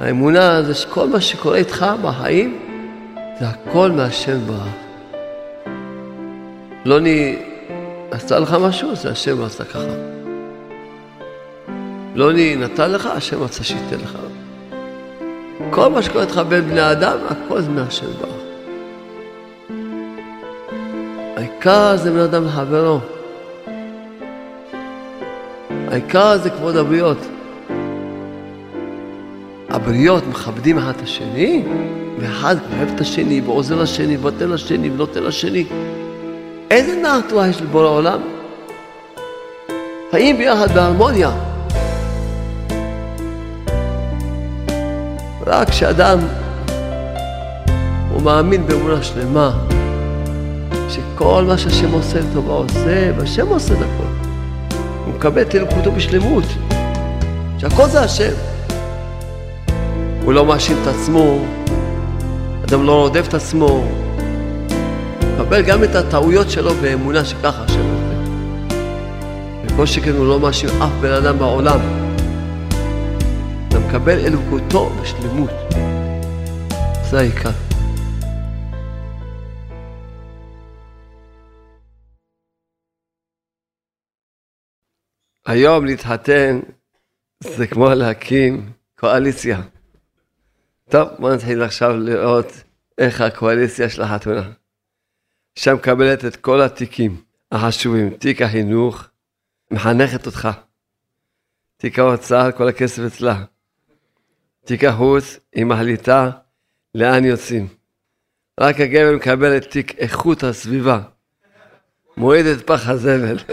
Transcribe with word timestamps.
האמונה 0.00 0.62
זה 0.62 0.74
שכל 0.74 1.08
מה 1.08 1.20
שקורה 1.20 1.56
איתך 1.56 1.86
בחיים, 2.02 2.58
זה 3.40 3.46
הכל 3.48 3.90
מהשם 3.90 4.38
ברח. 4.46 4.68
לא 6.84 6.98
אני 6.98 7.38
עשה 8.10 8.38
לך 8.38 8.56
משהו, 8.60 8.96
זה 8.96 9.10
השם 9.10 9.44
עשה 9.44 9.64
ככה. 9.64 9.94
לא 12.14 12.30
אני 12.30 12.56
נתן 12.56 12.90
לך, 12.90 13.06
השם 13.06 13.42
רצה 13.42 13.64
שייתן 13.64 13.96
לך. 14.02 14.18
כל 15.70 15.88
מה 15.88 16.02
שקורה 16.02 16.24
איתך 16.24 16.40
בין 16.48 16.60
בני 16.60 16.92
אדם, 16.92 17.18
הכל 17.30 17.60
זה 17.60 17.70
מהשם 17.70 18.06
ברח. 18.06 18.38
העיקר 21.36 21.96
זה 21.96 22.10
בן 22.10 22.18
אדם 22.18 22.44
לחברו. 22.44 22.98
העיקר 25.90 26.38
זה 26.38 26.50
כבוד 26.50 26.76
הבריות. 26.76 27.18
הבריות 29.88 30.26
מכבדים 30.26 30.78
אחד 30.78 30.92
את 30.96 31.02
השני, 31.02 31.62
ואחד 32.18 32.56
אוהב 32.72 32.88
את 32.94 33.00
השני, 33.00 33.40
ועוזר 33.40 33.82
לשני, 33.82 34.16
ונותן 34.16 34.48
לשני, 34.48 34.90
ונותן 34.90 35.22
לשני. 35.22 35.64
איזה 36.70 36.96
נער 37.02 37.20
תורה 37.28 37.48
יש 37.48 37.62
לבורא 37.62 37.84
העולם? 37.84 38.20
חיים 40.10 40.38
ביחד 40.38 40.72
בהרמוניה. 40.74 41.30
רק 45.46 45.70
כשאדם 45.70 46.18
הוא 48.10 48.22
מאמין 48.22 48.66
באמונה 48.66 49.02
שלמה, 49.02 49.58
שכל 50.88 51.44
מה 51.46 51.58
שהשם 51.58 51.92
עושה 51.92 52.20
לטובה 52.20 52.52
עושה, 52.52 53.10
והשם 53.18 53.46
עושה 53.48 53.74
את 53.74 53.78
הכל. 53.78 54.28
הוא 55.06 55.14
מקבל 55.14 55.42
את 55.42 55.54
אלוקותו 55.54 55.92
בשלמות, 55.92 56.44
שהכל 57.58 57.86
זה 57.86 58.00
השם. 58.00 58.57
הוא 60.28 60.34
לא 60.34 60.46
מאשים 60.46 60.76
את 60.82 60.86
עצמו, 60.86 61.46
אדם 62.64 62.82
לא 62.86 62.92
רודף 62.92 63.28
את 63.28 63.34
עצמו, 63.34 63.84
מקבל 65.22 65.62
גם 65.62 65.84
את 65.84 65.94
הטעויות 65.94 66.50
שלו 66.50 66.74
באמונה 66.74 67.24
שככה 67.24 67.64
השם 67.64 67.80
עושה. 67.80 68.14
וכל 69.64 69.86
שכן 69.86 70.12
הוא 70.12 70.26
לא 70.26 70.40
מאשים 70.40 70.68
אף 70.68 70.90
בן 71.00 71.12
אדם 71.12 71.38
בעולם. 71.38 71.78
אתה 73.68 73.78
מקבל 73.78 74.18
אלוקותו 74.18 74.90
בשלמות. 74.90 75.50
זה 77.10 77.18
העיקר. 77.18 77.50
היום 85.46 85.84
להתחתן 85.84 86.60
זה 87.44 87.66
כמו 87.66 87.88
להקים 87.88 88.72
קואליציה. 89.00 89.60
טוב, 90.90 91.08
בוא 91.18 91.34
נתחיל 91.34 91.62
עכשיו 91.62 91.96
לראות 91.96 92.46
איך 92.98 93.20
הקואליציה 93.20 93.90
של 93.90 94.02
החתונה. 94.02 94.50
שם 95.54 95.74
מקבלת 95.74 96.24
את 96.24 96.36
כל 96.36 96.62
התיקים 96.62 97.22
החשובים, 97.52 98.14
תיק 98.14 98.42
החינוך, 98.42 99.08
מחנכת 99.70 100.26
אותך. 100.26 100.48
תיק 101.76 101.98
האוצר, 101.98 102.52
כל 102.52 102.68
הכסף 102.68 103.02
אצלה. 103.06 103.44
תיק 104.64 104.84
החוץ, 104.84 105.38
היא 105.52 105.64
מחליטה 105.64 106.30
לאן 106.94 107.24
יוצאים. 107.24 107.68
רק 108.60 108.80
הגבר 108.80 109.16
מקבל 109.16 109.56
את 109.56 109.70
תיק 109.70 109.98
איכות 109.98 110.42
הסביבה. 110.42 111.00
מועד 112.16 112.46
את 112.46 112.66
פח 112.66 112.88
הזבל. 112.88 113.38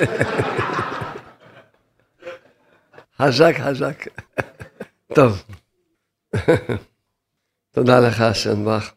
חזק, 3.20 3.55
חזק. 3.59 4.08
טוב. 5.16 5.44
תודה 7.75 7.99
לך, 7.99 8.23
שנבח. 8.36 8.93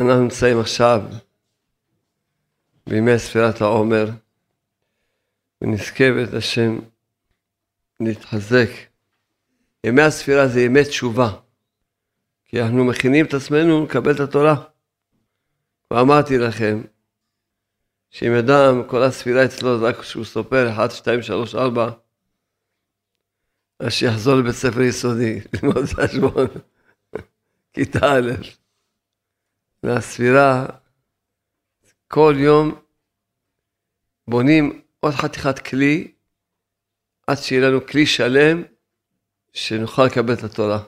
אנחנו 0.00 0.22
נמצאים 0.22 0.60
עכשיו 0.60 1.02
בימי 2.86 3.18
ספירת 3.18 3.60
העומר, 3.60 4.06
ונזכה 5.62 6.04
בית 6.12 6.34
השם 6.34 6.78
להתחזק. 8.00 8.68
ימי 9.84 10.02
הספירה 10.02 10.48
זה 10.48 10.60
ימי 10.60 10.84
תשובה, 10.84 11.30
כי 12.44 12.62
אנחנו 12.62 12.84
מכינים 12.84 13.26
את 13.26 13.34
עצמנו 13.34 13.84
לקבל 13.84 14.14
את 14.14 14.20
התורה. 14.20 14.64
כבר 15.86 16.00
אמרתי 16.00 16.38
לכם, 16.38 16.82
שאם 18.10 18.32
אדם, 18.32 18.82
כל 18.86 19.02
הספירה 19.02 19.44
אצלו, 19.44 19.82
רק 19.82 19.98
כשהוא 19.98 20.24
סופר 20.24 20.70
1, 20.70 20.90
2, 20.90 21.22
3, 21.22 21.54
4, 21.54 21.90
אז 23.78 23.92
שיחזור 23.92 24.34
לבית 24.34 24.54
ספר 24.54 24.80
יסודי, 24.80 25.40
ללמוד 25.62 25.84
חשבון, 25.84 26.46
כיתה 27.78 28.12
א'. 28.12 28.30
והספירה, 29.82 30.66
כל 32.08 32.34
יום 32.38 32.74
בונים 34.28 34.80
עוד 35.00 35.14
חתיכת 35.14 35.58
כלי, 35.58 36.12
עד 37.26 37.36
שיהיה 37.36 37.68
לנו 37.68 37.86
כלי 37.86 38.06
שלם, 38.06 38.62
שנוכל 39.52 40.04
לקבל 40.04 40.34
את 40.34 40.44
התורה. 40.44 40.82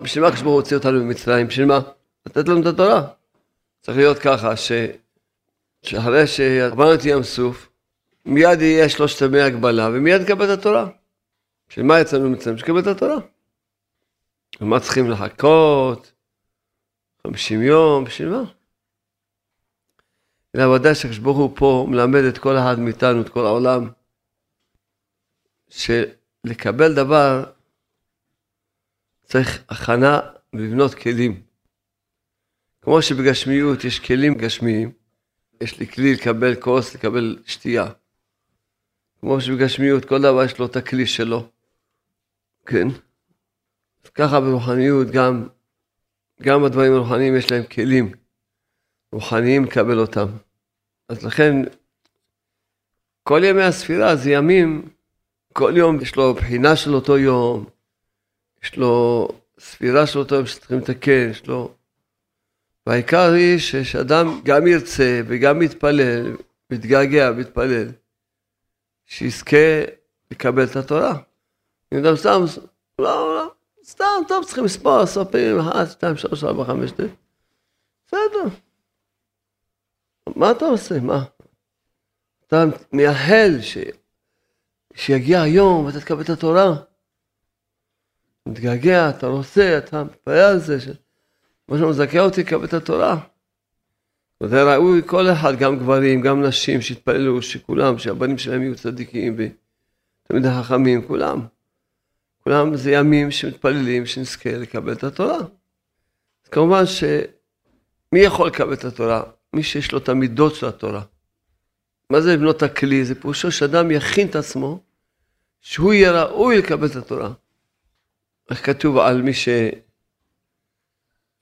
בשביל 0.00 0.24
מה 0.24 0.32
כשבו 0.32 0.50
הוציא 0.50 0.76
אותנו 0.76 1.04
ממצרים? 1.04 1.46
בשביל 1.46 1.66
מה? 1.66 1.80
לתת 2.26 2.48
לנו 2.48 2.60
את 2.60 2.66
התורה. 2.66 3.08
צריך 3.82 3.98
להיות 3.98 4.18
ככה, 4.18 4.56
ש... 4.56 4.72
שאחרי 5.82 6.26
שעברנו 6.26 6.94
את 6.94 7.00
ים 7.04 7.22
סוף, 7.22 7.68
מיד 8.24 8.60
יהיה 8.60 8.88
שלושת 8.88 9.22
ימי 9.22 9.40
הגבלה, 9.40 9.88
ומיד 9.92 10.22
נקבל 10.22 10.52
את 10.52 10.58
התורה. 10.58 10.88
בשביל 11.68 11.86
מה 11.86 12.00
יצאנו 12.00 12.30
ממצרים? 12.30 12.58
שקבל 12.58 12.80
את 12.80 12.86
התורה. 12.86 13.16
ומה 14.60 14.80
צריכים 14.80 15.10
לחכות? 15.10 16.12
50 17.26 17.62
יום, 17.62 18.04
בשביל 18.04 18.28
מה? 18.28 18.42
אלא 20.56 20.64
ודאי 20.64 20.94
שהקדוש 20.94 21.18
הוא 21.18 21.56
פה 21.56 21.86
מלמד 21.90 22.20
את 22.28 22.38
כל 22.38 22.58
אחד 22.58 22.78
מאיתנו, 22.78 23.20
את 23.20 23.28
כל 23.28 23.46
העולם, 23.46 23.90
שלקבל 25.68 26.94
דבר 26.94 27.44
צריך 29.24 29.64
הכנה 29.68 30.20
ולבנות 30.52 30.94
כלים. 30.94 31.42
כמו 32.82 33.02
שבגשמיות 33.02 33.84
יש 33.84 34.00
כלים 34.00 34.34
גשמיים, 34.34 34.92
יש 35.60 35.80
לי 35.80 35.86
כלי 35.86 36.14
לקבל 36.14 36.60
כוס, 36.60 36.94
לקבל 36.94 37.42
שתייה. 37.46 37.86
כמו 39.20 39.40
שבגשמיות 39.40 40.04
כל 40.04 40.22
דבר 40.22 40.44
יש 40.44 40.58
לו 40.58 40.66
את 40.66 40.76
הכלי 40.76 41.06
שלו. 41.06 41.48
כן. 42.66 42.88
ככה 44.08 44.40
ברוחניות 44.40 45.10
גם, 45.10 45.48
גם 46.42 46.64
הדברים 46.64 46.92
הרוחניים 46.92 47.36
יש 47.36 47.50
להם 47.50 47.62
כלים 47.64 48.12
רוחניים 49.12 49.64
לקבל 49.64 49.98
אותם. 49.98 50.26
אז 51.08 51.24
לכן, 51.24 51.56
כל 53.22 53.40
ימי 53.44 53.62
הספירה 53.62 54.16
זה 54.16 54.30
ימים, 54.30 54.88
כל 55.52 55.72
יום 55.76 56.00
יש 56.00 56.16
לו 56.16 56.34
בחינה 56.34 56.76
של 56.76 56.94
אותו 56.94 57.18
יום, 57.18 57.64
יש 58.62 58.76
לו 58.76 59.28
ספירה 59.58 60.06
של 60.06 60.18
אותו 60.18 60.34
יום 60.34 60.46
שצריכים 60.46 60.78
לתקן, 60.78 61.28
יש 61.30 61.46
לו... 61.46 61.74
והעיקר 62.86 63.32
היא 63.32 63.58
שאדם 63.58 64.40
גם 64.44 64.66
ירצה 64.66 65.20
וגם 65.26 65.62
יתפלל, 65.62 66.36
מתגעגע, 66.70 67.30
מתפלל, 67.32 67.88
שיזכה 69.06 69.84
לקבל 70.30 70.64
את 70.64 70.76
התורה. 70.76 71.18
אם 71.92 71.98
אדם 71.98 72.16
סתם, 72.16 72.44
לא, 72.98 73.34
לא, 73.36 73.53
סתם, 73.84 74.22
טוב, 74.28 74.44
צריכים 74.44 74.64
לספור 74.64 75.04
פעמים, 75.06 75.58
אחת, 75.58 75.90
שתיים, 75.90 76.16
שלוש, 76.16 76.44
ארבע, 76.44 76.64
חמש, 76.64 76.90
שתיים. 76.90 77.14
בסדר. 78.06 78.48
מה 80.36 80.50
אתה 80.50 80.64
עושה? 80.64 81.00
מה? 81.00 81.24
אתה 82.46 82.64
מייחל 82.92 83.60
ש... 83.60 83.78
שיגיע 84.94 85.42
היום 85.42 85.84
ואתה 85.84 86.00
תקבל 86.00 86.22
את 86.22 86.28
התורה. 86.28 86.76
מתגעגע, 88.46 89.10
אתה 89.10 89.26
רוצה, 89.26 89.78
אתה 89.78 90.04
מתפלל 90.04 90.38
על 90.38 90.58
זה, 90.58 90.80
ש... 90.80 90.88
כמו 91.66 91.78
שמזכה 91.78 92.20
אותי 92.20 92.40
לקבל 92.40 92.64
את 92.64 92.74
התורה. 92.74 93.20
וזה 94.42 94.74
ראוי 94.74 95.02
כל 95.06 95.32
אחד, 95.32 95.58
גם 95.58 95.78
גברים, 95.78 96.20
גם 96.20 96.42
נשים, 96.42 96.80
שיתפללו, 96.80 97.42
שכולם, 97.42 97.98
שהבנים 97.98 98.38
שלהם 98.38 98.62
יהיו 98.62 98.74
צדיקים 98.74 99.36
ותמיד 99.36 100.46
החכמים, 100.46 101.06
כולם. 101.06 101.46
כולם 102.44 102.76
זה 102.76 102.92
ימים 102.92 103.30
שמתפללים 103.30 104.06
שנזכה 104.06 104.50
לקבל 104.52 104.92
את 104.92 105.04
התורה. 105.04 105.38
אז 106.44 106.48
כמובן 106.50 106.86
שמי 106.86 108.20
יכול 108.20 108.46
לקבל 108.46 108.72
את 108.72 108.84
התורה? 108.84 109.22
מי 109.52 109.62
שיש 109.62 109.92
לו 109.92 109.98
את 109.98 110.08
המידות 110.08 110.54
של 110.54 110.66
התורה. 110.66 111.02
מה 112.10 112.20
זה 112.20 112.34
לבנות 112.34 112.62
הכלי? 112.62 113.04
זה 113.04 113.14
פירושו 113.14 113.52
שאדם 113.52 113.90
יכין 113.90 114.28
את 114.28 114.36
עצמו, 114.36 114.80
שהוא 115.60 115.92
יהיה 115.92 116.22
ראוי 116.22 116.58
לקבל 116.58 116.86
את 116.86 116.96
התורה. 116.96 117.32
איך 118.50 118.66
כתוב 118.66 118.98
על 118.98 119.22
מי 119.22 119.32
ש... 119.34 119.48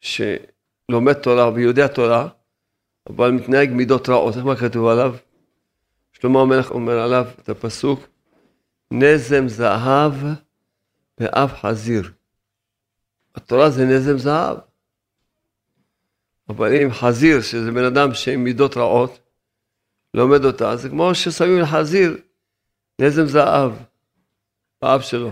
שלומד 0.00 1.12
תורה 1.12 1.52
ויודע 1.52 1.86
תורה, 1.86 2.28
אבל 3.10 3.30
מתנהג 3.30 3.70
מידות 3.70 4.08
רעות, 4.08 4.36
איך 4.36 4.44
מה 4.44 4.56
כתוב 4.56 4.86
עליו? 4.86 5.14
שלמה 6.12 6.40
המלך 6.40 6.70
אומר 6.70 6.98
עליו 6.98 7.26
את 7.42 7.48
הפסוק, 7.48 8.00
נזם 8.90 9.48
זהב 9.48 10.12
ואף 11.18 11.54
חזיר. 11.60 12.12
התורה 13.34 13.70
זה 13.70 13.84
נזם 13.84 14.18
זהב. 14.18 14.58
אבל 16.48 16.72
אם 16.82 16.92
חזיר, 16.92 17.42
שזה 17.42 17.70
בן 17.70 17.84
אדם 17.84 18.14
שעם 18.14 18.44
מידות 18.44 18.76
רעות, 18.76 19.18
לומד 20.14 20.44
אותה, 20.44 20.76
זה 20.76 20.88
כמו 20.88 21.14
ששמים 21.14 21.60
לחזיר 21.60 22.16
נזם 23.00 23.26
זהב 23.26 23.72
באף 24.82 25.02
שלו. 25.02 25.30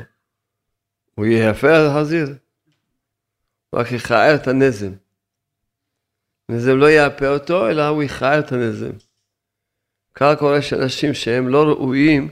הוא 1.14 1.26
יהיה 1.26 1.50
יפה 1.50 1.68
על 1.68 1.86
החזיר, 1.86 2.26
הוא 3.70 3.80
רק 3.80 3.92
יכער 3.92 4.34
את 4.34 4.46
הנזם. 4.46 4.92
נזם 6.48 6.76
לא 6.76 6.90
יאפה 6.90 7.28
אותו, 7.28 7.68
אלא 7.68 7.88
הוא 7.88 8.02
יכער 8.02 8.38
את 8.38 8.52
הנזם. 8.52 8.90
ככה 10.14 10.36
קורה 10.36 10.62
שאנשים 10.62 11.14
שהם 11.14 11.48
לא 11.48 11.62
ראויים, 11.62 12.30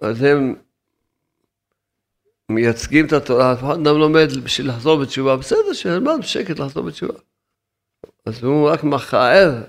אז 0.00 0.22
הם 0.22 0.54
מייצגים 2.48 3.06
את 3.06 3.12
התורה, 3.12 3.52
אף 3.52 3.58
אחד 3.58 3.74
אדם 3.74 3.98
לומד 3.98 4.28
בשביל 4.44 4.68
לחזור 4.68 5.02
בתשובה, 5.02 5.36
בסדר, 5.36 5.72
שילמד 5.72 6.16
בשקט 6.20 6.58
לחזור 6.58 6.82
בתשובה. 6.82 7.14
אז 8.26 8.44
הוא 8.44 8.70
רק 8.70 8.84
מכער, 8.84 9.62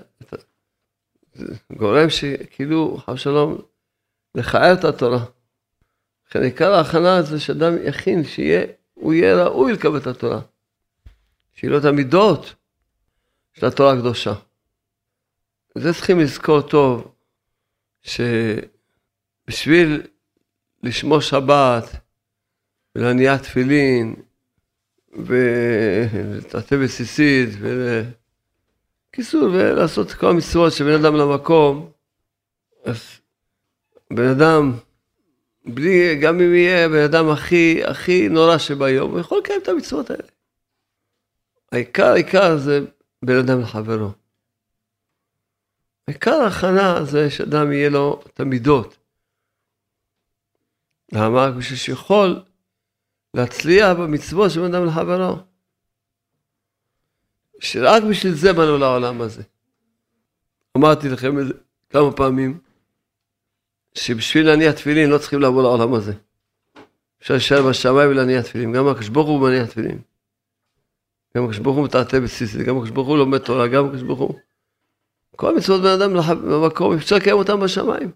גורם 1.72 2.10
שכאילו, 2.10 2.96
חב 2.96 3.16
שלום, 3.16 3.58
לכער 4.34 4.72
את 4.72 4.84
התורה. 4.84 5.24
לכן 6.28 6.42
עיקר 6.42 6.72
ההכנה 6.72 7.22
זה 7.22 7.40
שאדם 7.40 7.72
יכין, 7.84 8.24
שהוא 8.24 9.12
יהיה 9.14 9.44
ראוי 9.44 9.72
לקבל 9.72 9.98
את 9.98 10.06
התורה. 10.06 10.40
שיהיו 11.54 11.72
לו 11.72 11.78
את 11.78 11.84
המידות 11.84 12.54
של 13.52 13.66
התורה 13.66 13.92
הקדושה. 13.92 14.32
זה 15.74 15.94
צריכים 15.94 16.20
לזכור 16.20 16.60
טוב, 16.60 17.14
שבשביל 19.46 20.02
לשמור 20.82 21.20
שבת, 21.20 21.84
ולהניע 22.98 23.38
תפילין, 23.38 24.14
ולתעטף 25.12 26.76
בסיסית, 26.84 27.48
ובקיצור, 27.60 29.42
ולעשות 29.42 30.12
כל 30.12 30.26
המצוות 30.26 30.72
של 30.72 30.84
בן 30.84 31.04
אדם 31.04 31.16
למקום, 31.16 31.90
אז 32.84 33.20
בן 34.12 34.28
אדם, 34.28 34.72
בלי, 35.66 36.16
גם 36.22 36.40
אם 36.40 36.54
יהיה 36.54 36.88
בן 36.88 37.04
אדם 37.04 37.28
הכי, 37.28 37.84
הכי 37.84 38.28
נורא 38.28 38.58
שביום, 38.58 39.10
הוא 39.10 39.20
יכול 39.20 39.38
לקיים 39.38 39.60
את 39.62 39.68
המצוות 39.68 40.10
האלה. 40.10 40.28
העיקר, 41.72 42.06
העיקר 42.06 42.56
זה 42.56 42.80
בן 43.22 43.38
אדם 43.38 43.60
לחברו. 43.60 44.10
עיקר 46.06 46.34
ההכנה 46.34 47.04
זה 47.04 47.30
שאדם 47.30 47.72
יהיה 47.72 47.90
לו 47.90 48.22
את 48.26 48.40
המידות. 48.40 48.96
למה? 51.12 51.50
בשביל 51.50 51.78
שיכול 51.78 52.42
להצליח 53.34 53.96
במצוות 53.96 54.50
של 54.50 54.64
אדם 54.64 54.86
לחברו. 54.86 55.36
שרק 57.60 58.02
בשביל 58.10 58.34
זה 58.34 58.52
באנו 58.52 58.78
לעולם 58.78 59.20
הזה. 59.20 59.42
אמרתי 60.76 61.08
לכם 61.08 61.38
את 61.38 61.46
זה 61.46 61.54
כמה 61.90 62.12
פעמים, 62.12 62.60
שבשביל 63.94 64.46
להניח 64.46 64.74
תפילין 64.74 65.10
לא 65.10 65.18
צריכים 65.18 65.40
לבוא 65.40 65.62
לעולם 65.62 65.94
הזה. 65.94 66.12
אפשר 67.22 67.34
להישאר 67.34 67.68
בשמיים 67.68 68.10
ולהניח 68.10 68.44
תפילין. 68.44 68.72
גם 68.72 68.88
הקדוש 68.88 69.08
ברוך 69.08 69.28
הוא 69.28 69.40
מניח 69.40 69.66
תפילין. 69.66 69.98
גם 71.36 71.44
הקדוש 71.44 71.58
ברוך 71.58 71.76
הוא 71.76 71.84
מתעטה 71.84 72.20
בסיסית, 72.20 72.60
גם 72.60 72.76
הקדוש 72.76 72.90
ברוך 72.90 73.08
הוא 73.08 73.18
לומד 73.18 73.38
תורה, 73.38 73.68
גם 73.68 73.86
הקדוש 73.86 74.02
ברוך 74.02 74.18
הוא. 74.18 74.38
כל 75.36 75.56
מצוות 75.56 75.80
בן 75.80 75.88
אדם 75.88 76.12
במקום, 76.50 76.94
אפשר 76.94 77.16
לקיים 77.16 77.36
אותם 77.36 77.60
בשמיים. 77.60 78.10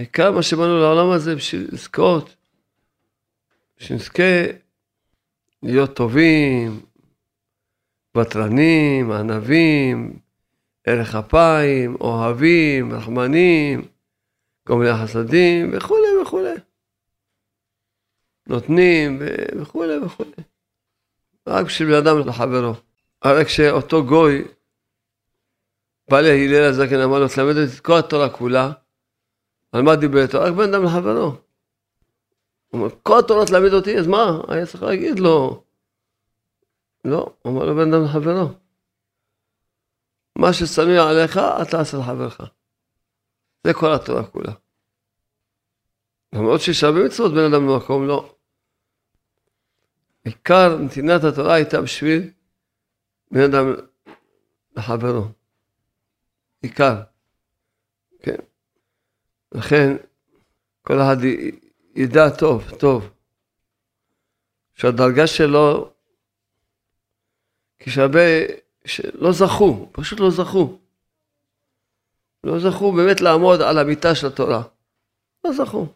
העיקר 0.00 0.32
מה 0.32 0.42
שבאנו 0.42 0.78
לעולם 0.78 1.10
הזה 1.10 1.36
בשביל 1.36 1.68
לזכות, 1.72 2.36
שנזכה 3.78 4.42
להיות 5.62 5.96
טובים, 5.96 6.80
ותרנים, 8.16 9.12
ענבים, 9.12 10.18
ערך 10.84 11.14
אפיים, 11.14 11.96
אוהבים, 12.00 12.92
רחמנים, 12.92 13.82
גומלי 14.66 14.90
החסדים 14.90 15.70
וכולי 15.72 16.08
וכולי. 16.22 16.54
נותנים 18.46 19.18
וכולי 19.60 19.98
וכולי. 19.98 20.30
רק 21.46 21.66
בשביל 21.66 21.88
בן 21.88 22.06
אדם 22.06 22.28
לחברו. 22.28 22.74
הרי 23.22 23.44
כשאותו 23.44 24.04
גוי 24.04 24.44
בא 26.10 26.20
להלל 26.20 26.62
הזקן, 26.62 27.00
אמר 27.00 27.18
לו, 27.18 27.28
תלמד 27.28 27.56
את 27.56 27.80
כל 27.80 27.98
התורה 27.98 28.30
כולה. 28.30 28.72
על 29.72 29.82
מה 29.82 29.96
דיבר 29.96 30.22
איתו? 30.22 30.40
רק 30.40 30.52
בן 30.52 30.74
אדם 30.74 30.84
לחברו. 30.84 31.32
הוא 32.74 32.80
אומר, 32.80 32.94
כל 33.02 33.18
התורה 33.18 33.46
תלמד 33.46 33.72
אותי, 33.72 33.98
אז 33.98 34.06
מה? 34.06 34.40
היה 34.48 34.66
צריך 34.66 34.82
להגיד 34.82 35.18
לו. 35.18 35.64
לא, 37.04 37.34
אומר 37.44 37.64
לו, 37.64 37.74
בן 37.74 37.94
אדם 37.94 38.04
לחברו. 38.04 38.48
מה 40.38 40.52
ששמים 40.52 41.00
עליך, 41.00 41.36
אתה 41.36 41.70
תעשה 41.70 41.96
לחברך. 41.96 42.40
זה 43.66 43.74
כל 43.74 43.92
התורה 43.94 44.26
כולה. 44.26 44.52
למרות 46.32 46.60
שיש 46.60 46.84
הרבה 46.84 47.04
מצוות 47.04 47.34
בין 47.34 47.52
אדם 47.52 47.68
למקום, 47.68 48.06
לא. 48.06 48.34
עיקר 50.24 50.78
נתינת 50.78 51.24
התורה 51.24 51.54
הייתה 51.54 51.80
בשביל 51.80 52.30
בן 53.30 53.40
אדם 53.40 53.74
לחברו. 54.76 55.24
עיקר. 56.62 57.02
כן. 58.22 58.36
לכן, 59.52 59.96
כל 60.82 61.00
אחד 61.00 61.16
ידע 61.96 62.30
טוב, 62.38 62.70
טוב, 62.78 63.10
שהדרגה 64.74 65.26
שלו, 65.26 65.90
כשהרבה 67.78 68.20
שלא 68.84 69.32
זכו, 69.32 69.88
פשוט 69.92 70.20
לא 70.20 70.30
זכו. 70.30 70.78
לא 72.44 72.58
זכו 72.58 72.92
באמת 72.92 73.20
לעמוד 73.20 73.60
על 73.60 73.78
המיטה 73.78 74.14
של 74.14 74.26
התורה. 74.26 74.62
לא 75.44 75.52
זכו. 75.52 75.86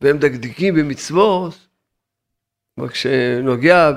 והם 0.00 0.18
דקדקים 0.18 0.74
במצוות, 0.74 1.54
אבל 2.78 2.88
כשנוגע 2.88 3.90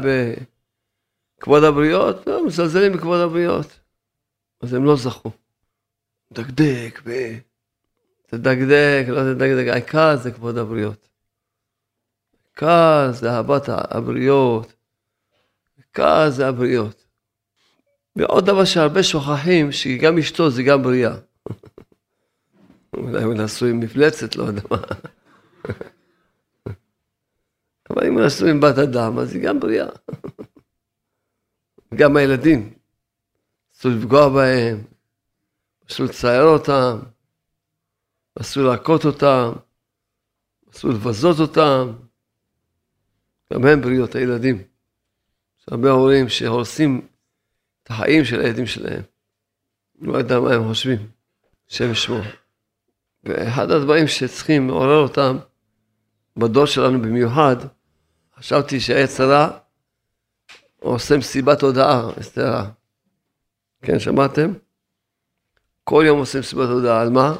בכבוד 1.37 1.63
הבריות, 1.63 2.27
לא, 2.27 2.45
מזלזלים 2.45 2.93
בכבוד 2.93 3.19
הבריות. 3.19 3.79
אז 4.61 4.73
הם 4.73 4.85
לא 4.85 4.95
זכו. 4.95 5.31
דקדק, 6.33 7.01
ב... 7.05 7.37
תדקדק, 8.37 9.05
לא 9.07 9.33
תדקדק, 9.33 9.67
העיקר 9.71 10.15
זה 10.17 10.31
כבוד 10.31 10.57
הבריות. 10.57 11.07
העיקר 12.43 13.11
זה 13.11 13.31
אהבת 13.31 13.63
הבריות, 13.67 14.73
העיקר 15.77 16.29
זה 16.29 16.47
הבריות. 16.47 17.05
ועוד 18.15 18.45
דבר 18.45 18.65
שהרבה 18.65 19.03
שוכחים, 19.03 19.71
שגם 19.71 20.17
אשתו 20.17 20.49
זה 20.49 20.63
גם 20.63 20.83
בריאה. 20.83 21.15
אולי 22.93 23.23
הוא 23.23 23.33
נשוי 23.33 23.69
עם 23.69 23.79
מפלצת, 23.79 24.35
לא 24.35 24.43
יודע 24.43 24.61
מה. 24.71 24.77
אבל 27.89 28.07
אם 28.07 28.13
הוא 28.13 28.25
נשוי 28.25 28.51
עם 28.51 28.59
בת 28.59 28.77
אדם, 28.77 29.19
אז 29.19 29.33
היא 29.35 29.43
גם 29.43 29.59
בריאה. 29.59 29.87
גם 31.95 32.17
הילדים, 32.17 32.73
אסור 33.75 33.91
לפגוע 33.91 34.29
בהם, 34.29 34.83
אסור 35.89 36.05
לצייר 36.05 36.43
אותם, 36.43 36.99
אסור 38.41 38.63
להכות 38.63 39.05
אותם, 39.05 39.51
אסור 40.71 40.91
לבזות 40.91 41.39
אותם. 41.39 41.93
גם 43.53 43.65
הם 43.65 43.81
בריאות 43.81 44.15
הילדים. 44.15 44.63
יש 45.59 45.65
הרבה 45.67 45.89
הורים 45.91 46.29
שהורסים 46.29 47.07
את 47.83 47.89
החיים 47.89 48.25
של 48.25 48.39
הילדים 48.39 48.65
שלהם. 48.65 49.01
לא 50.01 50.17
יודע 50.17 50.39
מה 50.39 50.53
הם 50.53 50.67
חושבים, 50.67 51.07
השם 51.69 51.91
ישמור. 51.91 52.21
ואחד 53.23 53.71
הדברים 53.71 54.07
שצריכים 54.07 54.67
לעורר 54.67 55.03
אותם, 55.03 55.37
בדור 56.37 56.65
שלנו 56.65 57.01
במיוחד, 57.01 57.55
חשבתי 58.35 58.79
שהעץ 58.79 59.19
הרע 59.19 59.57
עושה 60.79 61.17
מסיבת 61.17 61.61
הודעה, 61.61 62.09
אסתרה. 62.19 62.69
כן, 63.81 63.99
שמעתם? 63.99 64.53
כל 65.83 66.03
יום 66.07 66.19
עושה 66.19 66.39
מסיבת 66.39 66.69
הודעה, 66.69 67.01
על 67.01 67.09
מה? 67.09 67.35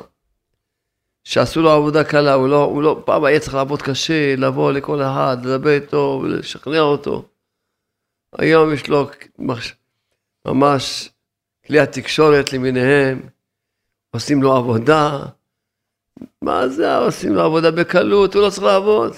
שעשו 1.26 1.62
לו 1.62 1.72
עבודה 1.72 2.04
קלה, 2.04 2.34
הוא 2.34 2.48
לא, 2.48 2.64
הוא 2.64 2.84
לא, 2.84 3.02
פעם 3.06 3.24
היה 3.24 3.40
צריך 3.40 3.54
לעבוד 3.54 3.82
קשה, 3.82 4.36
לבוא 4.36 4.72
לכל 4.72 5.02
אחד, 5.02 5.38
לדבר 5.44 5.70
איתו 5.70 6.22
ולשכנע 6.24 6.80
אותו. 6.80 7.26
היום 8.38 8.74
יש 8.74 8.88
לו 8.88 9.10
ממש 10.46 11.10
כלי 11.68 11.80
התקשורת 11.80 12.54
למיניהם, 12.54 13.22
עושים 14.12 14.44
לו 14.44 14.56
עבודה. 14.56 15.20
מה 16.42 16.68
זה, 16.68 16.98
עושים 16.98 17.34
לו 17.34 17.42
עבודה 17.42 17.72
בקלות, 17.72 18.34
הוא 18.34 18.44
לא 18.44 18.50
צריך 18.50 18.64
לעבוד. 18.64 19.14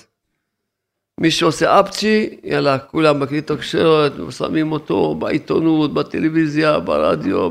מי 1.20 1.32
שעושה 1.32 1.80
אפצ'י, 1.80 2.40
יאללה, 2.44 2.80
כולם 2.80 3.20
בכלי 3.20 3.42
תקשורת, 3.42 4.12
שמים 4.30 4.72
אותו 4.72 5.16
בעיתונות, 5.16 5.94
בטלוויזיה, 5.94 6.80
ברדיו, 6.80 7.50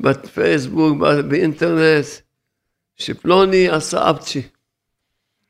בפייסבוק, 0.00 0.98
באינטרנט, 1.28 2.04
שפלוני 2.96 3.68
עשה 3.68 4.10
אפצ'י. 4.10 4.42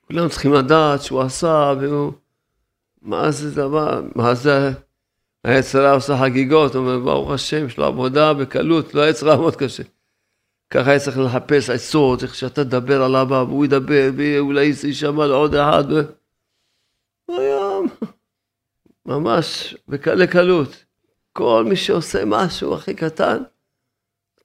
כולם 0.06 0.28
צריכים 0.28 0.52
לדעת 0.52 1.02
שהוא 1.02 1.20
עשה, 1.20 1.74
והוא 1.80 2.12
מה 3.02 3.30
זה 3.30 3.50
דבר, 3.50 4.02
מה 4.14 4.34
זה, 4.34 4.70
היצרה 5.44 5.92
עושה 5.92 6.18
חגיגות, 6.20 6.74
הוא 6.74 6.82
אומר, 6.82 6.98
ברוך 7.04 7.30
השם, 7.30 7.66
יש 7.66 7.78
לו 7.78 7.84
עבודה 7.84 8.34
בקלות, 8.34 8.94
לא 8.94 9.00
היה 9.00 9.12
צריך 9.12 9.26
לעמוד 9.26 9.56
קשה. 9.56 9.82
ככה 10.70 10.90
היה 10.90 11.00
צריך 11.00 11.18
לחפש 11.18 11.70
עצות, 11.70 12.22
איך 12.22 12.34
שאתה 12.34 12.64
תדבר 12.64 13.02
על 13.02 13.16
אבא, 13.16 13.34
והוא 13.34 13.64
ידבר, 13.64 14.10
ואולי 14.16 14.64
יישמע 14.84 15.26
לעוד 15.26 15.54
אחד. 15.54 15.84
היום, 17.28 17.86
ממש 19.06 19.76
בקלי 19.88 20.26
קלות. 20.26 20.84
כל 21.32 21.64
מי 21.68 21.76
שעושה 21.76 22.24
משהו 22.26 22.74
הכי 22.74 22.94
קטן, 22.94 23.42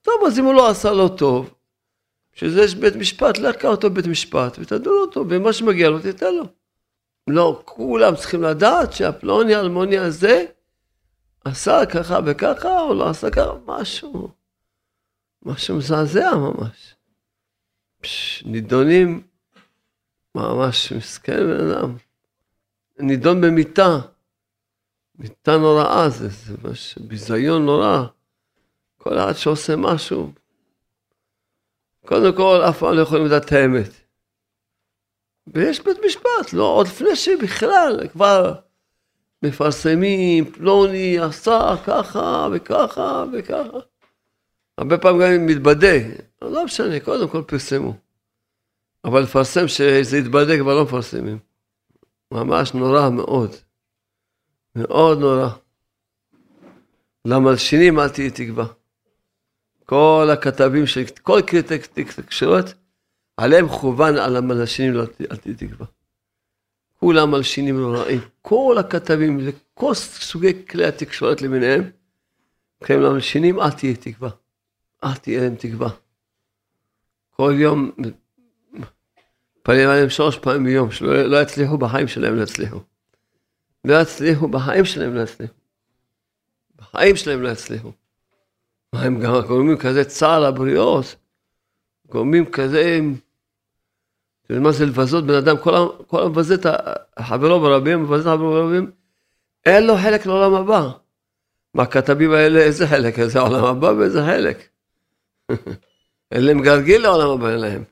טוב, 0.02 0.14
אז 0.26 0.38
אם 0.38 0.44
הוא 0.44 0.54
לא 0.54 0.70
עשה 0.70 0.92
לו 0.92 1.08
טוב, 1.08 1.54
שזה 2.32 2.62
יש 2.62 2.74
בית 2.74 2.96
משפט, 2.96 3.38
לך 3.38 3.64
אותו 3.64 3.90
בית 3.90 4.06
משפט 4.06 4.58
ותדון 4.58 4.94
אותו, 5.00 5.24
ומה 5.28 5.52
שמגיע 5.52 5.90
לו 5.90 5.98
תיתן 6.00 6.34
לו. 6.34 6.44
לא, 7.26 7.62
כולם 7.64 8.16
צריכים 8.16 8.42
לדעת 8.42 8.92
שהפלוני 8.92 9.54
האלמוני 9.54 9.98
הזה 9.98 10.44
עשה 11.44 11.86
ככה 11.92 12.18
וככה, 12.26 12.80
או 12.80 12.94
לא 12.94 13.08
עשה 13.08 13.30
ככה, 13.30 13.52
משהו, 13.66 14.28
משהו 15.42 15.76
מזעזע 15.76 16.34
ממש. 16.34 16.94
פש, 18.00 18.42
נידונים, 18.46 19.22
ממש 20.34 20.92
מסכן 20.92 21.38
בן 21.38 21.70
אדם. 21.70 21.96
נידון 22.98 23.40
במיטה, 23.40 23.98
מיטה 25.18 25.56
נוראה, 25.56 26.08
זה, 26.08 26.28
זה 26.28 26.56
ביזיון 27.00 27.66
נורא. 27.66 28.04
כל 28.98 29.18
אחד 29.18 29.32
שעושה 29.32 29.76
משהו, 29.76 30.32
קודם 32.06 32.36
כל, 32.36 32.60
אף 32.68 32.78
פעם 32.78 32.94
לא 32.94 33.00
יכולים 33.02 33.26
לדעת 33.26 33.44
את 33.44 33.52
האמת. 33.52 33.90
ויש 35.46 35.84
בית 35.84 35.96
משפט, 36.06 36.52
לא, 36.52 36.64
עוד 36.64 36.86
לפני 36.86 37.16
שבכלל 37.16 38.08
כבר 38.12 38.54
מפרסמים, 39.42 40.52
פלוני 40.52 41.18
עשה 41.18 41.74
ככה 41.86 42.48
וככה 42.52 43.24
וככה. 43.32 43.78
הרבה 44.78 44.98
פעמים 44.98 45.20
גם 45.20 45.32
אם 45.32 45.46
מתבדה, 45.46 45.96
לא 46.42 46.64
משנה, 46.64 47.00
קודם 47.00 47.28
כל 47.28 47.42
פרסמו. 47.46 47.94
אבל 49.04 49.20
לפרסם 49.20 49.68
שזה 49.68 50.18
יתבדה 50.18 50.58
כבר 50.58 50.74
לא 50.74 50.84
מפרסמים. 50.84 51.38
ממש 52.32 52.74
נורא 52.74 53.10
מאוד. 53.10 53.56
מאוד 54.76 55.18
נורא. 55.18 55.48
למלשינים 57.24 57.98
אל 57.98 58.08
תהיי 58.08 58.30
תקווה. 58.30 58.66
כל 59.90 60.28
הכתבים 60.32 60.86
של 60.86 61.02
כל 61.22 61.40
כלי 61.48 61.62
תקשורת, 62.16 62.64
עליהם 63.36 63.68
חוban 63.68 64.20
על 64.20 64.36
המלשינים, 64.36 65.00
אל 65.00 65.36
תהיי 65.36 65.54
תקווה. 65.54 65.86
כולם 67.00 67.30
מלשינים 67.30 67.80
נוראים. 67.80 68.20
כל 68.42 68.76
הכתבים, 68.80 69.38
לכל 69.38 69.94
סוגי 69.94 70.66
כלי 70.66 70.86
התקשורת 70.86 71.42
למיניהם, 71.42 71.90
קוראים 72.86 73.04
למלשינים, 73.04 73.60
אל 73.60 73.70
תהיה 73.70 73.96
תקווה. 73.96 74.30
אל 75.04 75.14
תהיה 75.14 75.40
להם 75.40 75.54
תקווה. 75.54 75.88
כל 77.30 77.52
יום, 77.56 77.90
פנים 79.62 79.88
עליהם 79.88 80.10
שלוש 80.10 80.38
פעמים 80.38 80.64
ביום, 80.64 80.90
שלא 80.90 81.22
לא 81.22 81.42
יצליחו 81.42 81.78
בחיים 81.78 82.08
שלהם, 82.08 82.36
לא 82.36 82.42
יצליחו. 82.42 82.80
לא 83.84 84.00
יצליחו 84.02 84.48
בחיים 84.48 84.84
שלהם, 84.84 85.14
לא 85.14 85.20
יצליחו. 85.20 85.54
בחיים 86.76 87.16
שלהם 87.16 87.42
לא 87.42 87.48
יצליחו. 87.48 87.92
מה 88.92 89.02
הם 89.02 89.20
גם 89.20 89.40
גורמים 89.46 89.76
כזה 89.78 90.04
צער 90.04 90.40
לבריות? 90.40 91.16
גורמים 92.08 92.50
כזה... 92.50 93.00
מה 94.50 94.72
זה 94.72 94.86
לבזות 94.86 95.26
בן 95.26 95.34
אדם? 95.34 95.56
כל 96.06 96.22
המבזה 96.22 96.54
את 96.54 96.66
חברו 97.20 97.60
ברבים, 97.60 98.02
מבזה 98.02 98.20
את 98.20 98.36
חברו 98.36 98.50
ברבים, 98.50 98.90
אין 99.66 99.86
לו 99.86 99.96
חלק 99.96 100.26
לעולם 100.26 100.54
הבא. 100.54 100.90
מהכתבים 101.74 102.32
האלה, 102.32 102.60
איזה 102.60 102.86
חלק? 102.86 103.18
איזה 103.18 103.40
עולם 103.40 103.64
הבא 103.64 103.86
ואיזה 103.86 104.22
חלק. 104.22 104.68
אין 106.32 106.44
להם 106.44 106.62
גרגיל 106.62 107.02
לעולם 107.02 107.30
הבא, 107.30 107.50
אין 107.50 107.58
להם. 107.58 107.84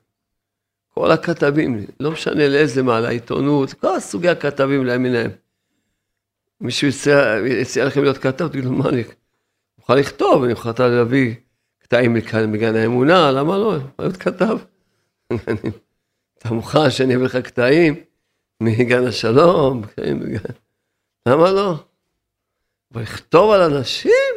כל 0.95 1.11
הכתבים, 1.11 1.87
לא 2.01 2.11
משנה 2.11 2.49
לאיזה 2.49 2.83
מה, 2.83 3.01
לעיתונות, 3.01 3.73
כל 3.73 4.01
סוגי 4.01 4.29
הכתבים 4.29 4.85
למיניהם. 4.85 5.31
מישהו 6.61 6.89
יציע 7.47 7.85
לכם 7.85 8.03
להיות 8.03 8.19
כתב, 8.19 8.49
תגידו, 8.49 8.73
מה 8.73 8.89
אני... 8.89 9.05
יכול 9.89 10.01
לכתוב, 10.01 10.43
אני 10.43 10.53
יכול 10.53 10.73
להביא 10.79 11.35
קטעים 11.79 12.15
מגן 12.49 12.77
האמונה, 12.77 13.31
למה 13.31 13.59
לא? 13.59 13.77
להיות 13.99 14.17
כתב. 14.17 14.59
אתה 16.39 16.51
מוכן 16.51 16.91
שאני 16.91 17.17
אביא 17.17 17.25
לך 17.25 17.37
קטעים 17.37 17.95
מגן 18.63 19.07
השלום? 19.07 19.83
למה 21.29 21.51
לא? 21.51 21.75
אבל 22.93 23.03
לכתוב 23.03 23.51
על 23.51 23.63
אנשים? 23.63 24.35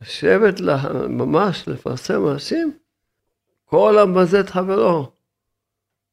לשבת 0.00 0.60
ממש, 1.08 1.68
לפרסם 1.68 2.28
אנשים? 2.28 2.78
כל 3.64 3.98
המבזה 3.98 4.40
את 4.40 4.50
חברו. 4.50 5.12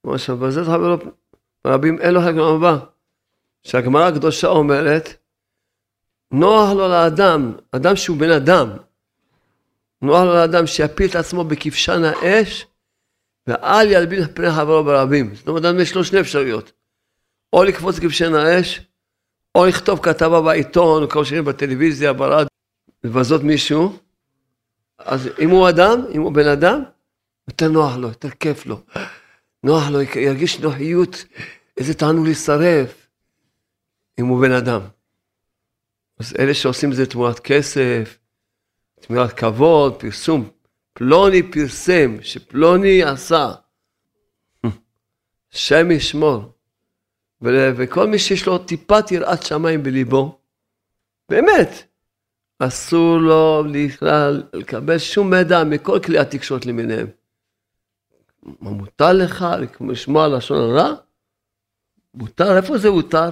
מה 0.04 0.18
שמבזה 0.18 0.62
את 0.62 0.66
חברו, 0.66 0.98
רבים 1.68 2.02
אין 2.02 2.14
לו 2.14 2.22
חלק 2.22 2.36
הבא. 2.38 2.78
שהגמרא 3.64 4.08
הקדושה 4.08 4.48
אומרת, 4.48 5.25
נוח 6.32 6.72
לו 6.72 6.88
לאדם, 6.88 7.54
אדם 7.72 7.96
שהוא 7.96 8.18
בן 8.18 8.32
אדם, 8.32 8.70
נוח 10.02 10.24
לו 10.24 10.34
לאדם 10.34 10.68
שיפיל 10.68 11.10
את 11.10 11.16
עצמו 11.16 11.44
בכבשן 11.44 12.04
האש, 12.04 12.68
ואל 13.48 13.92
ילבין 13.92 14.28
פני 14.34 14.52
חברו 14.52 14.84
ברבים. 14.84 15.36
זאת 15.36 15.48
אומרת, 15.48 15.66
אדם 15.66 15.80
יש 15.80 15.96
לו 15.96 16.04
שני 16.04 16.20
אפשרויות. 16.20 16.72
או 17.54 17.64
לקפוץ 17.64 17.98
לכבשן 17.98 18.34
האש, 18.34 18.82
או 19.56 19.66
לכתוב 19.66 20.00
כתבה 20.00 20.42
בעיתון, 20.42 21.04
או 21.04 21.10
כמו 21.10 21.26
שאומרים 21.26 21.46
בטלוויזיה, 21.46 22.14
ברד, 22.14 22.48
לבזות 23.04 23.44
מישהו. 23.44 23.98
אז 25.00 25.30
אם 25.40 25.50
הוא 25.50 25.70
אדם, 25.70 26.02
אם 26.12 26.22
הוא 26.22 26.32
בן 26.34 26.48
אדם, 26.48 26.84
יותר 27.48 27.68
נוח 27.68 27.96
לו, 27.96 28.08
יותר 28.08 28.30
כיף 28.30 28.66
לו. 28.66 28.82
נוח 29.64 29.90
לו, 29.90 30.02
ירגיש 30.02 30.60
נוחיות, 30.60 31.26
איזה 31.78 31.94
תענוג 31.94 32.26
להישרף, 32.26 33.08
אם 34.20 34.26
הוא 34.26 34.42
בן 34.42 34.52
אדם. 34.52 34.82
אז 36.20 36.34
אלה 36.40 36.54
שעושים 36.54 36.92
את 36.92 36.96
זה 36.96 37.06
תמורת 37.06 37.40
כסף, 37.40 38.18
תמורת 39.02 39.32
כבוד, 39.32 40.00
פרסום, 40.00 40.50
פלוני 40.94 41.52
פרסם, 41.52 42.18
שפלוני 42.22 43.04
עשה. 43.04 43.52
שם 45.50 45.92
ישמור. 45.92 46.52
וכל 47.42 48.08
מי 48.08 48.20
שיש 48.20 48.48
לו 48.48 48.58
טיפת 48.58 49.12
יראת 49.12 49.44
שמיים 49.44 49.84
בליבו, 49.84 50.40
באמת, 51.30 51.70
אסור 52.60 53.18
לו 53.18 53.64
בכלל 53.74 54.44
לקבל 54.54 54.98
שום 54.98 55.30
מידע 55.30 55.64
מכל 55.64 56.00
כלי 56.06 56.20
התקשורת 56.20 56.66
למיניהם. 56.66 57.08
מה 58.44 58.70
מותר 58.72 59.14
לך 59.14 59.46
לשמוע 59.90 60.28
לשון 60.28 60.58
הרע? 60.58 60.94
מותר? 62.14 62.58
איפה 62.58 62.78
זה 62.78 62.92
מותר? 62.92 63.30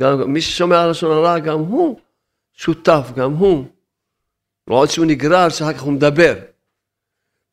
גם 0.00 0.32
מי 0.32 0.40
ששומע 0.40 0.86
לשון 0.86 1.10
הרע, 1.10 1.38
גם 1.38 1.58
הוא 1.58 2.00
שותף, 2.52 3.10
גם 3.16 3.32
הוא. 3.32 3.64
ועוד 4.66 4.90
שהוא 4.90 5.06
נגרר, 5.06 5.48
שאחר 5.48 5.72
כך 5.72 5.80
הוא 5.80 5.92
מדבר. 5.92 6.34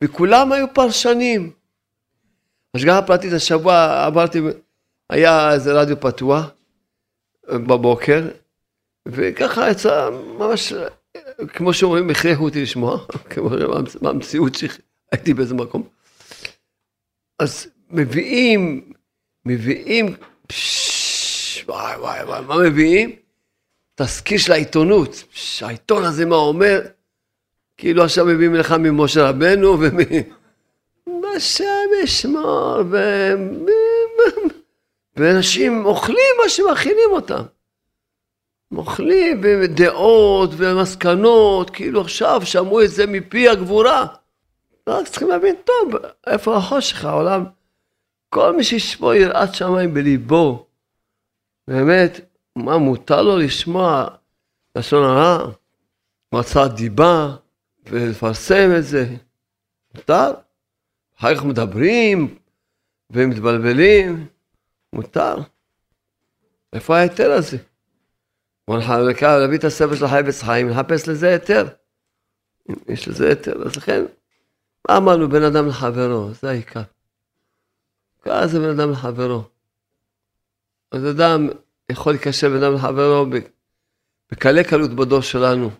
וכולם 0.04 0.52
היו 0.52 0.66
פרשנים. 0.74 1.52
השגחה 2.76 3.02
פרטית, 3.02 3.32
השבוע 3.32 4.04
עברתי, 4.06 4.40
היה 5.10 5.52
איזה 5.52 5.72
רדיו 5.72 6.00
פתוח 6.00 6.50
בבוקר, 7.48 8.28
וככה 9.08 9.70
יצא 9.70 10.10
ממש, 10.38 10.72
כמו 11.48 11.74
שאומרים, 11.74 12.10
הכריחו 12.10 12.44
אותי 12.44 12.62
לשמוע, 12.62 12.98
כמו 13.30 13.50
במציאות 14.02 14.54
שהייתי 14.54 15.34
באיזה 15.34 15.54
מקום. 15.54 15.88
אז 17.38 17.66
מביאים, 17.90 18.92
מביאים, 19.46 20.16
פש, 20.46 20.93
וואי 21.68 21.96
וואי 21.96 22.24
וואי, 22.24 22.40
מה 22.40 22.58
מביאים? 22.58 23.16
תזכיר 23.94 24.38
של 24.38 24.52
העיתונות. 24.52 25.24
העיתון 25.62 26.04
הזה 26.04 26.26
מה 26.26 26.36
אומר? 26.36 26.80
כאילו 27.76 28.04
עכשיו 28.04 28.26
מביאים 28.26 28.54
לך 28.54 28.72
ממשה 28.72 29.28
רבנו 29.28 29.80
ומ... 29.80 29.98
בשם 31.06 31.88
ישמור, 32.02 32.78
ו... 32.90 32.96
ואנשים 35.16 35.86
אוכלים 35.86 36.34
מה 36.42 36.48
שמכינים 36.48 37.10
אותם. 37.10 37.42
אוכלים 38.76 39.40
ודעות 39.42 40.50
ומסקנות, 40.56 41.70
כאילו 41.70 42.00
עכשיו 42.00 42.40
שמעו 42.44 42.82
את 42.82 42.90
זה 42.90 43.06
מפי 43.06 43.48
הגבורה. 43.48 44.06
רק 44.88 45.08
צריכים 45.08 45.28
להבין, 45.28 45.54
טוב, 45.64 46.00
איפה 46.26 46.56
החושך 46.56 47.04
העולם? 47.04 47.44
כל 48.28 48.56
מי 48.56 48.64
שיש 48.64 48.96
פה 48.96 49.16
יראת 49.16 49.54
שמיים 49.54 49.94
בליבו, 49.94 50.63
באמת, 51.68 52.20
מה 52.56 52.78
מותר 52.78 53.22
לו 53.22 53.38
לשמוע 53.38 54.08
לשון 54.76 55.04
הרע, 55.04 55.50
מועצת 56.32 56.70
דיבה, 56.76 57.36
ולפרסם 57.86 58.70
את 58.78 58.84
זה? 58.84 59.06
מותר? 59.94 60.32
אחר 61.18 61.34
כך 61.34 61.44
מדברים 61.44 62.38
ומתבלבלים, 63.10 64.26
מותר. 64.92 65.36
איפה 66.72 66.96
ההיתר 66.96 67.32
הזה? 67.32 67.58
בוא 68.68 68.78
להביא 69.22 69.58
את 69.58 69.64
הספר 69.64 69.94
של 69.94 70.04
החפץ 70.04 70.42
חיים, 70.42 70.68
לחפש 70.68 71.08
לזה 71.08 71.28
היתר. 71.28 71.68
יש 72.88 73.08
לזה 73.08 73.28
היתר, 73.28 73.62
אז 73.66 73.76
לכן, 73.76 74.04
מה 74.88 74.96
אמרנו 74.96 75.28
בין 75.28 75.42
אדם 75.42 75.68
לחברו? 75.68 76.32
זה 76.32 76.50
העיקר. 76.50 76.82
ככה 78.22 78.46
זה 78.46 78.60
בין 78.60 78.80
אדם 78.80 78.90
לחברו. 78.90 79.42
אז 80.94 81.10
אדם 81.10 81.48
יכול 81.90 82.12
להיקשר 82.12 82.48
בין 82.48 82.62
אדם 82.62 82.74
לחברו 82.74 83.26
בקלי 84.32 84.64
קלות 84.64 84.90
בדור 84.90 85.20
שלנו. 85.20 85.70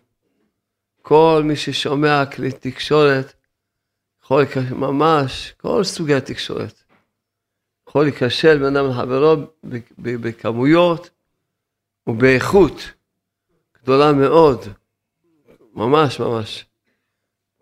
כל 1.03 1.43
מי 1.45 1.57
ששומע 1.57 2.27
כלי 2.27 2.53
תקשורת, 2.53 3.33
יכול 4.25 4.43
להיקשר, 4.43 4.75
ממש, 4.75 5.55
כל 5.57 5.85
סוגי 5.85 6.15
התקשורת. 6.15 6.83
יכול 7.89 8.05
להיקשר 8.05 8.59
בין 8.59 8.77
אדם 8.77 8.91
לחברו 8.91 9.37
בכמויות 9.99 11.11
ובאיכות 12.07 12.93
גדולה 13.83 14.13
מאוד. 14.13 14.61
ממש 15.75 16.21
ממש. 16.21 16.67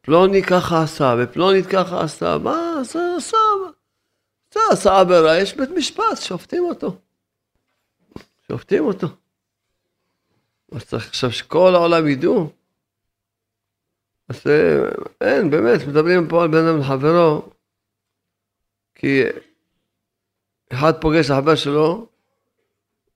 פלוני 0.03 0.43
ככה 0.43 0.83
עשה, 0.83 1.15
ופלונית 1.19 1.67
ככה 1.67 2.05
עשה, 2.05 2.39
מה 2.39 2.85
זה 2.85 3.15
עשה? 3.17 3.37
זה 4.55 4.61
עשה 4.71 5.01
עבירה, 5.01 5.39
יש 5.39 5.57
בית 5.57 5.71
משפט, 5.71 6.21
שופטים 6.21 6.65
אותו. 6.65 6.97
שופטים 8.53 8.85
אותו. 8.85 9.07
אז 10.73 10.85
צריך 10.85 11.09
עכשיו 11.09 11.33
שכל 11.33 11.75
העולם 11.75 12.09
ידעו. 12.09 12.51
אז 14.29 14.47
אין, 15.21 15.51
באמת, 15.51 15.81
מדברים 15.89 16.29
פה 16.29 16.43
על 16.43 16.49
בן 16.49 16.67
אדם 16.67 16.81
לחברו, 16.81 17.49
כי 18.95 19.23
אחד 20.73 20.93
פוגש 21.01 21.31
לחבר 21.31 21.55
שלו, 21.55 22.07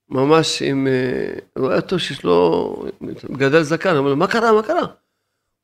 ממש 0.09 0.63
עם, 0.63 0.87
אה, 0.87 1.39
רואה 1.59 1.77
אותו 1.77 1.99
שיש 1.99 2.25
לו, 2.25 2.87
מגדל 3.29 3.63
זקן, 3.63 3.97
אומר 3.97 4.11
לו, 4.11 4.17
מה 4.17 4.27
קרה, 4.29 4.53
מה 4.53 4.63
קרה? 4.63 4.87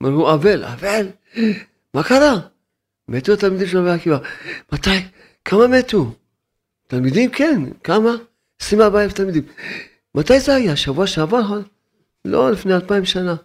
אומר 0.01 0.11
לו, 0.11 0.35
אבל, 0.35 0.65
אבל, 0.65 1.09
מה 1.95 2.03
קרה? 2.03 2.41
מתו 3.09 3.33
התלמידים 3.33 3.67
של 3.67 3.79
רבי 3.79 3.91
עקיבא. 3.91 4.19
מתי? 4.73 4.91
כמה 5.45 5.67
מתו? 5.67 6.15
תלמידים? 6.87 7.31
כן, 7.31 7.63
כמה? 7.85 8.11
24 8.63 9.03
אלף 9.03 9.13
תלמידים. 9.13 9.43
מתי 10.15 10.41
זה 10.41 10.55
היה? 10.55 10.77
שבוע 10.77 11.07
שעבר? 11.07 11.61
לא, 12.25 12.51
לפני 12.51 12.75
אלפיים 12.75 13.05
שנה. 13.05 13.37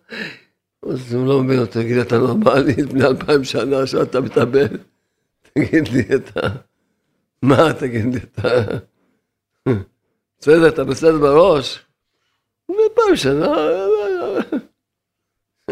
אז 0.90 1.14
הוא 1.14 1.28
לא 1.28 1.44
מבין 1.44 1.60
אותו, 1.60 1.72
תגיד, 1.82 1.98
אתה 1.98 2.18
נורמלי, 2.18 2.74
לפני 2.74 3.06
אלפיים 3.06 3.44
שנה 3.44 3.88
שאתה 3.88 4.22
מתאבד? 4.22 4.68
תגיד 5.54 5.88
לי, 5.88 6.16
אתה... 6.16 6.42
מה, 7.42 7.74
תגיד 7.80 8.06
לי, 8.14 8.20
אתה... 8.20 8.50
בסדר, 10.40 10.68
אתה 10.68 10.84
בסדר 10.84 11.18
בראש? 11.18 11.86
אלפיים 12.72 13.16
שנה, 13.16 13.56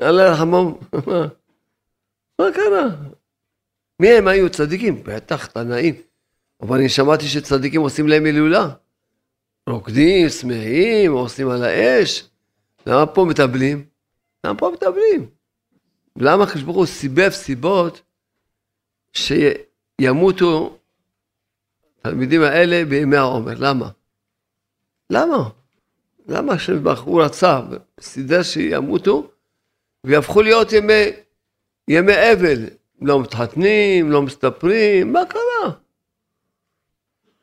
אללה 0.02 0.24
ירחמם, 0.24 0.74
מה 2.40 2.52
קרה? 2.54 2.88
מי 4.00 4.10
הם 4.10 4.28
היו 4.28 4.50
צדיקים? 4.50 5.04
בטח, 5.04 5.46
תנאים. 5.46 5.96
אבל 6.62 6.78
אני 6.78 6.90
שמעתי 6.90 7.26
שצדיקים 7.26 7.82
עושים 7.82 8.08
להם 8.08 8.26
הילולה. 8.26 8.70
רוקדים, 9.70 10.30
שמחים, 10.30 11.12
עושים 11.12 11.50
על 11.50 11.64
האש. 11.64 12.30
למה 12.88 13.06
פה 13.06 13.26
מטבלים? 13.26 13.86
למה 14.44 14.58
פה 14.58 14.72
מטבלים? 14.74 15.30
למה 16.18 16.44
הקדוש 16.44 16.64
ברוך 16.64 16.78
הוא 16.78 16.86
סיבב 16.86 17.30
סיבות 17.30 18.02
שימותו 19.14 20.78
התלמידים 22.00 22.42
האלה 22.42 22.86
בימי 22.86 23.18
העומר? 23.18 23.54
למה? 23.60 23.90
למה? 25.10 25.50
למה 26.28 26.54
השם 26.54 26.84
ברוך 26.84 27.02
הוא 27.02 27.24
רצה 27.24 27.60
וסידר 28.00 28.44
שימותו 28.44 29.32
ויהפכו 30.04 30.42
להיות 30.42 30.74
ימי, 30.74 31.04
ימי 31.88 32.14
אבל? 32.14 32.66
לא 33.02 33.22
מתחתנים, 33.22 34.12
לא 34.12 34.22
מסתפרים, 34.22 35.14
מה 35.14 35.26
קרה? 35.26 35.85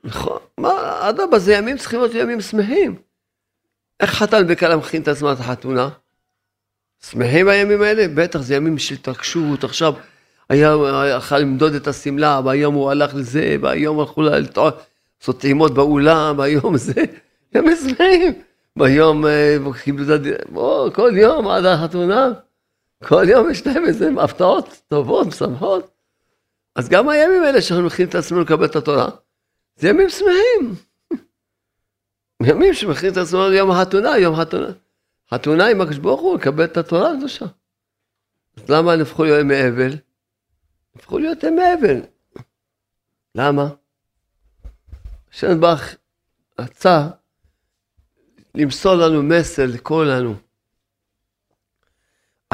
נכון, 0.05 0.38
מה, 0.59 0.99
אדרבה, 1.09 1.38
זה 1.38 1.55
ימים 1.55 1.79
צריכים 1.79 2.01
להיות 2.01 2.15
ימים 2.15 2.41
שמחים. 2.41 2.97
איך 4.01 4.11
חתן 4.11 4.45
וכלה 4.49 4.77
מכין 4.77 5.03
את 5.03 5.09
עצמם 5.09 5.29
לחתונה? 5.29 5.88
שמחים 7.11 7.49
הימים 7.49 7.83
האלה? 7.83 8.07
בטח, 8.15 8.41
זה 8.41 8.55
ימים 8.55 8.79
של 8.79 8.95
התרגשות, 8.95 9.65
עכשיו 9.65 9.95
היום 10.49 10.85
הלכה 10.85 11.38
למדוד 11.38 11.75
את 11.75 11.87
השמלה, 11.87 12.41
והיום 12.45 12.75
הוא 12.75 12.91
הלך 12.91 13.15
לזה, 13.15 13.57
והיום 13.62 14.01
הלכו 14.01 14.23
לעשות 14.23 15.41
טעימות 15.41 15.75
באולם, 15.75 16.38
והיום 16.38 16.77
זה, 16.77 17.05
ימים 17.55 17.77
שמחים. 17.77 18.33
ביום 18.77 19.27
אה, 19.27 19.57
את 20.87 20.95
כל 20.95 21.12
יום 21.17 21.49
עד 21.49 21.65
החתונה, 21.65 22.29
כל 23.05 23.25
יום 23.29 23.51
יש 23.51 23.67
להם 23.67 23.85
איזה 23.85 24.11
הפתעות 24.21 24.81
טובות, 24.88 25.27
משמחות. 25.27 25.91
אז 26.77 26.88
גם 26.88 27.09
הימים 27.09 27.43
האלה 27.43 27.62
שאנחנו 27.62 27.87
מכינים 27.87 28.09
את 28.09 28.15
עצמנו 28.15 28.41
לקבל 28.41 28.65
את 28.65 28.77
התורה, 28.77 29.09
זה 29.77 29.89
ימים 29.89 30.09
שמחים. 30.09 30.75
ימים 32.49 32.75
שמכין 32.75 33.13
את 33.13 33.17
עצמו 33.17 33.39
יום 33.39 33.71
החתונה, 33.71 34.19
יום 34.19 34.37
חתונה. 34.37 34.73
חתונה 35.35 35.67
עם 35.67 35.81
הקדוש 35.81 35.99
ברוך 35.99 36.21
הוא, 36.21 36.39
לקבל 36.39 36.65
את 36.65 36.77
התורה 36.77 37.13
הקדושה. 37.13 37.47
אז 38.57 38.71
למה 38.71 38.97
נהפכו 38.97 39.25
להיות 39.25 39.41
ימי 39.41 39.69
אבל? 39.69 39.97
נהפכו 40.97 41.19
להיות 41.19 41.43
ימי 41.43 41.63
אבל. 41.81 42.01
למה? 43.35 43.69
ברך 45.61 45.97
רצה 46.59 47.09
למסור 48.55 48.95
לנו 48.95 49.23
מסר 49.23 49.67
לכולנו. 49.67 50.35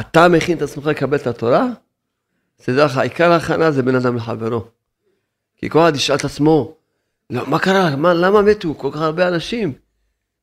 אתה 0.01 0.29
מכין 0.29 0.57
את 0.57 0.63
עצמך 0.63 0.87
לקבל 0.87 1.17
את 1.17 1.27
התורה? 1.27 1.67
תדע 2.57 2.85
לך, 2.85 2.99
עיקר 2.99 3.33
ההכנה 3.33 3.71
זה 3.71 3.83
בין 3.83 3.95
אדם 3.95 4.17
לחברו. 4.17 4.65
כי 5.57 5.71
כל 5.71 5.79
אחד 5.79 5.97
ישאל 5.97 6.17
את 6.17 6.25
עצמו, 6.25 6.78
לא, 7.31 7.51
מה 7.51 7.59
קרה? 7.59 7.97
מה, 7.97 8.15
למה 8.15 8.43
מתו 8.43 8.75
כל 8.75 8.91
כך 8.93 9.01
הרבה 9.01 9.29
אנשים? 9.29 9.73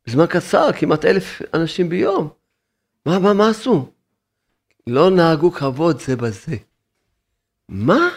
בזמן 0.08 0.26
קצר, 0.26 0.74
כמעט 0.80 1.06
אלף 1.06 1.42
אנשים 1.54 1.90
ביום. 1.90 2.30
מה, 3.06 3.20
מה, 3.20 3.34
מה 3.34 3.50
עשו? 3.50 3.92
לא 4.88 5.10
נהגו 5.10 5.52
כבוד 5.52 6.00
זה 6.00 6.16
בזה. 6.16 6.56
מה? 7.70 8.10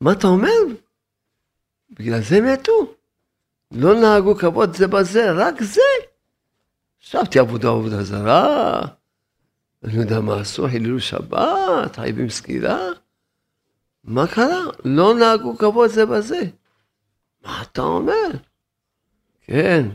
מה 0.00 0.12
אתה 0.12 0.26
אומר? 0.26 0.58
בגלל 1.90 2.20
זה 2.22 2.40
מתו. 2.40 2.94
לא 3.72 4.00
נהגו 4.00 4.34
כבוד 4.34 4.76
זה 4.76 4.86
בזה, 4.86 5.32
רק 5.32 5.62
זה. 5.62 5.80
חשבתי 7.02 7.38
עבודה 7.38 7.68
עבודה 7.68 8.02
זרה, 8.02 8.80
אני 9.84 9.92
יודע 9.94 10.20
מה 10.20 10.40
עשו, 10.40 10.68
חיללו 10.68 11.00
שבת, 11.00 11.96
חייבים 11.96 12.30
סקילה. 12.30 12.78
מה 14.04 14.26
קרה? 14.26 14.60
לא 14.84 15.14
נהגו 15.14 15.58
כבוד 15.58 15.90
זה 15.90 16.06
בזה. 16.06 16.42
מה 17.44 17.62
אתה 17.62 17.82
אומר? 17.82 18.30
כן. 19.42 19.88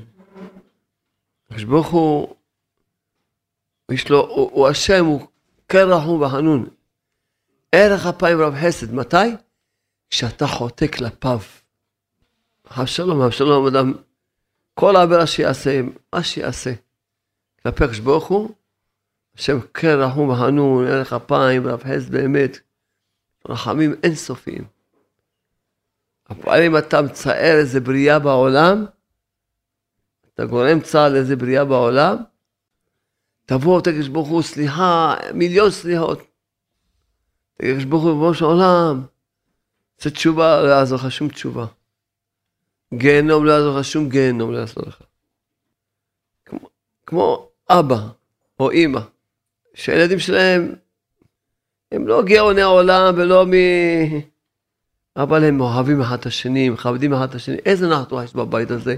הקדוש 1.46 1.64
ברוך 1.64 1.88
הוא, 1.88 2.36
יש 3.92 4.10
לו, 4.10 4.20
הוא, 4.20 4.52
הוא 4.54 4.68
השם, 4.68 5.06
הוא 5.06 5.28
כן 5.68 5.86
רחום 5.88 6.22
וחנון. 6.22 6.70
ערך 7.72 8.06
אפיים 8.06 8.42
רב 8.42 8.54
חסד, 8.56 8.94
מתי? 8.94 9.36
כשאתה 10.10 10.48
חוטא 10.48 10.88
כלפיו. 10.88 11.40
אבשלום, 12.78 13.22
אבשלום 13.22 13.68
אדם, 13.68 13.94
כל 14.74 14.96
עבירה 14.96 15.28
שיעשה, 15.28 15.82
מה 16.14 16.24
שיעשה. 16.24 16.74
כלפי 17.64 17.84
הקדוש 17.84 18.00
ברוך 18.00 18.28
הוא, 18.28 18.50
השם 19.36 19.60
כן 19.74 19.96
רחום 20.00 20.30
וחנון, 20.30 20.88
ערך 20.88 21.14
אפיים 21.14 21.68
רב 21.68 21.84
חסד 21.84 22.12
באמת, 22.12 22.58
רחמים 23.50 23.96
אינסופיים. 24.04 24.79
אם 26.32 26.78
אתה 26.78 27.02
מצער 27.02 27.56
איזה 27.60 27.80
בריאה 27.80 28.20
בעולם, 28.20 28.86
אתה 30.34 30.46
גורם 30.46 30.80
צער 30.80 31.10
לאיזה 31.10 31.36
בריאה 31.36 31.66
בעולם, 31.66 32.18
תבוא, 33.46 33.82
תגיד 33.82 34.14
ברוך 34.14 34.28
הוא, 34.28 34.42
סליחה, 34.42 35.16
מיליון 35.34 35.72
סליחות. 35.72 36.24
תגיד 37.58 37.90
ברוך 37.90 38.04
הוא, 38.04 38.12
ריבונו 38.12 38.34
של 38.34 38.46
עולם, 38.46 39.06
זה 40.02 40.12
תשובה, 40.12 40.62
לא 40.62 40.68
יעזור 40.68 41.00
לך 41.00 41.12
שום 41.12 41.30
תשובה. 41.30 41.66
גיהנום 42.94 43.46
לא 43.46 43.52
יעזור 43.52 43.80
לך, 43.80 43.86
שום 43.86 44.10
גיהנום 44.10 44.52
לא 44.52 44.58
יעזור 44.58 44.84
לך. 44.88 45.02
כמו, 46.46 46.70
כמו 47.06 47.50
אבא 47.70 48.08
או 48.60 48.72
אימא, 48.72 49.02
שהילדים 49.74 50.20
שלהם, 50.20 50.76
הם 51.92 52.08
לא 52.08 52.24
גאוני 52.26 52.62
העולם 52.62 53.14
ולא 53.18 53.46
מ... 53.46 53.54
אבל 55.20 55.44
הם 55.44 55.62
אוהבים 55.62 56.02
אחד 56.02 56.20
את 56.20 56.26
השני, 56.26 56.70
מכבדים 56.70 57.14
אחד 57.14 57.30
את 57.30 57.36
השני. 57.36 57.58
איזה 57.66 57.88
נחתו 57.88 58.24
יש 58.24 58.34
בבית 58.34 58.72
הזה? 58.72 58.96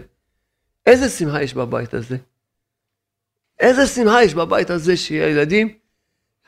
איזה 0.85 1.09
שמחה 1.09 1.43
יש 1.43 1.53
בבית 1.53 1.93
הזה? 1.93 2.17
איזה 3.59 3.87
שמחה 3.87 4.23
יש 4.23 4.33
בבית 4.33 4.69
הזה 4.69 4.97
שהילדים, 4.97 5.69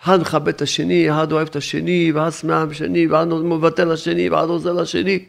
אחד 0.03 0.21
מכבד 0.21 0.47
את 0.47 0.61
השני, 0.61 1.11
אחד 1.11 1.31
אוהב 1.31 1.47
את 1.47 1.55
השני, 1.55 2.11
ואחד 2.11 2.29
שמח 2.29 2.63
בשני, 2.69 3.07
ואחד 3.07 3.27
מוותר 3.27 3.85
לשני, 3.85 4.29
ואחד 4.29 4.47
עוזר 4.47 4.73
לשני. 4.73 5.25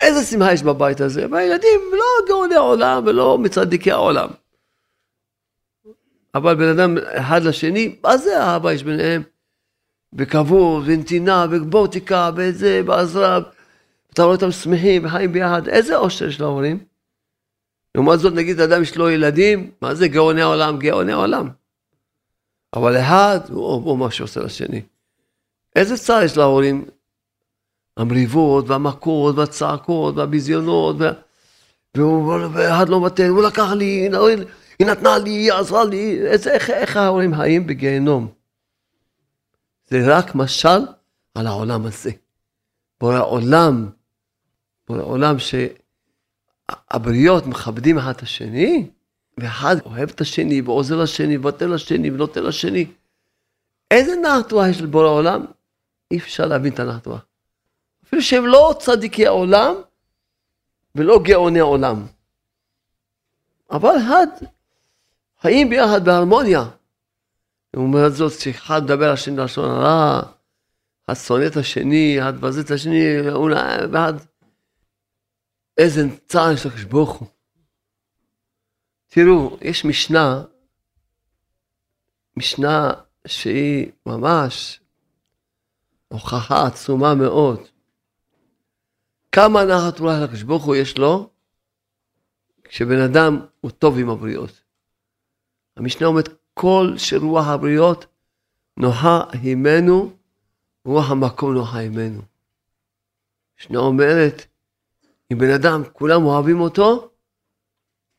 איזה 0.00 0.24
שמחה 0.24 0.52
יש 0.52 0.62
בבית 0.62 1.00
הזה? 1.00 1.26
והילדים 1.30 1.80
לא 1.92 2.26
גאוני 2.28 2.54
העולם 2.54 3.02
ולא 3.06 3.38
מצדיקי 3.38 3.90
העולם. 3.90 4.28
אבל 6.34 6.54
בן 6.54 6.68
אדם 6.68 6.96
אחד 6.98 7.42
לשני, 7.42 7.96
מה 8.02 8.16
זה 8.16 8.42
אהבה 8.42 8.72
יש 8.72 8.82
ביניהם? 8.82 9.22
וכבוד, 10.12 10.82
ונתינה, 10.86 11.46
ובוטיקה, 11.50 12.30
וזה, 12.36 12.82
בעזרה. 12.82 13.40
אתה 14.14 14.22
רואה 14.22 14.34
אותם 14.34 14.50
שמחים 14.50 15.04
וחיים 15.04 15.32
ביחד, 15.32 15.68
איזה 15.68 15.96
אושר 15.96 16.28
יש 16.28 16.40
להורים. 16.40 16.78
לעומת 17.94 18.18
זאת, 18.18 18.32
נגיד 18.32 18.60
אדם 18.60 18.82
יש 18.82 18.96
לו 18.96 19.10
ילדים, 19.10 19.70
מה 19.80 19.94
זה 19.94 20.08
גאוני 20.08 20.42
העולם? 20.42 20.78
גאוני 20.78 21.12
העולם. 21.12 21.48
אבל 22.76 23.00
אחד, 23.00 23.40
הוא, 23.48 23.66
הוא 23.66 23.98
מה 23.98 24.10
שעושה 24.10 24.40
לשני. 24.40 24.82
איזה 25.76 25.96
צער 25.96 26.22
יש 26.22 26.36
להורים? 26.36 26.84
המריבות, 27.96 28.68
והמכות, 28.68 29.36
והצעקות, 29.36 30.16
והביזיונות, 30.16 30.96
ואחד 32.52 32.88
לא 32.88 33.06
מתן, 33.06 33.28
הוא 33.28 33.42
לקח 33.42 33.70
לי, 33.70 34.08
היא 34.78 34.86
נתנה 34.86 35.18
לי, 35.18 35.30
היא 35.30 35.52
עזרה 35.52 35.84
לי, 35.84 36.26
איזה, 36.26 36.52
איך, 36.52 36.70
איך 36.70 36.96
ההורים 36.96 37.34
חיים 37.34 37.66
בגיהנום? 37.66 38.28
זה 39.88 40.16
רק 40.16 40.34
משל 40.34 40.86
על 41.34 41.46
העולם 41.46 41.86
הזה. 41.86 42.10
בורא 43.00 43.20
עולם, 43.20 43.88
עולם 44.86 45.36
שהבריות 45.38 47.46
מכבדים 47.46 47.98
אחד 47.98 48.10
את 48.10 48.22
השני, 48.22 48.88
ואחד 49.38 49.76
אוהב 49.84 50.10
את 50.10 50.20
השני, 50.20 50.60
ועוזר 50.60 51.02
לשני, 51.02 51.36
ונותן 51.36 51.70
לשני, 51.70 52.10
ונותן 52.10 52.42
לשני. 52.42 52.86
איזה 53.90 54.16
נחת 54.16 54.52
יש 54.70 54.80
לבורא 54.80 55.08
עולם? 55.08 55.44
אי 56.10 56.18
אפשר 56.18 56.46
להבין 56.46 56.72
את 56.72 56.80
הנחת 56.80 57.06
אפילו 58.04 58.22
שהם 58.22 58.46
לא 58.46 58.74
צדיקי 58.78 59.26
העולם 59.26 59.74
ולא 60.94 61.20
גאוני 61.22 61.60
עולם. 61.60 62.06
אבל 63.70 63.96
אחד, 63.98 64.26
חיים 65.40 65.70
ביחד 65.70 66.04
בהרמוניה. 66.04 66.64
לעומת 67.74 68.12
זאת, 68.12 68.32
שאחד 68.32 68.84
מדבר 68.84 69.12
השני 69.12 69.36
לשון 69.36 69.70
הרע, 69.70 70.22
אחד 71.06 71.14
שונא 71.14 71.46
את 71.46 71.56
השני, 71.56 72.18
מבזה 72.34 72.60
את 72.60 72.70
השני, 72.70 73.20
ואחד... 73.92 74.14
איזה 75.78 76.00
צער 76.26 76.52
יש 76.52 76.66
לקדוש 76.66 76.84
ברוך. 76.84 77.22
תראו, 79.06 79.58
יש 79.60 79.84
משנה, 79.84 80.42
משנה 82.36 82.92
שהיא 83.26 83.92
ממש 84.06 84.80
הוכחה 86.08 86.66
עצומה 86.66 87.14
מאוד. 87.14 87.60
כמה 89.32 89.64
נחת 89.64 90.00
רוח 90.00 90.14
לקדוש 90.22 90.42
ברוך 90.42 90.64
הוא 90.64 90.76
יש 90.76 90.98
לו, 90.98 91.30
כשבן 92.64 93.00
אדם 93.00 93.46
הוא 93.60 93.70
טוב 93.70 93.98
עם 93.98 94.10
הבריות. 94.10 94.62
המשנה 95.76 96.06
אומרת, 96.06 96.28
כל 96.54 96.94
שרוח 96.96 97.46
הבריות 97.46 98.06
נוחה 98.76 99.20
הימנו, 99.32 100.16
רוח 100.84 101.10
המקום 101.10 101.54
נוחה 101.54 101.78
הימנו. 101.78 102.22
המשנה 103.58 103.78
אומרת, 103.78 104.46
אם 105.34 105.38
בן 105.38 105.50
אדם, 105.50 105.82
כולם 105.92 106.24
אוהבים 106.24 106.60
אותו, 106.60 107.10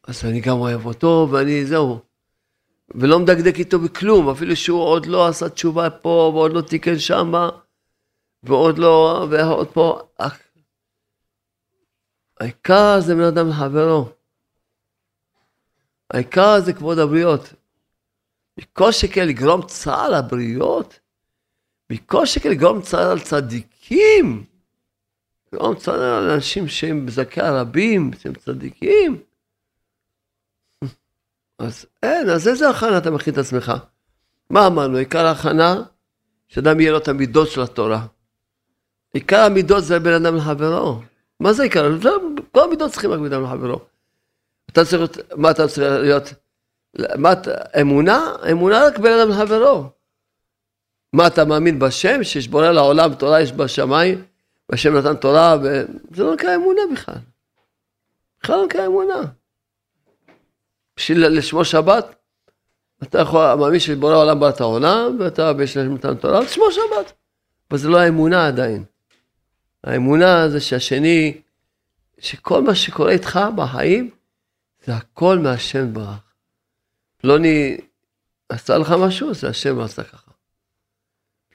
אז 0.08 0.26
אני 0.26 0.42
גם 0.42 0.58
אוהב 0.58 0.86
אותו, 0.86 1.28
ואני, 1.32 1.66
זהו. 1.66 2.00
ולא 2.96 3.20
מדקדק 3.20 3.56
איתו 3.56 3.80
בכלום, 3.80 4.30
אפילו 4.30 4.56
שהוא 4.56 4.82
עוד 4.82 5.06
לא 5.06 5.28
עשה 5.28 5.50
תשובה 5.50 5.90
פה, 5.90 6.32
ועוד 6.34 6.54
לא 6.54 6.62
תיקן 6.62 7.00
שמה, 7.00 7.50
ועוד 8.44 8.78
לא, 8.78 9.28
ועוד 9.32 9.68
פה. 9.68 10.00
העיקר 12.40 13.00
זה 13.00 13.16
בן 13.16 13.22
אדם 13.22 13.50
לחברו. 13.50 14.10
העיקר 16.12 16.62
זה 16.62 16.74
כבוד 16.74 17.00
הבריות. 17.00 17.54
מכל 18.58 18.92
שכן 18.92 19.28
לגרום 19.28 19.62
צער 19.68 20.10
לבריות, 20.10 21.00
מכל 21.90 22.26
שכן 22.26 22.50
לגרום 22.52 22.82
צער 22.82 23.12
על 23.12 23.20
צדיקים, 23.20 24.46
לגרום 25.56 25.76
צער 25.76 26.02
על 26.02 26.30
אנשים 26.30 26.68
שהם 26.68 27.06
בזכי 27.06 27.42
הרבים, 27.42 28.12
שהם 28.20 28.34
צדיקים. 28.34 29.18
אז 31.60 31.86
אין, 32.04 32.30
אז 32.30 32.48
איזה 32.48 32.70
הכנה 32.70 32.98
אתה 32.98 33.12
מכין 33.12 33.34
את 33.34 33.38
עצמך? 33.38 33.74
מה 34.50 34.68
אמרנו? 34.68 34.98
עיקר 34.98 35.26
ההכנה, 35.26 35.84
שאדם 36.48 36.80
יהיה 36.80 36.92
לו 36.92 36.98
את 36.98 37.08
המידות 37.08 37.50
של 37.50 37.62
התורה. 37.62 38.06
עיקר 39.14 39.40
המידות 39.40 39.84
זה 39.84 40.00
בין 40.00 40.14
אדם 40.14 40.36
לחברו. 40.36 41.02
מה 41.40 41.54
זה 41.54 41.64
עיקר? 41.64 41.98
כל 42.52 42.64
המידות 42.64 42.92
צריכים 42.92 43.12
רק 43.12 43.20
בין 43.20 43.34
אדם 43.34 43.44
לחברו. 43.44 43.80
אתה 44.72 44.86
צריך 44.86 45.02
להיות, 45.02 45.18
מה 45.38 45.52
אתה 45.52 45.68
צריך 45.68 46.02
להיות? 46.02 46.34
מה 47.18 47.32
אתה, 47.32 47.52
אמונה? 47.82 48.36
אמונה 48.52 48.86
רק 48.88 49.00
בין 49.00 49.20
אדם 49.20 49.30
לחברו. 49.30 49.90
מה 51.14 51.28
אתה 51.28 51.46
מאמין 51.46 51.80
בשם? 51.80 52.24
שיש 52.24 52.48
בורא 52.48 52.72
לעולם 52.72 53.14
תורה 53.14 53.42
יש 53.42 53.52
בשמיים, 53.52 54.24
והשם 54.70 54.98
נתן 54.98 55.16
תורה, 55.16 55.58
וזה 55.64 56.24
לא 56.24 56.34
נקרא 56.34 56.56
אמונה 56.56 56.82
בכלל. 56.94 57.16
בכלל 58.44 58.56
לא 58.56 58.66
נקרא 58.66 58.86
אמונה. 58.86 59.22
בשביל 60.98 61.28
לשמור 61.28 61.64
שבת, 61.64 62.16
אתה 63.04 63.20
יכול, 63.20 63.56
מאמין 63.56 63.80
שבורא 63.80 64.14
העולם 64.14 64.40
בא 64.40 64.50
את 64.50 64.62
העולם, 64.62 65.18
ואתה 65.20 65.54
בשביל 65.54 65.84
נתן 65.84 66.16
תורה, 66.16 66.46
תשמור 66.46 66.72
שבת. 66.72 67.14
אבל 67.72 67.80
זה 67.80 67.90
לא 67.90 67.98
האמונה 67.98 68.48
עדיין. 68.48 68.84
האמונה 69.84 70.50
זה 70.50 70.62
שהשני, 70.62 71.42
שכל 72.20 72.62
מה 72.62 72.76
שקורה 72.76 73.12
איתך 73.12 73.40
בחיים, 73.56 74.10
זה 74.86 74.94
הכל 74.96 75.40
מהשם 75.40 75.94
ברך. 75.94 76.34
פלוני 77.18 77.78
עשה 78.50 78.78
לך 78.78 78.96
משהו, 79.00 79.34
זה 79.34 79.50
השם 79.50 79.80
עשה 79.80 80.04
ככה. 80.04 80.25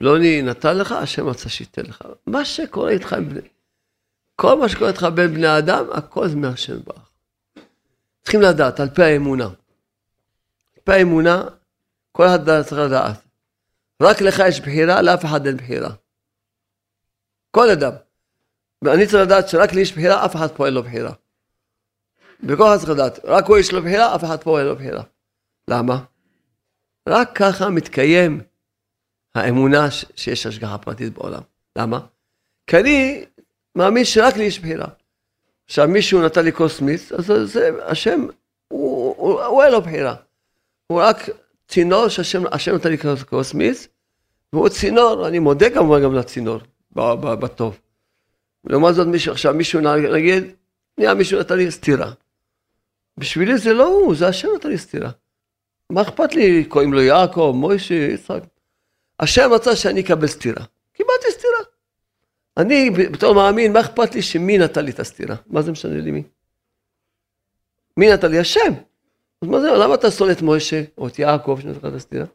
פלוני 0.00 0.42
נתן 0.42 0.78
לך, 0.78 0.92
השם 0.92 1.28
רצה 1.28 1.48
שייתן 1.48 1.82
לך. 1.82 2.02
מה 2.26 2.44
שקורה 2.44 2.90
איתך, 2.90 3.16
כל 4.36 4.58
מה 4.58 4.68
שקורה 4.68 4.90
איתך 4.90 5.06
בין 5.14 5.34
בני 5.34 5.58
אדם, 5.58 5.84
הכל 5.92 6.28
זה 6.28 6.36
מהשם 6.36 6.78
ברך. 6.84 7.10
צריכים 8.22 8.40
לדעת, 8.40 8.80
על 8.80 8.88
פי 8.88 9.02
האמונה. 9.02 9.44
על 9.44 10.82
פי 10.84 10.92
האמונה, 10.92 11.44
כל 12.12 12.26
אחד 12.26 12.62
צריך 12.62 12.80
לדעת. 12.80 13.20
רק 14.02 14.20
לך 14.20 14.42
יש 14.48 14.60
בחירה, 14.60 15.02
לאף 15.02 15.24
אחד 15.24 15.46
אין 15.46 15.56
בחירה. 15.56 15.90
כל 17.50 17.70
אדם. 17.70 17.92
ואני 18.82 19.06
צריך 19.06 19.22
לדעת 19.26 19.48
שרק 19.48 19.72
לי 19.72 19.80
יש 19.80 19.92
בחירה, 19.92 20.24
אף 20.24 20.36
אחד 20.36 20.48
פה 20.56 20.66
אין 20.66 20.74
לו 20.74 20.82
בחירה. 20.82 21.12
וכל 22.42 22.64
אחד 22.66 22.76
צריך 22.76 22.90
לדעת, 22.90 23.18
רק 23.24 23.46
הוא 23.46 23.58
יש 23.58 23.72
לו 23.72 23.82
בחירה, 23.82 24.14
אף 24.14 24.24
אחד 24.24 24.42
פה 24.42 24.58
אין 24.58 24.66
לו 24.66 24.76
בחירה. 24.76 25.02
למה? 25.68 26.04
רק 27.08 27.30
ככה 27.34 27.68
מתקיים 27.68 28.49
האמונה 29.34 29.88
שיש 30.16 30.46
השגחה 30.46 30.78
פרטית 30.78 31.12
בעולם. 31.12 31.42
למה? 31.76 32.00
כי 32.66 32.76
אני 32.76 33.24
מאמין 33.76 34.04
שרק 34.04 34.36
לי 34.36 34.44
יש 34.44 34.58
בחירה. 34.58 34.86
עכשיו 35.64 35.88
מישהו 35.88 36.22
נתן 36.22 36.44
לי 36.44 36.52
כוס 36.52 36.80
מיץ, 36.80 37.12
אז 37.12 37.32
זה, 37.44 37.70
השם, 37.84 38.26
הוא, 38.68 39.14
הוא, 39.18 39.42
הוא 39.42 39.62
אין 39.62 39.72
לו 39.72 39.82
בחירה. 39.82 40.14
הוא 40.86 41.00
רק 41.00 41.28
צינור 41.68 42.08
שהשם 42.08 42.74
נתן 42.74 42.90
לי 42.90 42.98
כוס 43.28 43.54
מיץ, 43.54 43.88
והוא 44.52 44.68
צינור, 44.68 45.28
אני 45.28 45.38
מודה 45.38 45.70
כמובן 45.70 46.02
גם 46.02 46.14
לצינור, 46.14 46.58
בטוב. 46.92 47.80
לעומת 48.64 48.94
זאת 48.94 49.06
מישהו, 49.06 49.32
עכשיו 49.32 49.54
מישהו 49.54 49.80
נגיד, 50.14 50.44
נהיה 50.98 51.14
מישהו 51.14 51.40
נתן 51.40 51.56
לי 51.56 51.70
סטירה. 51.70 52.12
בשבילי 53.18 53.58
זה 53.58 53.72
לא 53.72 53.86
הוא, 53.86 54.14
זה 54.14 54.28
השם 54.28 54.48
נתן 54.56 54.68
לי 54.68 54.78
סטירה. 54.78 55.10
מה 55.90 56.02
אכפת 56.02 56.34
לי, 56.34 56.64
קוראים 56.64 56.92
לו 56.92 57.02
יעקב, 57.02 57.52
מוישה, 57.56 57.94
יצחק. 57.94 58.42
השם 59.20 59.50
רצה 59.52 59.76
שאני 59.76 60.00
אקבל 60.00 60.26
סטירה. 60.26 60.64
קיבלתי 60.92 61.26
סטירה. 61.30 61.58
אני 62.56 62.90
בתור 62.90 63.34
מאמין, 63.34 63.72
מה 63.72 63.80
אכפת 63.80 64.14
לי 64.14 64.22
שמי 64.22 64.58
נתן 64.58 64.84
לי 64.84 64.90
את 64.90 65.00
הסטירה? 65.00 65.36
מה 65.46 65.62
זה 65.62 65.72
משנה 65.72 66.00
לי 66.00 66.10
מי? 66.10 66.22
מי 67.96 68.12
נתן 68.12 68.30
לי? 68.30 68.38
השם. 68.38 68.72
אז 69.42 69.48
מה 69.48 69.60
זה, 69.60 69.70
למה 69.70 69.94
אתה 69.94 70.10
שונא 70.10 70.32
את 70.32 70.42
מוישה 70.42 70.82
או 70.98 71.08
את 71.08 71.18
יעקב 71.18 71.58
שנתן 71.62 71.78
לך 71.78 71.84
את 71.84 71.94
הסטירה? 71.94 72.26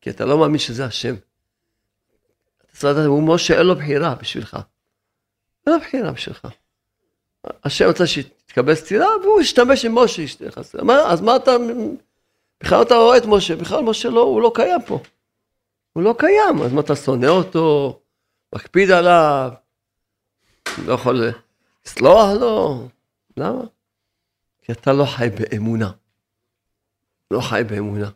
כי 0.00 0.10
אתה 0.10 0.24
לא 0.24 0.38
מאמין 0.38 0.58
שזה 0.58 0.84
השם. 0.84 1.14
אתה 1.14 2.76
צריך 2.76 2.84
לדעת, 2.84 3.06
הוא 3.06 3.34
משה, 3.34 3.58
אין 3.58 3.66
לו 3.66 3.76
בחירה 3.76 4.14
בשבילך. 4.14 4.56
אין 5.66 5.74
לו 5.74 5.80
בחירה 5.80 6.12
בשבילך. 6.12 6.48
השם 7.64 7.84
רצה 7.84 8.06
שתקבל 8.06 8.74
סטירה, 8.74 9.06
והוא 9.22 9.40
השתמש 9.40 9.84
עם 9.84 9.94
משה, 9.94 10.22
אז 11.06 11.20
מה 11.20 11.36
אתה, 11.36 11.56
בכלל 12.60 12.82
אתה 12.82 12.94
רואה 12.94 13.16
את 13.16 13.22
משה, 13.26 13.56
בכלל 13.56 13.82
משה 13.82 14.08
לא, 14.08 14.20
הוא 14.20 14.42
לא 14.42 14.52
קיים 14.54 14.80
פה. 14.86 15.00
הוא 15.98 16.04
לא 16.04 16.14
קיים, 16.18 16.62
אז 16.64 16.72
מה 16.72 16.80
אתה 16.80 16.96
שונא 16.96 17.26
אותו, 17.26 18.00
מקפיד 18.54 18.90
עליו, 18.90 19.50
לא 20.86 20.92
יכול 20.92 21.22
לסלוח 21.86 22.28
לו, 22.40 22.88
למה? 23.36 23.62
כי 24.62 24.72
אתה 24.72 24.92
לא 24.92 25.04
חי 25.04 25.28
באמונה. 25.38 25.90
לא 27.30 27.40
חי 27.40 27.62
באמונה. 27.68 28.10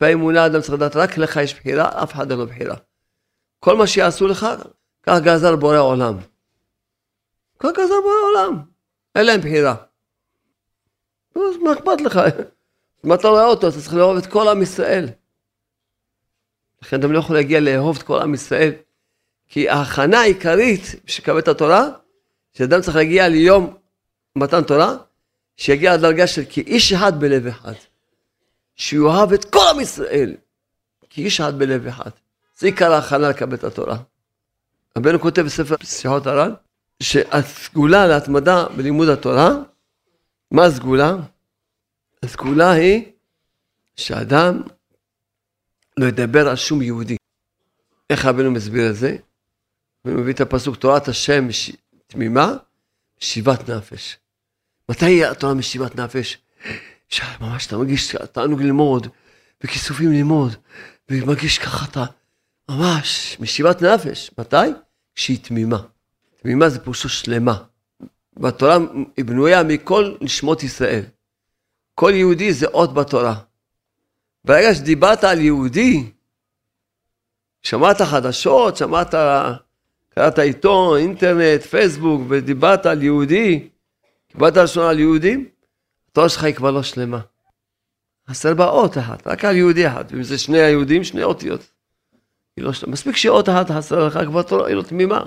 באמונה 0.00 0.46
אדם 0.46 0.60
צריך 0.60 0.74
לדעת, 0.74 0.96
רק 0.96 1.18
לך 1.18 1.36
יש 1.36 1.54
בחירה, 1.54 2.02
אף 2.02 2.12
אחד 2.12 2.30
אין 2.30 2.38
לו 2.38 2.46
בחירה. 2.46 2.76
כל 3.60 3.76
מה 3.76 3.86
שיעשו 3.86 4.26
לך, 4.26 4.46
כך 5.02 5.18
גזר 5.24 5.56
בורא 5.56 5.78
עולם. 5.78 6.18
כל 7.56 7.68
כזה 7.74 7.94
בעולם. 8.04 8.62
אין 9.14 9.26
להם 9.26 9.40
בחירה. 9.40 9.74
אז 11.36 11.56
מה 11.62 11.72
אכפת 11.72 12.00
לך? 12.00 12.20
אם 13.06 13.14
אתה 13.14 13.28
רואה 13.28 13.44
אותו, 13.44 13.68
אתה 13.68 13.76
צריך 13.76 13.94
לאהוב 13.94 14.16
את 14.16 14.26
כל 14.26 14.48
עם 14.48 14.62
ישראל. 14.62 15.08
לכן 16.82 16.98
אתה 16.98 17.06
לא 17.06 17.18
יכול 17.18 17.36
להגיע 17.36 17.60
לאהוב 17.60 17.96
את 17.96 18.02
כל 18.02 18.20
עם 18.20 18.34
ישראל, 18.34 18.72
כי 19.48 19.68
ההכנה 19.68 20.20
העיקרית 20.20 20.94
לקבל 21.18 21.38
את 21.38 21.48
התורה, 21.48 21.88
שאדם 22.52 22.80
צריך 22.80 22.96
להגיע 22.96 23.28
ליום 23.28 23.76
מתן 24.36 24.62
תורה, 24.62 24.96
שיגיע 25.56 25.96
לדרגה 25.96 26.26
של 26.26 26.42
כאיש 26.48 26.92
אחד 26.92 27.20
בלב 27.20 27.46
אחד. 27.46 27.72
שהוא 28.76 29.08
אוהב 29.08 29.32
את 29.32 29.44
כל 29.44 29.64
עם 29.74 29.80
ישראל, 29.80 30.34
כאיש 31.10 31.40
אחד 31.40 31.58
בלב 31.58 31.86
אחד. 31.86 32.10
זה 32.58 32.66
עיקר 32.66 32.92
ההכנה 32.92 33.28
לקבל 33.28 33.54
את 33.54 33.64
התורה. 33.64 33.96
רבנו 34.98 35.20
כותב 35.20 35.42
בספר 35.42 35.74
שיחות 35.84 36.26
הר"ן, 36.26 36.52
שהסגולה 37.02 38.06
להתמדה 38.06 38.66
בלימוד 38.76 39.08
התורה, 39.08 39.50
מה 40.50 40.64
הסגולה? 40.64 41.16
הסגולה 42.22 42.70
היא 42.70 43.04
שאדם 43.96 44.62
לא 46.00 46.06
ידבר 46.06 46.48
על 46.48 46.56
שום 46.56 46.82
יהודי. 46.82 47.16
איך 48.10 48.24
רבנו 48.24 48.50
מסביר 48.50 48.90
את 48.90 48.96
זה? 48.96 49.16
הוא 50.02 50.12
מביא 50.12 50.32
את 50.32 50.40
הפסוק 50.40 50.76
תורת 50.76 51.08
השם 51.08 51.48
תמימה, 52.06 52.52
שיבת 53.18 53.70
נפש. 53.70 54.16
מתי 54.88 55.24
התורה 55.24 55.54
משיבת 55.54 55.96
נפש? 55.96 56.38
ממש 57.40 57.66
אתה 57.66 57.76
מרגיש 57.76 58.16
תענוג 58.32 58.62
ללמוד, 58.62 59.06
וכיסופים 59.64 60.12
ללמוד, 60.12 60.54
ומרגיש 61.10 61.58
ככה 61.58 61.86
אתה, 61.90 62.04
ממש, 62.70 63.36
משיבת 63.40 63.82
נפש. 63.82 64.30
מתי? 64.38 64.56
כשהיא 65.14 65.38
תמימה. 65.42 65.78
תמימה 66.36 66.68
זה 66.68 66.78
פירושו 66.78 67.08
שלמה. 67.08 67.62
והתורה 68.36 68.78
היא 69.16 69.24
בנויה 69.24 69.62
מכל 69.62 70.14
נשמות 70.20 70.62
ישראל. 70.62 71.02
כל 71.94 72.12
יהודי 72.14 72.52
זה 72.52 72.66
אות 72.66 72.94
בתורה. 72.94 73.40
ברגע 74.46 74.74
שדיברת 74.74 75.24
על 75.24 75.40
יהודי, 75.40 76.10
שמעת 77.62 78.02
חדשות, 78.02 78.76
שמעת, 78.76 79.14
קראת 80.14 80.38
עיתון, 80.38 80.98
אינטרנט, 80.98 81.62
פייסבוק, 81.62 82.22
ודיברת 82.28 82.86
על 82.86 83.02
יהודי, 83.02 83.68
קיבלת 84.28 84.56
לשון 84.56 84.86
על 84.90 84.98
יהודים, 84.98 85.48
התורה 86.10 86.28
שלך 86.28 86.44
היא 86.44 86.54
כבר 86.54 86.70
לא 86.70 86.82
שלמה. 86.82 87.20
חסר 88.30 88.54
בה 88.54 88.66
אות 88.66 88.98
אחת, 88.98 89.26
רק 89.26 89.44
על 89.44 89.56
יהודי 89.56 89.86
אחד, 89.86 90.04
ואם 90.10 90.22
זה 90.22 90.38
שני 90.38 90.58
היהודים, 90.58 91.04
שני 91.04 91.22
אותיות. 91.22 91.70
לא 92.58 92.72
של... 92.72 92.90
מספיק 92.90 93.16
שאות 93.16 93.48
אחת 93.48 93.70
חסר 93.70 94.06
לך, 94.06 94.18
כבר 94.26 94.42
תורה, 94.42 94.66
היא 94.66 94.76
לא 94.76 94.82
תמימה. 94.82 95.24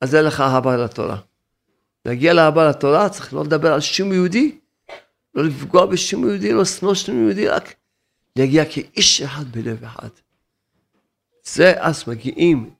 אז 0.00 0.14
אין 0.14 0.24
לך 0.24 0.40
אהבה 0.40 0.76
לתורה. 0.76 1.16
להגיע 2.04 2.32
לאהבה 2.32 2.68
לתורה, 2.68 3.08
צריך 3.08 3.34
לא 3.34 3.44
לדבר 3.44 3.72
על 3.72 3.80
שום 3.80 4.12
יהודי, 4.12 4.58
לא 5.34 5.44
לפגוע 5.44 5.86
בשום 5.86 6.24
יהודי, 6.24 6.52
לא 6.52 6.60
לשנוא 6.62 6.94
שום 6.94 7.24
יהודי, 7.24 7.48
רק 7.48 7.74
להגיע 8.38 8.64
כאיש 8.64 9.20
אחד 9.20 9.44
בלב 9.50 9.84
אחד. 9.84 10.08
זה 11.44 11.74
אז 11.78 12.08
מגיעים 12.08 12.74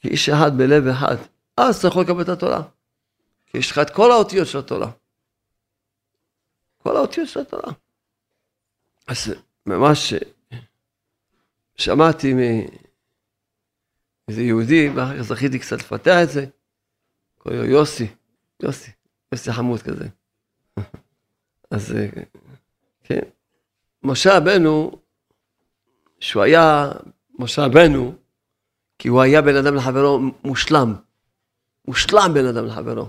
כאיש 0.00 0.28
אחד 0.28 0.50
בלב 0.56 0.86
אחד. 0.86 1.16
אז 1.56 1.76
אתה 1.76 1.88
יכול 1.88 2.02
לקבל 2.02 2.22
את 2.22 2.28
התורה. 2.28 2.62
כי 3.46 3.58
יש 3.58 3.70
לך 3.70 3.78
את 3.78 3.90
כל 3.90 4.12
האותיות 4.12 4.48
של 4.48 4.58
התורה. 4.58 4.90
כל 6.82 6.96
האותיות 6.96 7.28
של 7.28 7.40
התורה. 7.40 7.72
אז 9.06 9.34
ממש 9.66 10.14
שמעתי 11.74 12.34
מאיזה 12.34 14.42
יהודי, 14.42 14.88
ואחר 14.88 15.16
כך 15.16 15.22
זכיתי 15.22 15.58
קצת 15.58 15.78
לפתח 15.78 16.16
את 16.22 16.30
זה, 16.30 16.46
קוראים 17.38 17.60
לו 17.60 17.66
יוסי, 17.66 18.06
יוסי, 18.62 18.90
יוסי 19.32 19.52
חמוד 19.52 19.82
כזה. 19.82 20.08
אז 21.74 21.94
כן, 23.04 23.20
משה 24.06 24.36
רבנו, 24.36 24.98
שהוא 26.20 26.42
היה 26.42 26.92
משה 27.38 27.64
רבנו, 27.64 28.14
כי 28.98 29.08
הוא 29.08 29.20
היה 29.20 29.42
בן 29.42 29.56
אדם 29.56 29.74
לחברו 29.74 30.20
מושלם. 30.44 30.94
מושלם 31.88 32.30
בן 32.34 32.46
אדם 32.46 32.66
לחברו. 32.66 33.08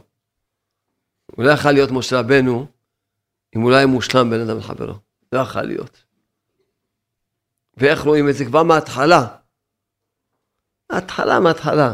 הוא 1.25 1.45
לא 1.45 1.51
יכול 1.51 1.71
להיות 1.71 1.91
משה 1.91 2.19
רבנו 2.19 2.67
אם 3.55 3.61
הוא 3.61 3.71
לא 3.71 3.75
היה 3.75 3.87
מושלם 3.87 4.29
בן 4.29 4.39
אדם 4.39 4.57
לחברו. 4.57 4.93
לא 5.31 5.39
יכול 5.39 5.61
להיות. 5.61 6.03
ואיך 7.77 8.01
רואים 8.01 8.29
את 8.29 8.35
זה? 8.35 8.45
כבר 8.45 8.63
מההתחלה. 8.63 9.27
מההתחלה, 10.91 11.39
מההתחלה. 11.39 11.93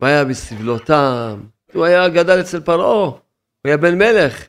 והיה 0.00 0.24
בסבלותם, 0.24 1.40
הוא 1.72 1.84
היה 1.84 2.08
גדל 2.08 2.40
אצל 2.40 2.60
פרעה, 2.60 3.04
הוא 3.04 3.20
היה 3.64 3.76
בן 3.76 3.98
מלך. 3.98 4.46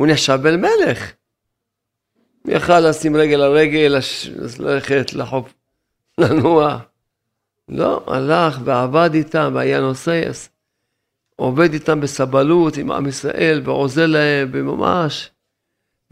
הוא 0.00 0.06
נחשב 0.06 0.38
בן 0.42 0.60
מלך. 0.60 1.12
הוא 2.42 2.52
יכל 2.52 2.80
לשים 2.80 3.16
רגל 3.16 3.40
על 3.40 3.52
רגל, 3.52 3.96
ללכת 4.58 5.12
לחוף, 5.12 5.54
לנוע. 6.18 6.78
לא, 7.68 8.04
הלך 8.06 8.58
ועבד 8.64 9.10
איתם, 9.14 9.52
והיה 9.54 9.80
נוסס. 9.80 10.48
עובד 11.36 11.72
איתם 11.72 12.00
בסבלות 12.00 12.76
עם 12.76 12.90
עם 12.90 13.06
ישראל, 13.06 13.62
ועוזר 13.64 14.06
להם, 14.06 14.48
וממש 14.52 15.30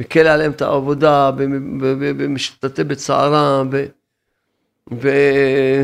מקל 0.01 0.27
עליהם 0.27 0.53
את 0.53 0.63
העבודה, 0.63 1.31
ומשתתף 2.19 2.83
בצערם, 2.83 3.71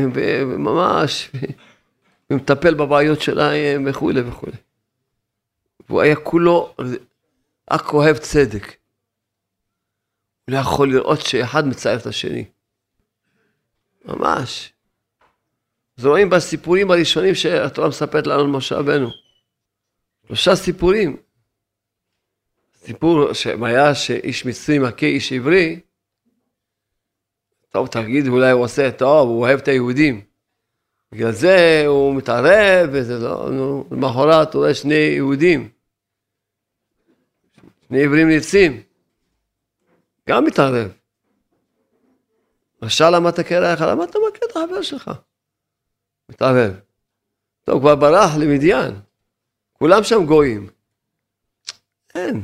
וממש, 0.03 1.31
ומטפל 2.29 2.73
בבעיות 2.73 3.21
שלהם, 3.21 3.83
וכולי 3.87 4.21
וכולי. 4.21 4.57
והוא 5.89 6.01
היה 6.01 6.15
כולו 6.15 6.75
רק 7.71 7.93
אוהב 7.93 8.17
צדק. 8.17 8.63
הוא 10.45 10.55
לא 10.55 10.57
יכול 10.57 10.91
לראות 10.91 11.21
שאחד 11.21 11.67
מצער 11.67 11.97
את 11.97 12.05
השני. 12.05 12.45
ממש. 14.05 14.73
אז 15.97 16.05
רואים 16.05 16.29
בסיפורים 16.29 16.91
הראשונים 16.91 17.35
שהתורה 17.35 17.87
מספרת 17.87 18.27
לנו 18.27 18.41
על 18.41 18.47
משה 18.47 18.75
רבנו. 18.75 19.09
שלושה 20.27 20.55
סיפורים. 20.55 21.17
סיפור 22.75 23.33
שהיה 23.33 23.95
שאיש 23.95 24.45
מצרי 24.45 24.79
מכה 24.79 25.05
איש 25.05 25.33
עברי, 25.33 25.79
טוב 27.69 27.87
תגיד 27.87 28.27
אולי 28.27 28.51
הוא 28.51 28.63
עושה 28.63 28.91
טוב, 28.91 29.29
הוא 29.29 29.41
אוהב 29.41 29.59
את 29.59 29.67
היהודים. 29.67 30.21
בגלל 31.11 31.31
זה 31.31 31.83
הוא 31.87 32.15
מתערב 32.15 32.89
וזה 32.91 33.19
לא, 33.19 33.49
נו, 33.51 33.87
למחרת 33.91 34.53
הוא 34.53 34.61
רואה 34.61 34.73
שני 34.73 34.93
יהודים. 34.93 35.69
שני 37.87 38.03
עברים 38.03 38.27
ניצים. 38.27 38.83
גם 40.29 40.45
מתערב. 40.45 40.91
רשע 42.81 43.09
למה 43.09 43.29
אתה 43.29 43.43
קרח? 43.43 43.81
למה 43.81 44.03
אתה 44.03 44.19
מכה 44.29 44.45
את 44.45 44.51
החבר 44.51 44.81
שלך? 44.81 45.11
מתערב. 46.29 46.79
טוב, 47.63 47.79
כבר 47.79 47.95
ברח 47.95 48.35
למדיין. 48.39 48.99
כולם 49.73 50.03
שם 50.03 50.25
גויים. 50.25 50.69
אין. 52.15 52.41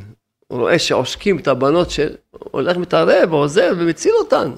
הוא 0.48 0.60
רואה 0.60 0.80
שעושקים 0.80 1.40
את 1.40 1.48
הבנות 1.48 1.90
של... 1.92 2.16
הולך 2.32 2.78
מתערב 2.78 3.32
ועוזר 3.34 3.74
ומציל 3.78 4.14
אותן. 4.20 4.52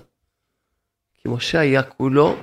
כי 1.13 1.29
משה 1.29 1.59
היה 1.59 1.83
כולו 1.83 2.35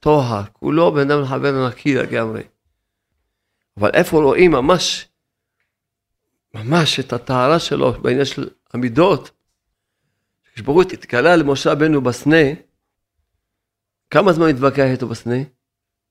טוהר, 0.00 0.42
כולו 0.52 0.92
בן 0.92 1.10
אדם 1.10 1.22
לחבר 1.22 1.68
נקי 1.68 1.94
לגמרי. 1.94 2.42
אבל 3.76 3.90
איפה 3.94 4.22
רואים 4.22 4.50
ממש, 4.50 5.08
ממש 6.54 7.00
את 7.00 7.12
הטהרה 7.12 7.58
שלו 7.58 7.92
בעניין 7.92 8.24
של 8.24 8.48
המידות? 8.72 9.30
כשברוך 10.54 10.76
הוא 10.76 10.82
התגלה 10.82 11.36
למשה 11.36 11.72
רבנו 11.72 12.00
בסנה, 12.00 12.36
כמה 14.10 14.32
זמן 14.32 14.48
התווכח 14.48 14.84
איתו 14.92 15.08
בסנה? 15.08 15.36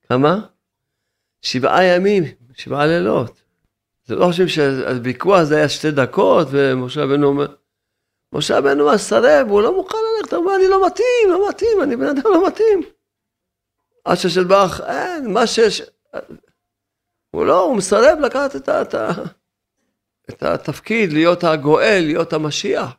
כמה? 0.09 0.39
שבעה 1.41 1.83
ימים, 1.83 2.23
שבעה 2.53 2.87
לילות. 2.87 3.41
זה 4.05 4.15
לא 4.15 4.25
חושבים 4.25 4.47
שהוויכוח 4.47 5.39
הזה 5.39 5.57
היה 5.57 5.69
שתי 5.69 5.91
דקות, 5.91 6.47
ומשה 6.51 7.03
רבנו 7.03 7.27
אומר, 7.27 7.55
משה 8.33 8.57
רבנו 8.57 8.91
מסרב, 8.93 9.47
הוא 9.49 9.61
לא 9.61 9.75
מוכן 9.75 9.97
ללכת, 10.17 10.33
הוא 10.33 10.43
אומר, 10.43 10.55
אני 10.55 10.67
לא 10.67 10.87
מתאים, 10.87 11.29
לא 11.29 11.49
מתאים, 11.49 11.83
אני 11.83 11.95
בן 11.95 12.05
אדם 12.05 12.21
לא 12.25 12.47
מתאים. 12.47 12.81
עד 14.05 14.17
של 14.17 14.43
ברך, 14.43 14.81
אין, 14.81 15.33
מה 15.33 15.47
שיש... 15.47 15.81
הוא 17.31 17.45
לא, 17.45 17.61
הוא 17.61 17.77
מסרב 17.77 18.19
לקחת 18.19 18.55
את, 18.55 18.69
את, 18.69 18.95
את 20.29 20.43
התפקיד, 20.43 21.13
להיות 21.13 21.43
הגואל, 21.43 22.03
להיות 22.05 22.33
המשיח. 22.33 22.89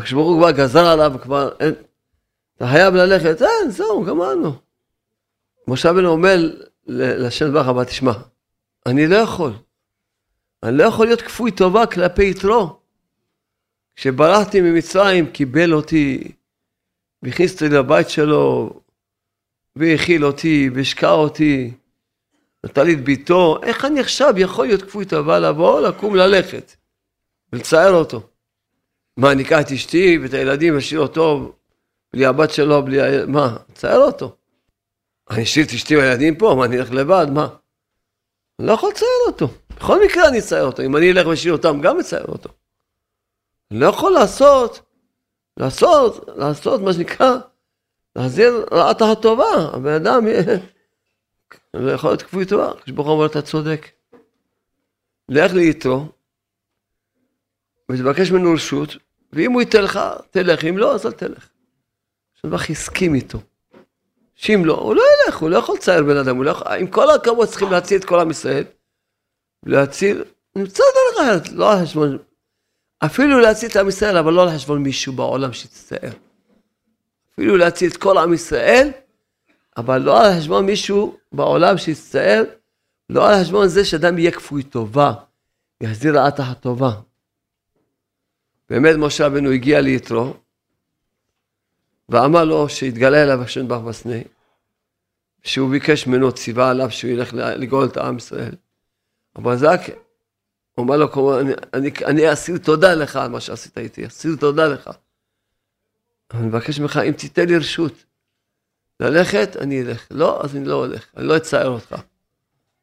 כשברוך 0.00 0.28
הוא 0.28 0.38
כבר 0.38 0.50
גזר 0.50 0.86
עליו, 0.86 1.12
כבר 1.22 1.52
אין, 1.60 1.74
אתה 2.56 2.66
חייב 2.66 2.94
ללכת, 2.94 3.42
אין, 3.42 3.70
זהו, 3.70 4.04
גמרנו. 4.04 4.52
משה 5.68 5.90
רבנו 5.90 6.08
אומר 6.08 6.36
לשם 6.86 7.50
דבר 7.50 7.70
אבל 7.70 7.84
תשמע, 7.84 8.12
אני 8.86 9.06
לא 9.06 9.16
יכול. 9.16 9.52
אני 10.62 10.76
לא 10.76 10.84
יכול 10.84 11.06
להיות 11.06 11.22
כפוי 11.22 11.50
טובה 11.50 11.86
כלפי 11.86 12.30
יתרו. 12.30 12.78
כשברחתי 13.96 14.60
ממצרים, 14.60 15.26
קיבל 15.32 15.72
אותי, 15.74 16.32
והכניס 17.22 17.52
אותי 17.52 17.68
לבית 17.68 18.08
שלו, 18.08 18.70
והאכיל 19.76 20.24
אותי, 20.24 20.70
והשקע 20.74 21.10
אותי, 21.10 21.74
נתן 22.64 22.86
לי 22.86 22.94
את 22.94 23.04
ביתו, 23.04 23.58
איך 23.62 23.84
אני 23.84 24.00
עכשיו 24.00 24.34
יכול 24.36 24.66
להיות 24.66 24.82
כפוי 24.82 25.04
טובה 25.04 25.38
לבוא, 25.38 25.80
לקום, 25.80 26.14
ללכת, 26.16 26.76
ולצייר 27.52 27.92
אותו. 27.92 28.20
מה, 29.16 29.32
אני 29.32 29.42
אקח 29.42 29.60
את 29.60 29.72
אשתי 29.72 30.18
ואת 30.22 30.34
הילדים, 30.34 30.76
אשאיר 30.76 31.00
אותו 31.00 31.52
בלי 32.12 32.26
הבת 32.26 32.50
שלו, 32.50 32.82
בלי 32.82 33.00
ה... 33.00 33.26
מה, 33.26 33.56
צייר 33.74 34.00
אותו. 34.00 34.36
אני 35.30 35.42
אשאיר 35.42 35.66
את 35.66 35.70
אשתי 35.70 35.96
והילדים 35.96 36.36
פה, 36.36 36.54
מה, 36.58 36.64
אני 36.64 36.78
אלך 36.78 36.92
לבד, 36.92 37.26
מה? 37.32 37.48
אני 38.58 38.68
לא 38.68 38.72
יכול 38.72 38.90
לצייר 38.90 39.10
אותו. 39.26 39.48
בכל 39.76 40.04
מקרה 40.04 40.28
אני 40.28 40.38
אצייר 40.38 40.64
אותו. 40.64 40.82
אם 40.82 40.96
אני 40.96 41.12
אלך 41.12 41.26
ואשאיר 41.26 41.52
אותם, 41.52 41.80
גם 41.80 42.00
אצייר 42.00 42.24
אותו. 42.24 42.48
אני 43.70 43.80
לא 43.80 43.86
יכול 43.86 44.12
לעשות, 44.12 44.80
לעשות, 45.56 46.28
לעשות 46.36 46.80
מה 46.80 46.92
שנקרא, 46.92 47.36
להחזיר 48.16 48.66
רעת 48.72 49.02
הטובה. 49.02 49.70
הבן 49.72 49.92
אדם 49.92 50.26
לא 51.80 51.92
יכול 51.92 52.10
להיות 52.10 52.22
כפוי 52.22 52.46
טובה. 52.46 52.72
כשברוך 52.84 53.06
הוא 53.06 53.14
אומר, 53.14 53.26
אתה 53.26 53.42
צודק. 53.42 53.86
לך 55.28 55.52
ליתרו, 55.52 56.06
ותבקש 57.90 58.30
ממנו 58.30 58.52
רשות, 58.52 58.96
ואם 59.32 59.52
הוא 59.52 59.60
ייתן 59.60 59.82
לך, 59.82 60.00
תלך, 60.30 60.64
אם 60.64 60.78
לא, 60.78 60.94
אז 60.94 61.06
אל 61.06 61.12
תלך. 61.12 61.48
שבח 62.34 62.70
הסכים 62.70 63.14
איתו. 63.14 63.38
שאם 64.34 64.62
לא, 64.64 64.74
הוא 64.74 64.94
לא 64.94 65.02
ילך, 65.02 65.36
הוא 65.36 65.50
לא 65.50 65.56
יכול 65.56 65.76
לצייר 65.76 66.02
בן 66.02 66.16
אדם, 66.16 66.36
הוא 66.36 66.44
לא 66.44 66.50
יכול, 66.50 66.66
עם 66.72 66.86
כל 66.86 67.10
הכבוד 67.10 67.48
צריכים 67.48 67.70
להציל 67.70 68.00
את 68.00 68.04
כל 68.04 68.20
עם 68.20 68.30
ישראל. 68.30 68.64
להציל, 69.66 70.24
נמצא 70.56 70.82
דרך 70.94 71.26
אחרת, 71.26 71.52
לא 71.52 71.72
על 71.72 71.82
חשבון, 71.82 72.18
אפילו 72.98 73.40
להציל 73.40 73.70
את 73.70 73.76
עם 73.76 73.88
ישראל, 73.88 74.16
אבל 74.16 74.32
לא 74.32 74.42
על 74.42 74.50
חשבון 74.54 74.82
מישהו 74.82 75.12
בעולם 75.12 75.52
שיצטער. 75.52 76.10
אפילו 77.32 77.56
להציל 77.56 77.90
את 77.90 77.96
כל 77.96 78.18
עם 78.18 78.34
ישראל, 78.34 78.90
אבל 79.76 79.98
לא 79.98 80.24
על 80.26 80.38
חשבון 80.38 80.66
מישהו 80.66 81.16
בעולם 81.32 81.78
שיצטער, 81.78 82.42
לא 83.10 83.28
על 83.28 83.42
חשבון 83.42 83.68
זה 83.68 83.84
שאדם 83.84 84.18
יהיה 84.18 84.30
כפוי 84.30 84.62
טובה, 84.62 85.12
יחזיר 85.80 86.18
רעת 86.18 86.40
הטובה. 86.40 86.90
באמת 88.70 88.96
משה 88.98 89.26
רבנו 89.26 89.50
הגיע 89.50 89.80
ליתרו, 89.80 90.34
ואמר 92.08 92.44
לו 92.44 92.68
שהתגלה 92.68 93.22
אליו 93.22 93.42
השם 93.42 93.68
ברוך 93.68 93.84
בסנה, 93.84 94.16
שהוא 95.42 95.70
ביקש 95.70 96.06
ממנו, 96.06 96.32
ציווה 96.32 96.70
עליו 96.70 96.90
שהוא 96.90 97.10
ילך 97.10 97.34
לגאול 97.34 97.84
את 97.86 97.96
עם 97.96 98.16
ישראל. 98.16 98.54
אבל 99.36 99.56
זה 99.56 99.70
רק, 99.70 99.80
הוא 100.74 100.84
אמר 100.84 100.96
לו, 100.96 101.40
אני, 101.40 101.52
אני, 101.74 101.90
אני 102.06 102.32
אסיר 102.32 102.58
תודה 102.58 102.94
לך 102.94 103.16
על 103.16 103.30
מה 103.30 103.40
שעשית 103.40 103.78
איתי, 103.78 104.06
אסיר 104.06 104.36
תודה 104.40 104.68
לך. 104.68 104.90
אני 106.34 106.46
מבקש 106.46 106.80
ממך, 106.80 106.96
אם 107.08 107.12
תיתן 107.12 107.46
לי 107.46 107.56
רשות 107.56 108.05
ללכת, 109.00 109.56
אני 109.60 109.82
אלך. 109.82 110.06
לא, 110.10 110.44
אז 110.44 110.56
אני 110.56 110.64
לא 110.64 110.74
הולך, 110.74 111.06
אני 111.16 111.26
לא 111.26 111.36
אצייר 111.36 111.68
אותך. 111.68 111.94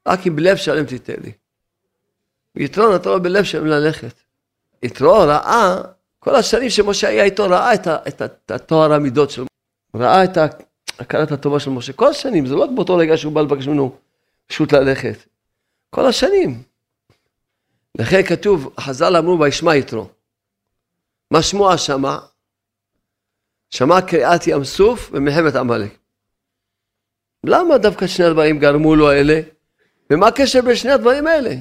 רק 0.07 0.27
אם 0.27 0.35
בלב 0.35 0.55
שלם 0.57 0.85
תיתן 0.85 1.23
לי. 1.23 1.31
יתרון 2.55 2.95
אתה 2.95 3.09
לא 3.09 3.19
בלב 3.19 3.43
שלם 3.43 3.65
ללכת. 3.65 4.13
יתרו 4.83 5.13
ראה, 5.13 5.81
כל 6.19 6.35
השנים 6.35 6.69
שמשה 6.69 7.07
היה 7.07 7.23
איתו, 7.23 7.43
ראה 7.43 7.73
את, 7.73 7.87
את, 7.87 8.21
את 8.21 8.51
הטוהר 8.51 8.93
המידות 8.93 9.29
שלו. 9.29 9.45
ראה 9.95 10.23
את 10.23 10.37
הכרת 10.99 11.31
הטובה 11.31 11.59
של 11.59 11.69
משה. 11.69 11.93
כל 11.93 12.07
השנים, 12.07 12.45
זה 12.45 12.55
לא 12.55 12.67
באותו 12.67 12.95
רגע 12.95 13.17
שהוא 13.17 13.33
בא 13.33 13.41
לבקש 13.41 13.67
ממנו 13.67 13.97
רשות 14.51 14.73
ללכת. 14.73 15.17
כל 15.89 16.05
השנים. 16.05 16.63
לכן 17.97 18.23
כתוב, 18.23 18.73
חז"ל 18.79 19.15
אמרו 19.17 19.39
וישמע 19.39 19.75
יתרו. 19.75 20.09
מה 21.31 21.41
שמוע 21.41 21.77
שמע? 21.77 22.17
שמע 23.69 24.01
קריאת 24.01 24.47
ים 24.47 24.63
סוף 24.63 25.09
ומלחמת 25.13 25.55
עמלק. 25.55 26.02
למה 27.45 27.77
דווקא 27.77 28.07
שני 28.07 28.25
הדברים 28.25 28.59
גרמו 28.59 28.95
לו 28.95 29.11
אלה? 29.11 29.41
ומה 30.09 30.27
הקשר 30.27 30.61
בין 30.61 30.75
שני 30.75 30.91
הדברים 30.91 31.27
האלה? 31.27 31.55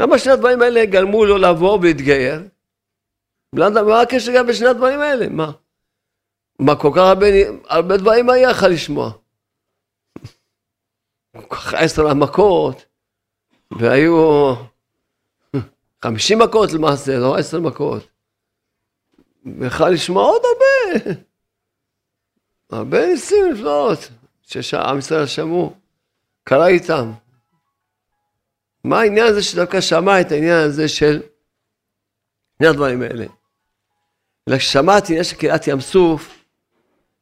למה 0.00 0.18
שני 0.18 0.32
הדברים 0.32 0.62
האלה 0.62 0.84
גרמו 0.86 1.24
לו 1.24 1.38
לבוא 1.38 1.78
ולהתגייר? 1.78 2.42
מה 3.54 4.00
הקשר 4.00 4.32
גם 4.36 4.46
בין 4.46 4.54
שני 4.54 4.68
הדברים 4.68 5.00
האלה? 5.00 5.28
מה? 5.28 5.52
מה 6.58 6.76
כל 6.76 6.90
כך 6.94 7.02
הרבה, 7.02 7.26
הרבה 7.68 7.96
דברים 7.96 8.30
היה 8.30 8.50
לך 8.50 8.66
לשמוע? 8.70 9.12
כל 11.36 11.56
כך 11.56 11.74
עשר 11.74 12.06
המכות, 12.06 12.84
והיו 13.70 14.54
חמישים 16.04 16.38
מכות 16.38 16.72
למעשה, 16.72 17.18
לא 17.18 17.36
עשר 17.36 17.60
מכות. 17.60 18.06
ויכל 19.60 19.88
לשמוע 19.88 20.24
עוד 20.24 20.42
הרבה. 20.44 21.14
הרבה 22.70 23.06
ניסים 23.06 23.52
לפנות, 23.52 23.98
שעם 24.50 24.98
ישראל 24.98 25.26
שמעו, 25.26 25.74
קרה 26.44 26.68
איתם. 26.68 27.12
מה 28.84 29.00
העניין 29.00 29.26
הזה 29.26 29.42
שדווקא 29.42 29.80
שמע 29.80 30.20
את 30.20 30.32
העניין 30.32 30.58
הזה 30.58 30.88
של 30.88 31.22
שני 32.58 32.68
הדברים 32.68 33.02
האלה? 33.02 33.26
אלא 34.48 34.58
כששמעתי 34.58 35.12
עניין 35.12 35.24
של 35.24 35.36
קריאת 35.36 35.66
ים 35.66 35.80
סוף, 35.80 36.44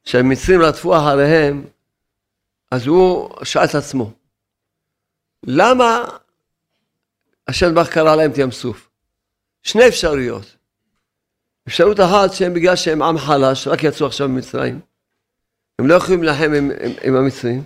שהמצרים 0.05 0.62
רדפו 0.62 0.97
אחריהם, 0.97 1.64
אז 2.71 2.87
הוא 2.87 3.31
שאל 3.45 3.64
את 3.64 3.75
עצמו, 3.75 4.12
למה 5.47 6.05
השם 7.49 7.75
ברוך 7.75 7.88
קרא 7.88 8.17
להם 8.17 8.31
את 8.31 8.38
ים 8.38 8.51
סוף? 8.51 8.91
שני 9.62 9.88
אפשרויות. 9.88 10.57
אפשרות 11.69 12.01
אחת 12.01 12.33
שהם 12.33 12.55
בגלל 12.55 12.77
שהם 12.77 13.03
עם 13.03 13.19
חלש, 13.19 13.69
רק 13.69 13.85
יצאו 13.85 14.07
עכשיו 14.07 14.29
ממצרים. 14.29 14.81
הם 15.79 15.87
לא 15.87 15.95
יכולים 15.95 16.23
להילחם 16.23 16.53
עם, 16.55 16.71
עם, 16.83 16.93
עם 17.03 17.17
המצרים. 17.17 17.64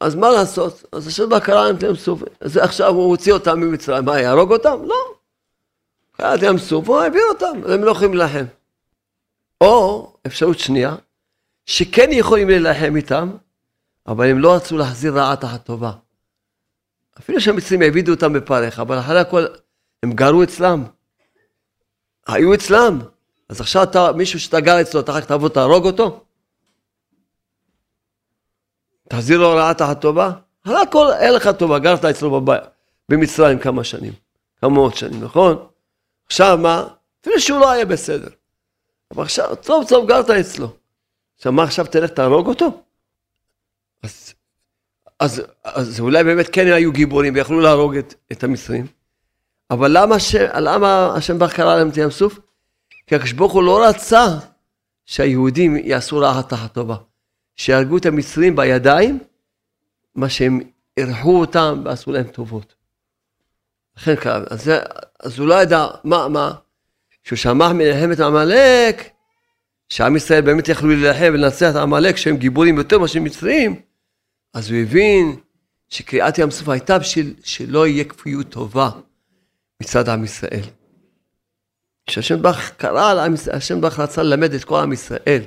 אז 0.00 0.14
מה 0.14 0.30
לעשות? 0.30 0.84
אז 0.92 1.06
השם 1.06 1.28
ברוך 1.28 1.44
קרא 1.44 1.64
להם 1.68 1.96
סוף. 1.96 2.22
אז 2.40 2.56
עכשיו 2.56 2.88
הוא 2.88 3.10
הוציא 3.10 3.32
אותם 3.32 3.60
ממצרים, 3.60 4.04
מה, 4.04 4.20
יהרוג 4.20 4.52
אותם? 4.52 4.82
לא. 4.84 5.16
את 6.20 6.42
ים 6.42 6.58
סוף, 6.58 6.88
הוא 6.88 7.00
העביר 7.00 7.22
אותם, 7.28 7.72
הם 7.72 7.84
לא 7.84 7.90
יכולים 7.90 8.14
להילחם. 8.14 8.44
או 9.60 10.12
אפשרות 10.26 10.58
שנייה, 10.58 10.94
שכן 11.66 12.08
יכולים 12.12 12.48
להילחם 12.48 12.96
איתם, 12.96 13.30
אבל 14.06 14.30
הם 14.30 14.38
לא 14.38 14.54
רצו 14.54 14.76
להחזיר 14.76 15.18
רעת 15.18 15.44
הטובה. 15.44 15.92
אפילו 17.18 17.40
שהמצרים 17.40 17.82
העבידו 17.82 18.12
אותם 18.12 18.32
בפרך, 18.32 18.78
אבל 18.78 18.98
אחרי 18.98 19.20
הכל 19.20 19.46
הם 20.02 20.12
גרו 20.12 20.42
אצלם. 20.42 20.84
היו 22.26 22.54
אצלם. 22.54 22.98
אז 23.48 23.60
עכשיו 23.60 23.82
אתה, 23.82 24.12
מישהו 24.12 24.40
שאתה 24.40 24.60
גר 24.60 24.80
אצלו, 24.80 25.00
אתה 25.00 25.12
רק 25.12 25.24
תבוא 25.24 25.48
תהרוג 25.48 25.86
אותו? 25.86 26.25
תחזיר 29.08 29.38
לו 29.38 29.50
רעת 29.50 29.80
הטובה? 29.80 30.30
אחרי 30.66 30.82
הכל 30.82 31.12
אין 31.12 31.34
לך 31.34 31.48
טובה, 31.48 31.78
גרת 31.78 32.04
אצלו 32.04 32.40
בבית, 32.40 32.62
במצרים 33.08 33.58
כמה 33.58 33.84
שנים, 33.84 34.12
כמה 34.60 34.70
מאות 34.70 34.96
שנים, 34.96 35.24
נכון? 35.24 35.66
עכשיו 36.26 36.58
מה? 36.62 36.88
אפילו 37.20 37.40
שהוא 37.40 37.60
לא 37.60 37.70
היה 37.70 37.84
בסדר. 37.84 38.28
אבל 39.14 39.22
עכשיו, 39.22 39.56
טוב 39.56 39.88
טוב 39.88 40.08
גרת 40.08 40.30
אצלו. 40.30 40.68
עכשיו 41.36 41.52
מה 41.52 41.62
עכשיו 41.62 41.86
תלך 41.86 42.10
תהרוג 42.10 42.46
אותו? 42.46 42.82
אז, 44.02 44.34
אז, 45.20 45.42
אז 45.64 46.00
אולי 46.00 46.24
באמת 46.24 46.46
כן 46.52 46.66
היו 46.66 46.92
גיבורים 46.92 47.34
ויכלו 47.34 47.60
להרוג 47.60 47.96
את, 47.96 48.14
את 48.32 48.44
המצרים. 48.44 48.86
אבל 49.70 49.90
למה, 49.98 50.20
ש... 50.20 50.34
למה 50.34 51.14
השם 51.14 51.38
ברוך 51.38 51.52
קרא 51.52 51.76
להם 51.76 51.88
את 51.88 51.96
ים 51.96 52.10
סוף? 52.10 52.38
כי 53.06 53.14
הקדוש 53.14 53.32
ברוך 53.32 53.52
הוא 53.52 53.62
לא 53.62 53.84
רצה 53.88 54.26
שהיהודים 55.04 55.76
יעשו 55.76 56.18
רעה 56.18 56.42
תחת 56.42 56.74
טובה. 56.74 56.96
שיהרגו 57.56 57.96
את 57.96 58.06
המצרים 58.06 58.56
בידיים, 58.56 59.18
מה 60.14 60.28
שהם 60.28 60.60
אירחו 60.96 61.40
אותם 61.40 61.82
ועשו 61.84 62.12
להם 62.12 62.24
טובות. 62.24 62.74
לכן 63.96 64.16
קרה, 64.16 64.42
אז, 64.50 64.70
אז 65.20 65.38
הוא 65.38 65.48
לא 65.48 65.62
ידע, 65.62 65.86
מה, 66.04 66.28
מה? 66.28 66.52
כשהוא 67.24 67.36
שמע 67.36 67.72
מלחמת 67.72 68.20
עמלק, 68.20 69.10
שעם 69.88 70.16
ישראל 70.16 70.40
באמת 70.40 70.68
יכלו 70.68 70.88
להילחם 70.88 71.30
ולנצח 71.34 71.70
את 71.70 71.76
עמלק 71.76 72.16
שהם 72.16 72.36
גיבורים 72.36 72.78
יותר 72.78 72.98
מאשר 72.98 73.20
מצרים, 73.20 73.80
אז 74.54 74.70
הוא 74.70 74.78
הבין 74.78 75.36
שקריאת 75.88 76.38
ים 76.38 76.50
סוף 76.50 76.68
הייתה 76.68 76.98
בשביל 76.98 77.34
שלא 77.44 77.86
יהיה 77.86 78.04
כפיות 78.04 78.48
טובה 78.48 78.90
מצד 79.82 80.08
עם 80.08 80.24
ישראל. 80.24 80.62
כשהשם 82.06 82.42
ברך 82.42 82.72
קרא 82.76 83.26
השם 83.52 83.80
ברך 83.80 84.00
רצה 84.00 84.22
ללמד 84.22 84.54
את 84.54 84.64
כל 84.64 84.80
עם 84.80 84.92
ישראל. 84.92 85.42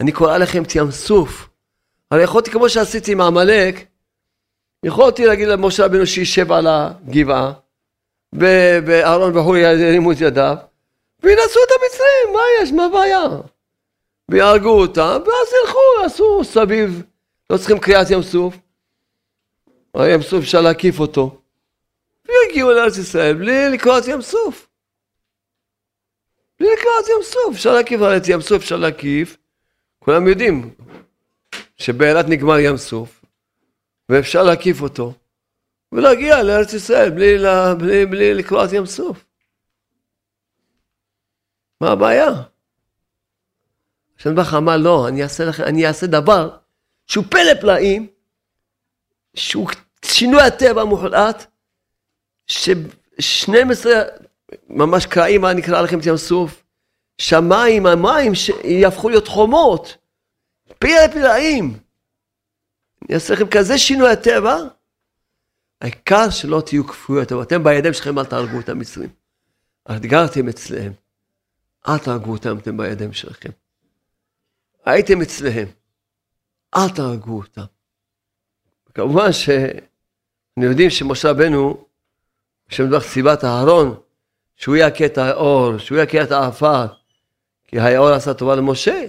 אני 0.00 0.12
קורא 0.12 0.38
לכם 0.38 0.62
את 0.62 0.74
ים 0.74 0.90
סוף. 0.90 1.48
הרי 2.10 2.22
יכולתי, 2.22 2.50
כמו 2.50 2.68
שעשיתי 2.68 3.12
עם 3.12 3.20
עמלק, 3.20 3.86
יכולתי 4.84 5.26
להגיד 5.26 5.48
למשה 5.48 5.84
רבינו 5.84 6.06
שישב 6.06 6.52
על 6.52 6.66
הגבעה, 6.66 7.52
ואהרון 8.32 9.36
וחורי 9.36 9.60
ירימו 9.60 10.12
את 10.12 10.16
ידיו, 10.20 10.56
וינצחו 11.22 11.58
את 11.66 11.70
המצרים, 11.70 12.34
מה 12.34 12.40
יש, 12.62 12.72
מה 12.72 12.84
הבעיה? 12.84 13.24
ויהרגו 14.30 14.80
אותם, 14.80 15.20
ואז 15.26 15.48
ילכו, 15.62 15.78
יעשו 16.02 16.44
סביב, 16.44 17.02
לא 17.50 17.56
צריכים 17.58 17.78
קריאת 17.78 18.10
ים 18.10 18.22
סוף. 18.22 18.54
הים 19.94 20.22
סוף 20.22 20.42
אפשר 20.42 20.60
להקיף 20.60 21.00
אותו. 21.00 21.40
והגיעו 22.24 22.70
לארץ 22.70 22.98
ישראל 22.98 23.34
בלי 23.34 23.68
לקרוא 23.68 23.98
את 23.98 24.08
ים 24.08 24.22
סוף. 24.22 24.68
בלי 26.60 26.68
לקרוא 26.72 26.92
את 27.02 27.08
ים 27.08 27.22
סוף, 27.22 27.54
אפשר 27.54 27.72
להקיף 27.72 28.00
את 28.16 28.28
ים 28.28 28.40
סוף, 28.40 28.62
אפשר 28.62 28.76
להקיף. 28.76 29.36
כולם 30.08 30.28
יודעים 30.28 30.74
שבאילת 31.76 32.24
נגמר 32.28 32.58
ים 32.58 32.76
סוף, 32.76 33.24
ואפשר 34.08 34.42
להקיף 34.42 34.82
אותו, 34.82 35.12
ולהגיע 35.92 36.42
לארץ 36.42 36.72
ישראל 36.72 37.10
בלי, 37.10 37.36
בלי, 37.78 38.06
בלי 38.06 38.34
לקרוא 38.34 38.64
את 38.64 38.72
ים 38.72 38.86
סוף. 38.86 39.24
מה 41.80 41.90
הבעיה? 41.90 42.28
השם 44.18 44.34
ברוך 44.34 44.54
אמר, 44.54 44.76
לא, 44.76 45.08
אני 45.08 45.22
אעשה, 45.22 45.44
לכם, 45.44 45.62
אני 45.62 45.86
אעשה 45.86 46.06
דבר 46.06 46.56
שהוא 47.06 47.24
פלא 47.30 47.60
פלאים, 47.60 48.06
שהוא 49.34 49.68
שינוי 50.04 50.42
הטבע 50.42 50.82
המוחלט, 50.82 51.46
ש-12 52.46 53.86
ממש 54.68 55.06
קרעים, 55.06 55.40
מה 55.40 55.52
נקרא 55.52 55.82
לכם 55.82 55.98
את 55.98 56.06
ים 56.06 56.16
סוף, 56.16 56.64
שמיים, 57.18 57.86
המים 57.86 58.32
יהפכו 58.64 59.08
להיות 59.08 59.28
חומות, 59.28 59.96
פלא 60.78 61.08
פלאים. 61.12 61.78
אני 63.02 63.14
אעשה 63.14 63.34
לכם 63.34 63.46
כזה 63.46 63.78
שינוי 63.78 64.12
הטבע, 64.12 64.56
העיקר 65.80 66.30
שלא 66.30 66.62
תהיו 66.66 66.86
כפויות, 66.86 67.32
אבל 67.32 67.42
אתם 67.42 67.64
בידיים 67.64 67.94
שלכם 67.94 68.18
אל 68.18 68.24
תהרגו 68.24 68.60
את 68.60 68.68
המצרים. 68.68 69.08
אתגרתם 69.96 70.48
אצלם, 70.48 70.92
אל 71.88 71.98
תהרגו 71.98 72.32
אותם, 72.32 72.58
אתם 72.58 72.76
בידיים 72.76 73.12
שלכם. 73.12 73.50
הייתם 74.84 75.22
אצלהם, 75.22 75.68
אל 76.76 76.88
תהרגו 76.88 77.36
אותם. 77.36 77.64
כמובן 78.94 79.32
שאנחנו 79.32 80.70
יודעים 80.70 80.90
שמשה 80.90 81.30
רבנו, 81.30 81.84
בשם 82.68 82.86
דבר 82.86 83.00
סיבת 83.00 83.44
אהרון, 83.44 84.00
שהוא 84.56 84.76
יכה 84.76 85.06
את 85.06 85.18
האור, 85.18 85.78
שהוא 85.78 85.98
יכה 85.98 86.22
את 86.22 86.30
העפר, 86.30 86.86
כי 87.68 87.78
האור 87.78 88.08
עשה 88.08 88.34
טובה 88.34 88.56
למשה, 88.56 89.04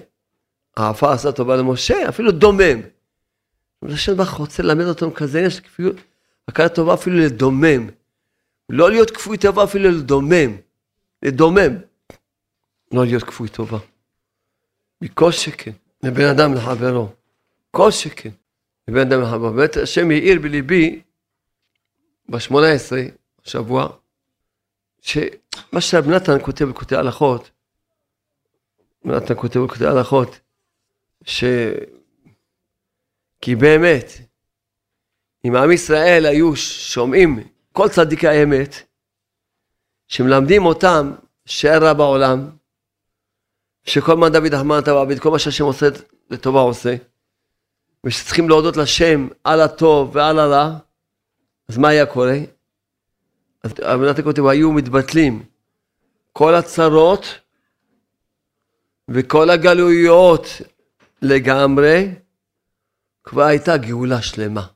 העפר 0.77 1.09
עשה 1.09 1.31
טובה 1.31 1.55
למשה, 1.55 2.09
אפילו 2.09 2.31
דומם. 2.31 2.81
השם 3.83 4.17
ברוך 4.17 4.29
רוצה 4.29 4.63
ללמד 4.63 4.85
אותנו 4.85 5.13
כזה 5.13 5.37
עניין 5.37 5.51
של 5.51 5.61
כפיות, 5.61 5.95
הכרה 6.47 6.69
טובה 6.69 6.93
אפילו 6.93 7.17
לדומם. 7.17 7.89
לא 8.69 8.91
להיות 8.91 9.11
כפוי 9.11 9.37
טובה 9.37 9.63
אפילו 9.63 9.91
לדומם. 9.91 10.57
לדומם. 11.23 11.77
לא 12.91 13.05
להיות 13.05 13.23
כפוי 13.23 13.49
טובה. 13.49 13.77
מכל 15.01 15.31
שכן, 15.31 15.71
לבן 16.03 16.25
אדם 16.25 16.53
לחברו. 16.53 17.09
כל 17.71 17.91
שכן, 17.91 18.29
לבן 18.87 19.01
אדם 19.01 19.21
לחברו. 19.21 19.51
באמת 19.51 19.77
השם 19.77 20.11
העיר 20.11 20.39
בליבי, 20.41 21.01
ב-18, 22.29 22.55
השבוע, 23.45 23.89
שמה 25.01 25.81
שרב 25.81 26.07
נתן 26.07 26.37
כותב 26.41 26.65
בקוטעי 26.65 26.97
הלכות, 26.97 27.51
נתן 29.05 29.33
כותב 29.37 29.59
בקוטעי 29.59 29.87
הלכות, 29.87 30.39
ש... 31.25 31.43
כי 33.41 33.55
באמת, 33.55 34.11
אם 35.45 35.55
עם 35.55 35.71
ישראל 35.71 36.25
היו 36.25 36.55
שומעים 36.55 37.39
כל 37.73 37.89
צדיקי 37.89 38.27
האמת, 38.27 38.75
שמלמדים 40.07 40.65
אותם 40.65 41.11
שאין 41.45 41.83
רע 41.83 41.93
בעולם, 41.93 42.49
שכל 43.83 44.15
מה 44.15 44.29
דוד 44.29 44.53
אחמן 44.53 44.79
אתה 44.79 44.93
ועביד, 44.93 45.19
כל 45.19 45.31
מה 45.31 45.39
שהשם 45.39 45.63
עושה 45.63 45.85
לטובה 46.29 46.59
עושה, 46.59 46.95
ושצריכים 48.03 48.49
להודות 48.49 48.77
לשם 48.77 49.27
על 49.43 49.61
הטוב 49.61 50.15
ועל 50.15 50.39
הרע, 50.39 50.77
אז 51.67 51.77
מה 51.77 51.89
היה 51.89 52.05
קורה? 52.05 52.37
אז 53.63 53.73
אמנת 53.93 54.19
הכותב 54.19 54.45
היו 54.45 54.71
מתבטלים 54.71 55.43
כל 56.33 56.55
הצרות 56.55 57.39
וכל 59.09 59.49
הגלויות 59.49 60.45
לגמרי, 61.21 62.11
כבר 63.23 63.43
הייתה 63.43 63.77
גאולה 63.77 64.21
שלמה. 64.21 64.67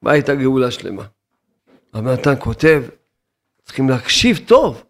כבר 0.00 0.10
הייתה 0.10 0.34
גאולה 0.34 0.70
שלמה. 0.70 1.04
אבל 1.94 2.12
נתן 2.12 2.34
כותב, 2.38 2.82
צריכים 3.64 3.88
להקשיב 3.88 4.40
טוב. 4.46 4.84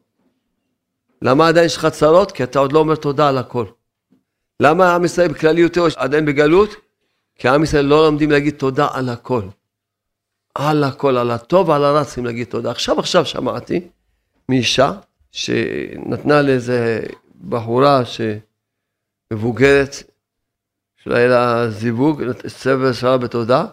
למה 1.22 1.48
עדיין 1.48 1.66
יש 1.66 1.76
לך 1.76 1.86
צרות? 1.86 2.32
כי 2.32 2.44
אתה 2.44 2.58
עוד 2.58 2.72
לא 2.72 2.78
אומר 2.78 2.94
תודה 2.94 3.28
על 3.28 3.38
הכל. 3.38 3.66
למה 4.60 4.94
עם 4.94 5.04
ישראל 5.04 5.28
בכלליותו 5.28 5.86
עדיין 5.96 6.26
בגלות? 6.26 6.70
כי 7.34 7.48
עם 7.48 7.62
ישראל 7.62 7.84
לא 7.84 8.04
לומדים 8.04 8.30
להגיד 8.30 8.54
תודה 8.54 8.88
על 8.92 9.08
הכל. 9.08 9.42
על 10.54 10.84
הכל, 10.84 11.16
על 11.16 11.30
הטוב 11.30 11.68
ועל 11.68 11.84
הרע 11.84 12.04
צריכים 12.04 12.24
להגיד 12.24 12.46
תודה. 12.46 12.70
עכשיו 12.70 12.98
עכשיו 12.98 13.26
שמעתי 13.26 13.88
מאישה 14.48 14.92
שנתנה 15.32 16.42
לאיזה 16.42 17.02
בחורה 17.48 18.02
שמבוגרת, 19.32 19.96
שהיה 20.96 21.28
לה 21.28 21.70
זיווג, 21.70 22.22
סבל 22.46 22.92
שרה 22.92 23.18
בתודה, 23.18 23.64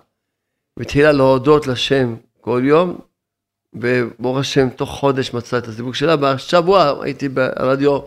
והתחילה 0.78 1.12
להודות 1.12 1.68
לשם 1.68 2.16
כל 2.42 2.62
יום, 2.64 3.00
וברוך 3.74 4.38
השם, 4.38 4.70
תוך 4.70 4.90
חודש 4.90 5.34
מצאה 5.34 5.60
את 5.60 5.68
הזיווג 5.68 5.96
שלה. 5.96 6.16
בשבוע 6.16 7.04
הייתי 7.04 7.30
ברדיו 7.30 8.00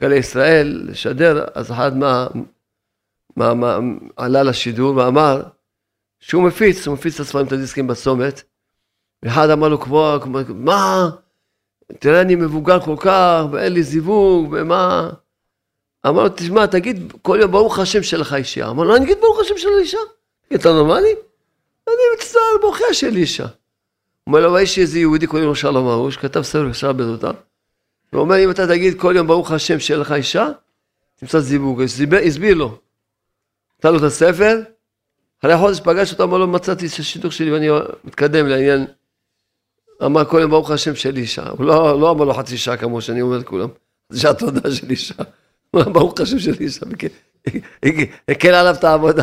גלי 0.00 0.16
ישראל 0.16 0.82
לשדר, 0.86 1.44
אז 1.54 1.70
אחד 1.70 1.96
מה, 1.96 2.26
מה, 3.36 3.54
מה 3.54 3.78
עלה 4.16 4.42
לשידור 4.42 4.96
ואמר 4.96 5.42
שהוא 6.20 6.42
מפיץ, 6.42 6.86
הוא 6.86 6.94
מפיץ 6.94 7.14
את 7.14 7.20
הספרים, 7.20 7.46
את 7.46 7.52
הדיסקים 7.52 7.86
בצומת, 7.86 8.42
ואחד 9.22 9.50
אמר 9.50 9.68
לו 9.68 9.80
כמו 9.80 10.18
מה, 10.48 11.10
תראה 11.98 12.20
אני 12.20 12.34
מבוגר 12.34 12.80
כל 12.80 12.96
כך, 12.98 13.42
ואין 13.52 13.72
לי 13.72 13.82
זיווג, 13.82 14.48
ומה... 14.52 15.10
אמר 16.06 16.22
לו, 16.22 16.28
תשמע, 16.28 16.66
תגיד 16.66 17.12
כל 17.22 17.38
יום 17.40 17.50
ברוך 17.50 17.78
השם 17.78 18.02
שלך 18.02 18.34
אישה. 18.34 18.68
אמר 18.68 18.84
לו, 18.84 18.96
אני 18.96 19.04
אגיד 19.04 19.18
ברוך 19.20 19.40
השם 19.40 19.58
של 19.58 19.68
אישה? 19.78 19.98
אתה 20.54 20.72
נורמלי? 20.72 21.14
אני 21.88 21.96
מצטער, 22.16 22.40
בוכה 22.60 22.94
של 22.94 23.16
אישה. 23.16 23.46
אומר 24.26 24.40
לו, 24.40 24.52
ויש 24.52 24.78
איזה 24.78 24.98
יהודי 24.98 25.26
קוראים 25.26 25.46
לו 25.46 25.54
שלום 25.54 25.88
ארוש, 25.88 26.16
כתב 26.16 26.42
ספר 26.42 26.72
שער 26.72 26.92
בזאתה. 26.92 27.30
הוא 28.12 28.20
אומר, 28.20 28.44
אם 28.44 28.50
אתה 28.50 28.68
תגיד 28.68 29.00
כל 29.00 29.12
יום 29.16 29.26
ברוך 29.26 29.52
השם 29.52 29.80
שיהיה 29.80 30.00
לך 30.00 30.12
אישה, 30.12 30.48
תמצא 31.16 31.40
זיווג. 31.40 31.82
הסביר 32.26 32.54
לו. 32.54 32.78
נתן 33.78 33.92
לו 33.92 33.98
את 33.98 34.02
הספר, 34.02 34.60
אחרי 35.40 35.58
חודש 35.58 35.80
פגש 35.80 36.12
אותו, 36.12 36.24
אמר 36.24 36.38
לו, 36.38 36.46
מצאתי 36.46 36.86
את 36.86 36.92
השידוך 36.98 37.32
שלי 37.32 37.52
ואני 37.52 37.68
מתקדם 38.04 38.46
לעניין. 38.46 38.86
אמר 40.04 40.24
כל 40.24 40.38
יום 40.40 40.50
ברוך 40.50 40.70
השם 40.70 40.94
של 40.94 41.16
אישה. 41.16 41.48
הוא 41.48 41.66
לא, 41.66 42.00
לא 42.00 42.10
אמר 42.10 42.24
לו 42.24 42.34
חצי 42.34 42.58
שעה 42.58 42.76
כמו 42.76 43.00
שאני 43.00 43.22
אומר 43.22 43.38
לכולם. 43.38 43.68
זה 44.08 44.20
שעה 44.20 44.34
תודה 44.34 44.70
של 44.70 44.90
אישה. 44.90 45.14
ברוך 45.72 46.20
השם 46.20 46.38
של 46.38 46.54
אישה. 46.60 46.86
הקל 48.28 48.54
עליו 48.54 48.74
את 48.74 48.84
העבודה. 48.84 49.22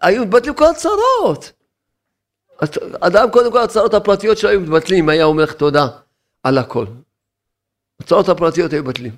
היו 0.00 0.22
מתבטלים 0.22 0.54
כל 0.54 0.64
הצרות. 0.64 1.52
אדם, 3.00 3.30
קודם 3.30 3.52
כל, 3.52 3.58
הצרות 3.58 3.94
הפרטיות 3.94 4.38
שלו 4.38 4.50
היו 4.50 4.60
מתבטלים, 4.60 5.08
היה 5.08 5.24
אומר 5.24 5.42
לך 5.42 5.52
תודה 5.52 5.88
על 6.42 6.58
הכל. 6.58 6.86
הצרות 8.00 8.28
הפרטיות 8.28 8.72
היו 8.72 8.82
מתבטלים. 8.82 9.16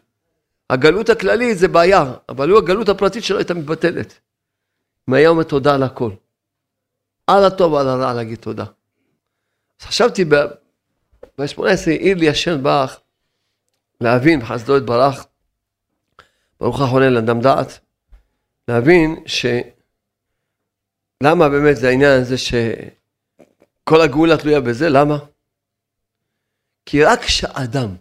הגלות 0.71 1.09
הכללית 1.09 1.59
זה 1.59 1.69
בעיה, 1.69 2.13
אבל 2.29 2.49
לו 2.49 2.59
הגלות 2.59 2.89
הפרטית 2.89 3.25
שלו 3.25 3.39
הייתה 3.39 3.55
מתבטלת. 3.55 4.15
אם 5.09 5.15
היה 5.15 5.29
אומר 5.29 5.43
תודה 5.43 5.75
על 5.75 5.83
הכל. 5.83 6.11
על 7.27 7.45
הטוב 7.45 7.73
ועל 7.73 7.89
הרע 7.89 8.13
להגיד 8.15 8.39
תודה. 8.39 8.65
אז 9.81 9.87
חשבתי 9.87 10.25
ב-18 10.25 11.63
העיר 11.87 12.17
לי 12.17 12.29
השם 12.29 12.63
ברך 12.63 13.01
להבין 14.01 14.41
בחסדו 14.41 14.77
יתברך, 14.77 15.27
ברוך 16.61 16.81
האחרונה 16.81 17.11
לאדם 17.11 17.41
דעת, 17.41 17.79
להבין 18.69 19.23
ש... 19.27 19.47
למה 21.23 21.49
באמת 21.49 21.77
זה 21.77 21.89
העניין 21.89 22.21
הזה 22.21 22.39
שכל 22.39 24.01
הגאולה 24.01 24.37
תלויה 24.37 24.61
בזה? 24.61 24.89
למה? 24.89 25.19
כי 26.87 27.05
רק 27.05 27.21
כשאדם 27.21 27.97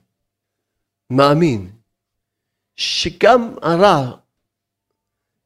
מאמין 1.10 1.72
שגם 2.76 3.56
הרע 3.62 4.18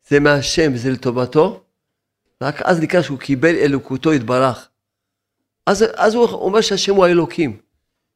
זה 0.07 0.19
מהשם 0.19 0.73
וזה 0.73 0.89
לטובתו, 0.91 1.63
רק 2.41 2.61
אז 2.61 2.79
נקרא 2.79 3.01
שהוא 3.01 3.19
קיבל 3.19 3.55
אלוקותו 3.55 4.13
יתברך. 4.13 4.69
אז, 5.67 5.85
אז 5.95 6.15
הוא 6.15 6.25
אומר 6.25 6.61
שהשם 6.61 6.95
הוא 6.95 7.05
האלוקים, 7.05 7.57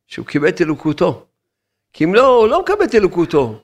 שהוא 0.07 0.25
קיבל 0.25 0.49
את 0.49 0.61
אלוקותו. 0.61 1.25
כי 1.93 2.03
אם 2.03 2.15
לא, 2.15 2.27
הוא 2.27 2.47
לא 2.47 2.61
מקבל 2.61 2.83
את 2.83 2.95
אלוקותו 2.95 3.61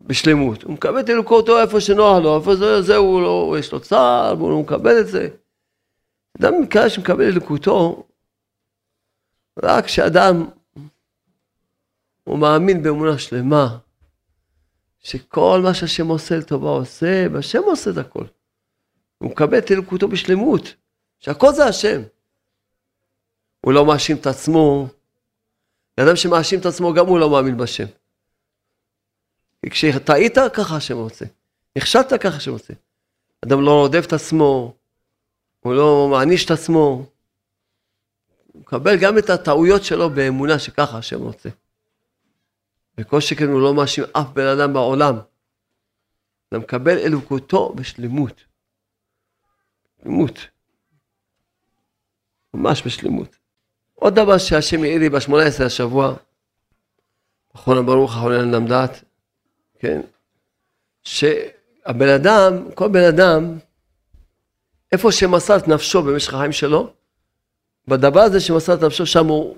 בשלמות, 0.00 0.62
הוא 0.62 0.72
מקבל 0.72 1.00
את 1.00 1.10
אלוקותו 1.10 1.60
איפה 1.60 1.80
שנוח 1.80 2.18
לו, 2.22 2.38
איפה 2.38 2.56
זה, 2.56 2.82
זה 2.82 2.96
הוא 2.96 3.22
לא, 3.22 3.56
יש 3.58 3.72
לו 3.72 3.80
צער, 3.80 4.34
והוא 4.38 4.50
לא 4.50 4.60
מקבל 4.60 5.00
את 5.00 5.06
זה. 5.06 5.28
אדם 6.38 6.54
נקרא 6.62 6.88
שמקבל 6.88 7.24
אלוקותו, 7.24 8.06
רק 9.62 9.84
כשאדם 9.84 10.46
הוא 12.24 12.38
מאמין 12.38 12.82
באמונה 12.82 13.18
שלמה, 13.18 13.78
שכל 15.00 15.60
מה 15.62 15.74
שהשם 15.74 16.06
עושה 16.08 16.36
לטובה 16.36 16.68
עושה, 16.68 17.26
והשם 17.32 17.62
עושה 17.62 17.90
את 17.90 17.96
הכל. 17.96 18.24
הוא 19.18 19.30
מקבל 19.30 19.58
את 19.58 19.70
אלוקותו 19.70 20.08
בשלמות, 20.08 20.74
שהכל 21.18 21.52
זה 21.52 21.64
השם. 21.64 22.02
הוא 23.64 23.72
לא 23.72 23.86
מאשים 23.86 24.16
את 24.16 24.26
עצמו. 24.26 24.88
אדם 26.00 26.16
שמאשים 26.16 26.60
את 26.60 26.66
עצמו, 26.66 26.94
גם 26.94 27.06
הוא 27.06 27.18
לא 27.18 27.30
מאמין 27.30 27.56
בשם. 27.56 27.84
כשטעית, 29.70 30.34
ככה 30.54 30.76
השם 30.76 30.96
רוצה. 30.96 31.24
נכשלת, 31.78 32.12
ככה 32.20 32.36
השם 32.36 32.50
רוצה. 32.52 32.74
אדם 33.44 33.60
לא 33.60 33.70
רודף 33.70 34.04
את 34.06 34.12
עצמו, 34.12 34.74
הוא 35.60 35.74
לא 35.74 36.08
מעניש 36.10 36.44
את 36.44 36.50
עצמו, 36.50 37.06
הוא 38.52 38.60
מקבל 38.62 38.96
גם 39.00 39.18
את 39.18 39.30
הטעויות 39.30 39.84
שלו 39.84 40.10
באמונה 40.10 40.58
שככה 40.58 40.98
השם 40.98 41.20
רוצה. 41.20 41.48
וכל 42.98 43.20
שכן 43.20 43.48
הוא 43.48 43.60
לא 43.60 43.74
מאשים 43.74 44.04
אף 44.12 44.26
בן 44.32 44.46
אדם 44.46 44.72
בעולם. 44.72 45.14
אתה 46.48 46.58
מקבל 46.58 46.98
אלוקותו 46.98 47.72
בשלמות. 47.74 48.44
שלמות. 50.02 50.38
ממש 52.54 52.82
בשלמות. 52.86 53.43
עוד 54.04 54.14
דבר 54.14 54.38
שהשם 54.38 54.82
העיר 54.82 54.98
לי 54.98 55.08
ב-18 55.08 55.64
השבוע, 55.64 56.14
אחרון 57.56 57.78
הברוך, 57.78 58.12
אחרון 58.12 58.54
אין 58.54 58.66
דעת, 58.66 59.04
כן? 59.78 60.00
שהבן 61.02 62.08
אדם, 62.08 62.72
כל 62.74 62.88
בן 62.88 63.04
אדם, 63.04 63.58
איפה 64.92 65.12
שמסר 65.12 65.56
את 65.56 65.68
נפשו 65.68 66.02
במשך 66.02 66.34
החיים 66.34 66.52
שלו, 66.52 66.92
בדבר 67.88 68.20
הזה 68.20 68.40
שמסר 68.40 68.74
את 68.74 68.82
נפשו, 68.82 69.06
שם 69.06 69.26
הוא, 69.26 69.56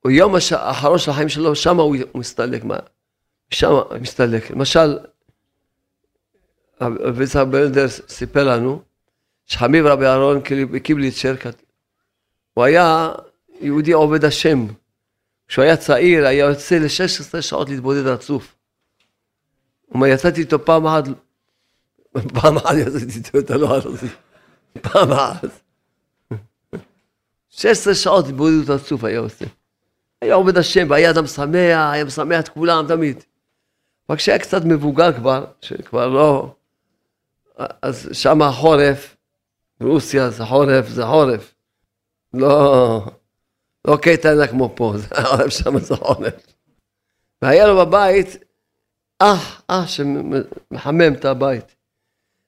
הוא 0.00 0.10
יום 0.10 0.34
האחרון 0.52 0.98
של 0.98 1.10
החיים 1.10 1.28
שלו, 1.28 1.54
שם 1.54 1.76
הוא, 1.76 1.96
מסתלק, 2.14 2.62
שם 3.50 3.70
הוא 3.70 3.98
מסתלק. 4.00 4.50
למשל, 4.50 4.98
רבי 6.80 7.24
יצחק 7.24 7.44
בלדר 7.50 7.88
סיפר 7.88 8.44
לנו, 8.44 8.82
שחמיב 9.46 9.86
רבי 9.86 10.06
אהרון 10.06 10.40
קיבליצ'ר, 10.82 11.34
הוא 12.54 12.64
היה 12.64 13.12
יהודי 13.60 13.92
עובד 13.92 14.24
השם. 14.24 14.66
כשהוא 15.48 15.64
היה 15.64 15.76
צעיר, 15.76 16.26
היה 16.26 16.44
יוצא 16.44 16.74
ל-16 16.78 17.42
שעות 17.42 17.68
להתבודד 17.68 18.06
רצוף. 18.06 18.54
הוא 19.86 19.94
אומר, 19.94 20.06
יצאתי 20.06 20.40
איתו 20.40 20.64
פעם 20.64 20.86
אחת, 20.86 21.04
פעם 22.40 22.56
אחת 22.56 22.74
יצאתי 22.76 23.18
איתו, 23.18 23.38
אתה 23.38 23.56
לא 23.56 23.74
ערבי, 23.76 24.08
פעם 24.80 25.12
אחת. 25.12 25.44
16 27.50 27.94
שעות 27.94 28.26
התבודדות 28.28 28.70
רצוף 28.70 29.04
היה 29.04 29.18
עושה. 29.18 29.44
היה 30.20 30.34
עובד 30.34 30.56
השם, 30.56 30.86
והיה 30.90 31.10
אדם 31.10 31.26
שמח, 31.26 31.90
היה 31.92 32.04
משמח 32.04 32.40
את 32.40 32.48
כולם 32.48 32.84
תמיד. 32.88 33.24
רק 34.10 34.18
כשהיה 34.18 34.38
קצת 34.38 34.64
מבוגר 34.64 35.12
כבר, 35.12 35.44
שכבר 35.60 36.08
לא... 36.08 36.54
אז 37.82 38.08
שם 38.12 38.42
החורף, 38.42 39.16
רוסיה 39.80 40.30
זה 40.30 40.44
חורף, 40.44 40.88
זה 40.88 41.06
חורף. 41.06 41.54
לא, 42.34 43.04
לא 43.86 43.96
קייטנה 43.96 44.46
כמו 44.46 44.72
פה, 44.76 44.92
זה 44.96 45.06
החורף 45.10 45.48
שם 45.48 45.78
זה 45.78 45.96
חורף. 45.96 46.34
והיה 47.42 47.66
לו 47.66 47.86
בבית 47.86 48.26
אח, 49.18 49.62
אח 49.68 49.86
שמחמם 49.86 51.14
את 51.14 51.24
הבית. 51.24 51.76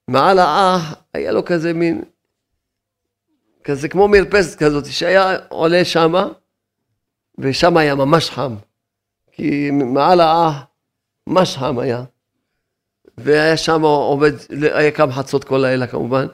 מעל 0.09 0.39
האח 0.39 0.95
היה 1.14 1.33
לו 1.33 1.45
כזה 1.45 1.72
מין, 1.72 2.03
כזה 3.64 3.89
כמו 3.89 4.09
מרפסת 4.09 4.59
כזאת, 4.59 4.85
שהיה 4.87 5.37
עולה 5.49 5.85
שמה, 5.85 6.28
ושם 7.39 7.76
היה 7.76 7.95
ממש 7.95 8.30
חם. 8.30 8.55
כי 9.33 9.70
מעל 9.70 10.20
האח 10.20 10.55
ממש 11.26 11.57
חם 11.57 11.78
היה. 11.78 12.05
והיה 13.18 13.57
שם 13.57 13.83
עובד, 13.83 14.33
היה 14.74 14.91
קם 14.91 15.12
חצות 15.12 15.45
כל 15.45 15.59
לילה 15.59 15.87
כמובן. 15.87 16.26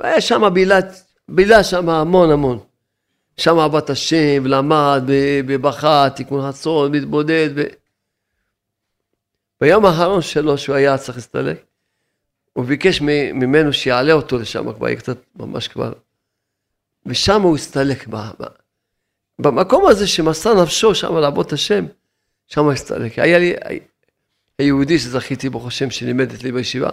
והיה 0.00 0.20
שם 0.20 0.54
בילה, 0.54 0.78
בילה 1.28 1.64
שם 1.64 1.88
המון 1.88 2.30
המון. 2.30 2.58
שם 3.40 3.58
עבד 3.58 3.90
השם, 3.90 4.46
למד, 4.46 5.02
בבכה, 5.46 6.08
תיקון 6.16 6.48
חצות, 6.48 6.90
מתבודד. 6.90 7.48
ו... 7.56 7.62
ביום 9.60 9.86
האחרון 9.86 10.22
שלו, 10.22 10.58
שהוא 10.58 10.76
היה 10.76 10.98
צריך 10.98 11.18
להסתלק, 11.18 11.64
הוא 12.52 12.64
ביקש 12.64 13.00
ממנו 13.00 13.72
שיעלה 13.72 14.12
אותו 14.12 14.38
לשם, 14.38 14.72
כבר 14.72 14.86
היה 14.86 14.96
קצת 14.96 15.16
ממש 15.36 15.68
כבר. 15.68 15.92
ושם 17.06 17.42
הוא 17.42 17.56
הסתלק. 17.56 18.06
במקום 19.38 19.86
הזה 19.86 20.06
שמסר 20.06 20.62
נפשו 20.62 20.94
שם 20.94 21.16
לעבוד 21.16 21.52
השם, 21.52 21.84
שם 22.46 22.64
הוא 22.64 22.72
הסתלק. 22.72 23.18
היה 23.18 23.38
לי, 23.38 23.54
היהודי 24.58 24.98
שזכיתי 24.98 25.48
ברוך 25.48 25.66
השם 25.66 25.90
שלימד 25.90 26.32
אצלי 26.32 26.52
בישיבה, 26.52 26.90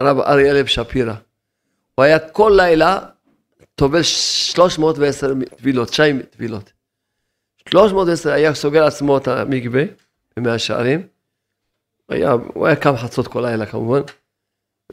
הרב 0.00 0.20
אריה 0.20 0.52
לב 0.52 0.66
שפירא. 0.66 1.14
הוא 1.94 2.04
היה 2.04 2.18
כל 2.18 2.52
לילה 2.56 2.98
טובל 3.74 4.02
310 4.02 5.32
טבילות, 5.56 5.88
9 5.88 6.04
טבילות. 6.30 6.72
310 7.68 8.32
היה 8.32 8.54
סוגר 8.54 8.84
עצמו 8.84 9.18
את 9.18 9.28
המקווה 9.28 9.82
במאה 10.36 10.58
שערים. 10.58 11.06
היה, 12.08 12.32
הוא 12.32 12.66
היה 12.66 12.76
קם 12.76 12.96
חצות 12.96 13.28
כל 13.28 13.40
לילה 13.40 13.66
כמובן. 13.66 14.00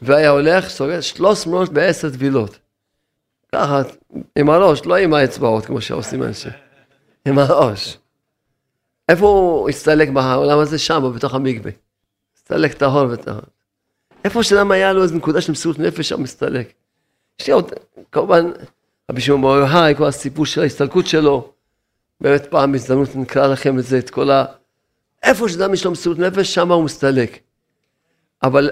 והיה 0.02 0.30
הולך, 0.30 0.70
סוגר 0.70 1.02
310 1.02 2.10
טבילות. 2.10 2.60
ככה, 3.56 3.82
עם 4.36 4.50
הראש, 4.50 4.86
לא 4.86 4.96
עם 4.96 5.14
האצבעות 5.14 5.66
כמו 5.66 5.82
שעושים 5.82 6.24
אנשים. 6.24 6.52
עם 7.28 7.40
הראש. 7.40 7.98
איפה 9.10 9.26
הוא 9.26 9.70
הסתלק 9.70 10.10
בעולם 10.10 10.60
הזה? 10.60 10.80
שם, 10.80 11.12
בתוך 11.16 11.34
המקווה. 11.34 11.72
הסתלק 12.38 12.74
טהור 12.74 13.08
וטהור. 13.12 13.42
איפה 14.26 14.44
שאדם 14.44 14.72
היה 14.72 14.94
לו 14.94 15.04
איזו 15.04 15.16
נקודה 15.16 15.42
של 15.42 15.52
מסירות 15.52 15.80
נפש, 15.80 16.10
שם 16.10 16.24
מסתלק. 16.24 16.74
יש 17.40 17.48
לי 17.48 17.54
עוד, 17.54 17.72
כמובן, 18.12 18.52
רבי 19.12 19.22
שמעון 19.22 19.42
בר 19.42 19.58
יוחאי, 19.58 19.96
כל 19.98 20.06
הסיפור 20.06 20.46
של 20.46 20.62
ההסתלקות 20.62 21.08
שלו. 21.08 21.54
באמת 22.22 22.46
פעם 22.46 22.72
בהזדמנות 22.72 23.16
נקרא 23.16 23.48
לכם 23.48 23.80
את 23.80 23.84
זה, 23.84 24.00
את 24.00 24.10
כל 24.10 24.32
ה... 24.32 24.46
איפה 25.24 25.50
שאדם 25.50 25.74
יש 25.74 25.86
לו 25.86 25.92
מסירות 25.92 26.20
נפש, 26.20 26.54
שם 26.54 26.72
הוא 26.72 26.84
מסתלק. 26.84 27.40
אבל, 28.44 28.70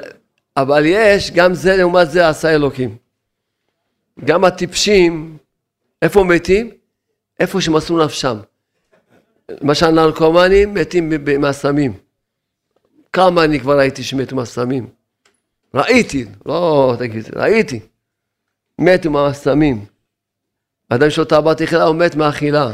אבל 0.58 0.84
יש, 0.86 1.32
גם 1.32 1.54
זה 1.54 1.78
לעומת 1.78 2.12
זה 2.12 2.30
עשה 2.30 2.56
אלוקים. 2.56 2.96
גם 4.26 4.46
הטיפשים, 4.46 5.38
איפה 6.02 6.24
מתים? 6.24 6.72
איפה 7.40 7.62
שמסרו 7.62 8.06
נפשם. 8.06 8.38
למשל 9.50 9.90
נרקומנים 9.90 10.74
מתים 10.74 11.14
מהסמים. 11.40 11.94
כמה 13.14 13.44
אני 13.44 13.60
כבר 13.60 13.78
ראיתי 13.78 14.04
שמתו 14.04 14.36
מהסמים. 14.36 14.88
ראיתי, 15.74 16.26
לא 16.46 16.96
תגיד, 17.00 17.26
ראיתי. 17.36 17.80
מתו 18.80 19.12
מהסמים. 19.12 19.86
אדם 20.90 21.08
לו 21.18 21.26
תאוות 21.26 21.62
אכילה, 21.62 21.84
הוא 21.84 21.96
מת 21.96 22.16
מאכילה. 22.16 22.74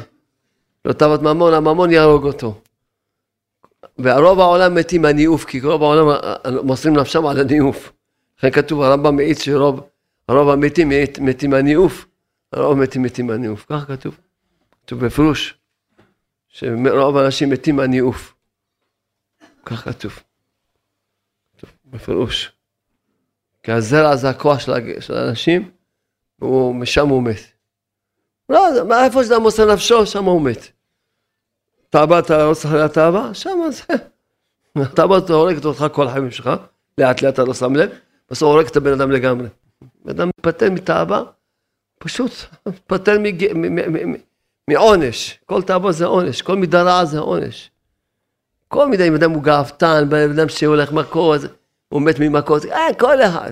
לא 0.85 0.93
תאוות 0.93 1.21
ממון, 1.21 1.53
הממון 1.53 1.91
יהרוג 1.91 2.25
אותו. 2.25 2.61
ורוב 3.99 4.39
העולם 4.39 4.75
מתים 4.75 5.01
מהניאוף, 5.01 5.45
כי 5.45 5.61
רוב 5.61 5.83
העולם 5.83 6.07
מוסרים 6.63 6.97
נפשם 6.97 7.25
על 7.25 7.39
הניאוף. 7.39 7.93
לכן 8.37 8.51
כתוב, 8.51 8.81
הרמב"ם 8.81 9.15
מעיץ 9.15 9.41
שרוב 9.41 9.89
המתים 10.29 10.89
מתים 11.21 11.49
מהניאוף, 11.49 12.05
הרוב 12.53 12.77
מתים 12.77 13.01
מתים 13.01 13.27
מהניאוף. 13.27 13.65
ככה 13.65 13.85
כתוב. 13.85 14.19
כתוב 14.85 15.05
בפירוש. 15.05 15.57
שרוב 16.47 17.17
האנשים 17.17 17.49
מתים 17.49 17.75
מהניאוף. 17.75 18.35
כך 19.65 19.83
כתוב. 19.83 20.19
כתוב 21.57 21.69
בפירוש. 21.85 22.51
כי 23.63 23.71
הזרע 23.71 24.15
זה 24.15 24.29
הכוח 24.29 24.59
של 24.99 25.15
האנשים, 25.15 25.71
ומשם 26.43 27.07
הוא 27.07 27.23
מת. 27.23 27.39
לא, 28.49 28.67
איפה 29.03 29.23
שאתה 29.23 29.39
מוסר 29.39 29.73
נפשו, 29.73 30.05
שם 30.05 30.23
הוא 30.23 30.41
מת. 30.41 30.67
תאווה, 31.89 32.19
אתה 32.19 32.45
לא 32.45 32.53
צריך 32.53 32.73
לתאווה, 32.73 33.33
שם 33.33 33.59
זה. 33.71 33.93
התאווה 34.83 35.17
אתה 35.17 35.33
הורגת 35.33 35.65
אותך 35.65 35.85
כל 35.91 36.07
החיים 36.07 36.31
שלך, 36.31 36.49
לאט 36.97 37.21
לאט 37.21 37.33
אתה 37.33 37.43
לא 37.43 37.53
שם 37.53 37.75
לב, 37.75 37.89
בסוף 38.31 38.53
הורג 38.53 38.65
את 38.65 38.75
הבן 38.75 38.93
אדם 38.93 39.11
לגמרי. 39.11 39.47
בן 40.05 40.11
אדם 40.11 40.27
מתפטר 40.27 40.71
מתאווה, 40.71 41.23
פשוט 41.99 42.31
מתפטר 42.67 43.17
מעונש, 44.69 45.39
כל 45.45 45.61
תאווה 45.61 45.91
זה 45.91 46.05
עונש, 46.05 46.41
כל 46.41 46.55
מידה 46.55 46.83
רעה 46.83 47.05
זה 47.05 47.19
עונש. 47.19 47.71
כל 48.67 48.87
מידה, 48.87 49.03
אם 49.03 49.15
אדם 49.15 49.31
הוא 49.31 49.43
גאוותן, 49.43 50.05
בן 50.09 50.31
אדם 50.31 50.49
שהולך 50.49 50.91
מכות, 50.91 51.41
הוא 51.89 52.01
מת 52.01 52.15
ממכות, 52.19 52.65
אה, 52.65 52.93
כל 52.99 53.21
אחד. 53.21 53.51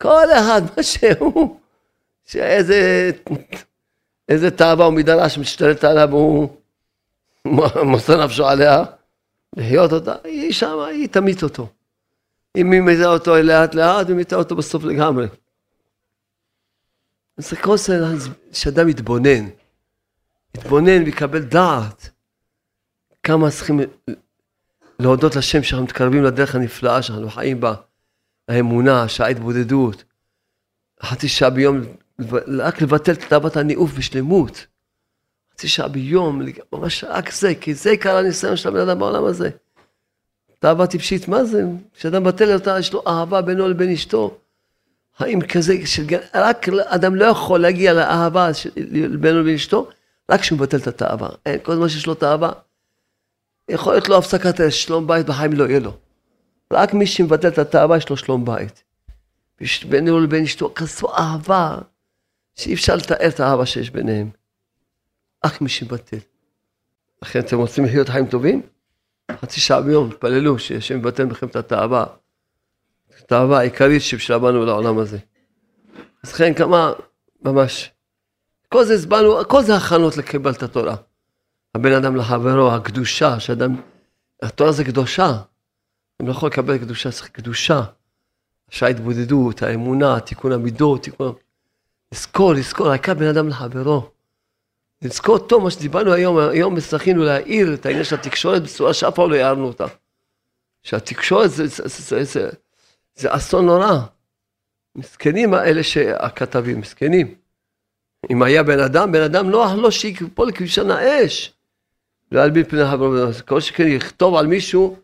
כל 0.00 0.32
אחד, 0.32 0.62
מה 0.76 0.82
שהוא, 0.82 1.60
שאיזה 2.26 3.10
איזה 4.28 4.50
תאווה 4.50 4.88
רעה 5.08 5.28
שמשתלטת 5.28 5.84
עליו, 5.84 6.12
הוא 6.12 6.56
מוסר 7.84 8.24
נפשו 8.24 8.46
עליה, 8.46 8.84
לחיות 9.56 9.92
אותה, 9.92 10.14
היא 10.24 10.52
שמה, 10.52 10.86
היא 10.86 11.08
תמית 11.08 11.42
אותו. 11.42 11.68
אם 12.56 12.72
היא 12.72 12.80
מיתה 12.80 13.06
אותו 13.06 13.36
לאט 13.36 13.74
לאט, 13.74 14.08
היא 14.08 14.16
מיתה 14.16 14.36
אותו 14.36 14.56
בסוף 14.56 14.84
לגמרי. 14.84 15.26
זה 17.36 17.56
כל 17.56 17.76
זה 17.76 17.98
שאדם 18.52 18.88
יתבונן. 18.88 19.48
להתבונן 20.54 21.02
ויקבל 21.04 21.42
דעת. 21.42 22.10
כמה 23.22 23.50
צריכים 23.50 23.80
להודות 24.98 25.36
לשם 25.36 25.62
שאנחנו 25.62 25.84
מתקרבים 25.84 26.24
לדרך 26.24 26.54
הנפלאה 26.54 27.02
שאנחנו 27.02 27.30
חיים 27.30 27.60
בה, 27.60 27.74
האמונה, 28.48 29.08
שעה 29.08 29.28
התבודדות, 29.28 30.04
חצי 31.02 31.28
שעה 31.28 31.50
ביום, 31.50 31.80
רק 32.58 32.82
לבטל 32.82 33.12
את 33.12 33.24
תאוות 33.28 33.56
הניאוף 33.56 33.92
בשלמות. 33.92 34.66
חצי 35.54 35.68
שעה 35.68 35.88
ביום, 35.88 36.42
ממש 36.72 37.04
רק 37.04 37.32
זה, 37.32 37.54
כי 37.60 37.74
זה 37.74 37.90
עיקר 37.90 38.16
הניסיון 38.16 38.56
של 38.56 38.68
הבן 38.68 38.88
אדם 38.88 38.98
בעולם 38.98 39.24
הזה. 39.24 39.50
תאווה 40.58 40.86
טיפשית, 40.86 41.28
מה 41.28 41.44
זה? 41.44 41.64
כשאדם 41.94 42.22
מבטל 42.22 42.54
אותה, 42.54 42.78
יש 42.78 42.92
לו 42.92 43.02
אהבה 43.06 43.42
בינו 43.42 43.68
לבין 43.68 43.90
אשתו. 43.90 44.38
האם 45.18 45.40
כזה, 45.40 45.86
של, 45.86 46.06
רק 46.34 46.68
אדם 46.68 47.14
לא 47.14 47.24
יכול 47.24 47.60
להגיע 47.60 47.92
לאהבה 47.92 48.54
של, 48.54 48.70
בינו 49.20 49.40
לבין 49.40 49.54
אשתו, 49.54 49.88
רק 50.30 50.40
כשהוא 50.40 50.58
מבטל 50.58 50.76
את 50.76 50.86
התאווה. 50.86 51.28
אין, 51.46 51.58
כל 51.62 51.74
זמן 51.74 51.88
שיש 51.88 52.06
לו 52.06 52.14
תאווה, 52.14 52.52
יכול 53.68 53.92
להיות 53.92 54.08
לו 54.08 54.18
הפסקת 54.18 54.72
שלום 54.72 55.06
בית 55.06 55.26
בחיים 55.26 55.52
לא 55.52 55.64
יהיה 55.64 55.80
לו. 55.80 55.96
רק 56.72 56.94
מי 56.94 57.06
שמבטל 57.06 57.48
את 57.48 57.58
התאווה, 57.58 57.96
יש 57.96 58.08
לו 58.08 58.16
שלום 58.16 58.44
בית. 58.44 58.82
בינו 59.88 60.20
לבין 60.20 60.44
אשתו, 60.44 60.72
כזו 60.74 61.14
אהבה, 61.18 61.78
שאי 62.54 62.74
אפשר 62.74 62.96
לתאר 62.96 63.28
את 63.28 63.40
האהבה 63.40 63.66
שיש 63.66 63.90
ביניהם. 63.90 64.30
רק 65.44 65.60
מי 65.60 65.68
שמבטל. 65.68 66.18
לכן 67.22 67.40
אתם 67.40 67.58
רוצים 67.58 67.84
לחיות 67.84 68.08
חיים 68.08 68.26
טובים? 68.26 68.62
חצי 69.32 69.60
שעה 69.60 69.80
ביום, 69.80 70.10
תפללו 70.10 70.58
שהשם 70.58 70.98
יבטל 70.98 71.24
בכם 71.24 71.46
את 71.46 71.56
התאווה. 71.56 72.06
התאווה 73.18 73.58
העיקרית 73.58 74.02
שבשלה 74.02 74.38
באנו 74.38 74.64
לעולם 74.64 74.98
הזה. 74.98 75.18
אז 76.24 76.32
לכן 76.32 76.54
כמה, 76.54 76.92
ממש, 77.42 77.90
כל 78.68 78.84
זה 78.84 78.94
הסברנו, 78.94 79.48
כל 79.48 79.62
זה 79.62 79.76
הכנות 79.76 80.16
לקבלת 80.16 80.62
התורה. 80.62 80.96
הבן 81.74 81.92
אדם 81.92 82.16
לחברו, 82.16 82.72
הקדושה, 82.72 83.40
שאדם, 83.40 83.80
התורה 84.42 84.72
זה 84.72 84.84
קדושה. 84.84 85.42
אם 86.22 86.26
לא 86.26 86.32
יכול 86.32 86.48
לקבל 86.48 86.78
קדושה, 86.78 87.10
צריך 87.10 87.28
קדושה. 87.28 87.82
שההתבודדות, 88.70 89.62
האמונה, 89.62 90.20
תיקון 90.20 90.52
המידות, 90.52 91.02
תיקון... 91.02 91.34
לזכור, 92.12 92.54
לזכור, 92.54 92.88
העיקר 92.88 93.14
בן 93.14 93.26
אדם 93.26 93.48
לחברו. 93.48 94.10
לזכור 95.02 95.38
טוב 95.38 95.62
מה 95.62 95.70
שדיברנו 95.70 96.12
היום, 96.12 96.38
היום 96.38 96.80
זכינו 96.80 97.24
להעיר 97.24 97.74
את 97.74 97.86
העניין 97.86 98.04
של 98.04 98.14
התקשורת 98.14 98.62
בצורה 98.62 98.94
שאף 98.94 99.14
פעם 99.14 99.30
לא 99.30 99.36
הערנו 99.36 99.66
אותה. 99.66 99.84
שהתקשורת 100.82 101.50
זה, 101.50 101.66
זה, 101.66 101.82
זה, 101.88 101.88
זה, 101.88 102.24
זה, 102.24 102.50
זה 103.14 103.34
אסון 103.34 103.66
נורא. 103.66 103.98
מסכנים 104.96 105.54
האלה 105.54 105.82
שהכתבים, 105.82 106.80
מסכנים. 106.80 107.34
אם 108.30 108.42
היה 108.42 108.62
בן 108.62 108.80
אדם, 108.80 109.12
בן 109.12 109.22
אדם 109.22 109.50
נוח 109.50 109.72
לו 109.72 109.92
שיפול 109.92 110.48
לכבישן 110.48 110.90
האש. 110.90 111.52
להלבין 112.32 112.64
פני 112.64 112.84
חברו, 112.90 113.32
כל 113.46 113.60
שכן 113.60 113.86
יכתוב 113.86 114.34
על 114.34 114.46
מישהו 114.46 114.96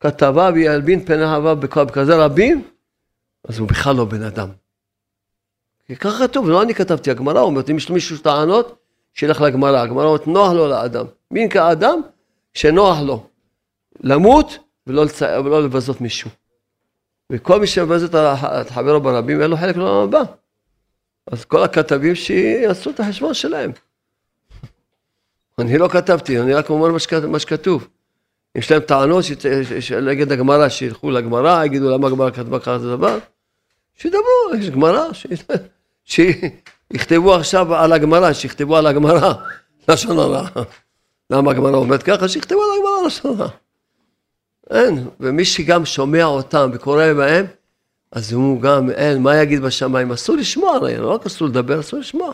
כתבה 0.00 0.50
וילבין 0.54 1.04
פני 1.04 1.26
חברו 1.26 1.56
בכזה 1.56 2.16
רבים, 2.16 2.64
אז 3.48 3.58
הוא 3.58 3.68
בכלל 3.68 3.96
לא 3.96 4.04
בן 4.04 4.22
אדם. 4.22 4.48
כי 5.88 5.96
ככה 5.96 6.28
כתוב, 6.28 6.48
לא 6.48 6.62
אני 6.62 6.74
כתבתי, 6.74 7.10
הגמרא 7.10 7.40
אומרת, 7.40 7.70
אם 7.70 7.76
יש 7.76 7.90
למישהו 7.90 8.18
טענות, 8.18 8.78
שילך 9.14 9.40
לגמרא. 9.40 9.78
הגמרא 9.78 10.06
אומרת, 10.06 10.26
נוח 10.26 10.52
לו 10.52 10.68
לאדם. 10.68 11.06
מין 11.30 11.48
כאדם 11.48 12.00
שנוח 12.54 12.98
לו 13.00 13.26
למות 14.00 14.58
ולא, 14.86 15.04
לצ... 15.04 15.22
ולא 15.22 15.64
לבזות 15.64 16.00
מישהו. 16.00 16.30
וכל 17.32 17.60
מי 17.60 17.66
שמבז 17.66 18.14
את 18.14 18.70
חברו 18.70 19.00
ברבים, 19.00 19.42
אין 19.42 19.50
לו 19.50 19.56
חלק 19.56 19.76
לעולם 19.76 20.08
הבא. 20.08 20.22
אז 21.26 21.44
כל 21.44 21.62
הכתבים 21.62 22.14
שיעשו 22.14 22.90
את 22.90 23.00
החשבון 23.00 23.34
שלהם. 23.34 23.70
אני 25.58 25.78
לא 25.78 25.88
כתבתי, 25.88 26.40
אני 26.40 26.54
רק 26.54 26.70
אומר 26.70 26.88
מה 27.28 27.38
שכתוב. 27.38 27.88
יש 28.54 28.70
להם 28.70 28.80
טענות 28.80 29.24
נגד 30.02 30.32
הגמרא, 30.32 30.68
שילכו 30.68 31.10
לגמרא, 31.10 31.64
יגידו 31.64 31.90
למה 31.90 32.06
הגמרא 32.06 32.30
כתבה 32.30 32.60
ככה 32.60 32.78
זה 32.78 32.96
דבר, 32.96 33.18
שידברו, 33.94 34.54
יש 34.58 34.70
גמרא, 34.70 35.04
שיכתבו 36.08 37.34
עכשיו 37.34 37.74
על 37.74 37.92
הגמרא, 37.92 38.32
שיכתבו 38.32 38.76
על 38.76 38.86
הגמרא 38.86 39.32
לשון 39.88 40.18
הרע. 40.18 40.48
למה 41.30 41.50
הגמרא 41.50 41.76
אומרת 41.76 42.02
ככה? 42.02 42.28
שיכתבו 42.28 42.62
על 42.62 42.68
הגמרא 42.78 43.06
לשון 43.06 43.40
הרע. 43.40 43.48
אין, 44.70 45.08
ומי 45.20 45.44
שגם 45.44 45.84
שומע 45.84 46.24
אותם 46.24 46.70
וקורא 46.74 47.12
בהם, 47.12 47.46
אז 48.12 48.32
הוא 48.32 48.60
גם, 48.60 48.90
אין, 48.90 49.22
מה 49.22 49.36
יגיד 49.36 49.60
בשמיים? 49.60 50.12
אסור 50.12 50.36
לשמוע, 50.36 50.74
הרי 50.74 50.96
לא 50.96 51.14
רק 51.14 51.26
אסור 51.26 51.48
לדבר, 51.48 51.80
אסור 51.80 51.98
לשמוע. 52.00 52.32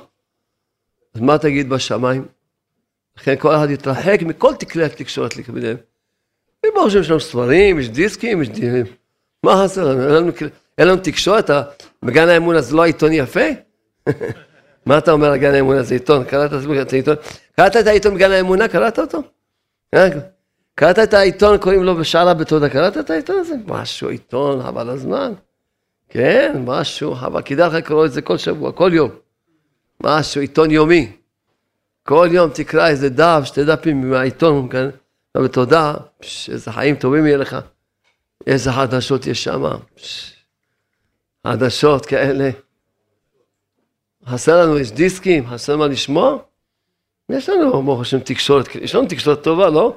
אז 1.15 1.21
מה 1.21 1.39
תגיד 1.39 1.69
בשמיים? 1.69 2.25
לכן 3.19 3.35
כל 3.39 3.55
אחד 3.55 3.71
יתרחק 3.71 4.19
מכל 4.23 4.55
תקלי 4.55 4.85
התקשורת 4.85 5.37
לקביליהם. 5.37 5.77
וברוך 6.67 6.87
השם 6.87 7.01
יש 7.01 7.11
לנו 7.11 7.21
ספרים, 7.21 7.79
יש 7.79 7.89
דיסקים, 7.89 8.43
יש 8.43 8.49
דיסקים. 8.49 8.95
מה 9.43 9.65
חסר 9.65 9.95
לנו? 9.95 10.33
אין 10.79 10.89
לנו 10.89 11.01
תקשורת, 11.03 11.51
בגן 12.03 12.29
האמון 12.29 12.57
הזה 12.57 12.77
לא 12.77 12.83
העיתון 12.83 13.13
יפה? 13.13 13.41
מה 14.87 14.99
אתה 14.99 15.13
אומר 15.13 15.31
על 15.31 15.37
גן 15.37 15.55
האמונה? 15.55 15.83
זה 15.83 15.95
עיתון, 15.95 16.25
קראת 16.25 16.51
את 16.83 16.93
העיתון? 16.93 17.17
קראת 17.57 17.77
את 17.77 17.87
העיתון 17.87 18.15
בגן 18.15 18.31
האמונה? 18.31 18.69
קראת 18.69 18.99
אותו? 18.99 19.19
אה, 19.95 20.09
קראת 20.75 20.99
את 20.99 21.15
העיתון, 21.15 21.59
קוראים 21.59 21.83
לו 21.85 21.97
בשערה 21.97 22.35
בתודה, 22.35 22.69
קראת 22.69 22.99
את 22.99 23.11
העיתון 23.11 23.39
הזה? 23.39 23.55
משהו, 23.67 24.09
עיתון, 24.09 24.63
חבל 24.63 24.89
הזמן. 24.89 25.33
כן, 26.09 26.63
משהו, 26.65 27.13
אבל 27.13 27.43
כדאי 27.43 27.69
לך 27.69 27.75
לקרוא 27.75 28.07
את 28.07 28.13
זה 28.13 28.23
כל 28.23 28.37
שבוע, 28.37 28.73
כל 28.73 28.91
יום. 28.95 29.11
משהו, 30.03 30.41
עיתון 30.41 30.71
יומי. 30.71 31.13
כל 32.03 32.29
יום 32.33 32.51
תקרא 32.55 32.89
איזה 32.89 33.09
דף, 33.09 33.41
שתי 33.45 33.65
דפים 33.65 34.11
מהעיתון, 34.11 34.69
כן? 34.71 34.89
בתודה, 35.37 35.95
איזה 36.49 36.73
חיים 36.73 36.97
טובים 36.97 37.27
יהיה 37.27 37.37
לך. 37.37 37.57
איזה 38.47 38.73
חדשות 38.73 39.27
יש 39.27 39.45
שם. 39.45 39.63
חדשות 41.47 42.07
כאלה. 42.07 42.51
חסר 44.27 44.63
לנו, 44.63 44.79
יש 44.79 44.93
דיסקים, 44.93 45.47
חסר 45.47 45.77
מה 45.77 45.87
לשמוע? 45.87 46.39
יש 47.29 47.49
לנו, 47.49 47.83
ברוך 47.83 48.01
השם, 48.01 48.21
תקשורת, 48.21 48.75
יש 48.75 48.95
לנו 48.95 49.07
תקשורת 49.09 49.43
טובה, 49.43 49.71
לא? 49.71 49.97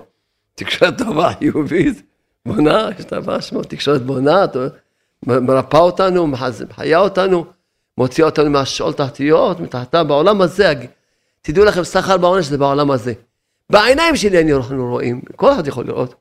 תקשורת 0.56 0.98
טובה, 0.98 1.34
חיובית, 1.40 2.02
בונה, 2.46 2.90
יש 3.00 3.06
דבר 3.06 3.40
שמו, 3.40 3.64
תקשורת 3.64 4.02
בונה, 4.02 4.46
מרפאה 5.26 5.80
אותנו, 5.80 6.28
מחיה 6.28 7.00
אותנו, 7.00 7.46
מוציאה 7.98 8.28
אותנו 8.28 8.50
מהשאול 8.50 8.94
תחתיות, 8.94 9.60
מתחתה, 9.60 10.04
בעולם 10.04 10.42
הזה, 10.42 10.74
תדעו 11.42 11.66
לכם, 11.66 11.84
סחר 11.84 12.18
בעונש 12.18 12.46
זה 12.46 12.58
בעולם 12.58 12.92
הזה. 12.92 13.14
בעיניים 13.70 14.16
שלי 14.16 14.54
אנחנו 14.54 14.90
רואים, 14.90 15.22
כל 15.36 15.54
אחד 15.54 15.68
יכול 15.68 15.86
לראות, 15.86 16.16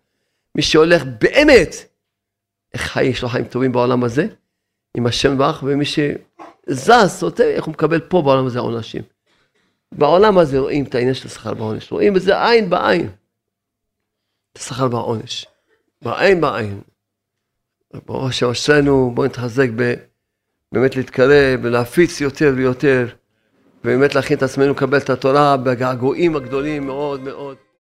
מי 0.55 0.63
שהולך 0.63 1.03
באמת, 1.21 1.75
איך 2.75 2.83
חי, 2.83 3.05
יש 3.05 3.23
לו 3.23 3.29
חיים 3.29 3.45
טובים 3.45 3.73
בעולם 3.73 4.05
הזה, 4.05 4.27
עם 4.97 5.07
השם 5.07 5.39
ברך, 5.39 5.63
ומי 5.67 5.85
שזז, 5.85 7.09
סוטה, 7.09 7.45
איך 7.45 7.65
הוא 7.65 7.73
מקבל 7.73 8.01
פה 8.01 8.23
בעולם 8.23 8.47
הזה 8.47 8.59
עונשים. 8.59 9.03
בעולם 9.93 10.39
הזה 10.39 10.59
רואים 10.59 10.85
את 10.85 10.95
העניין 10.95 11.15
של 11.15 11.29
השכר 11.29 11.55
בעונש, 11.55 11.93
רואים 11.93 12.15
בזה 12.15 12.49
עין 12.49 12.71
בעין. 12.71 13.09
את 14.53 14.59
השכר 14.59 14.89
בעונש, 14.89 15.47
בעין 16.03 16.41
בעין. 16.41 16.81
ברוך 18.07 18.43
אשרנו, 18.43 19.11
בואו 19.15 19.27
נתחזק 19.27 19.69
ב... 19.77 19.95
באמת 20.73 20.97
להתקרב 20.97 21.61
ולהפיץ 21.63 22.21
יותר 22.21 22.53
ויותר, 22.57 23.07
ובאמת 23.85 24.15
להכין 24.15 24.37
את 24.37 24.43
עצמנו 24.43 24.73
לקבל 24.73 24.99
את 24.99 25.11
התורה 25.11 25.57
בגעגועים 25.57 26.37
הגדולים 26.37 26.87
מאוד 26.87 27.21
מאוד. 27.21 27.57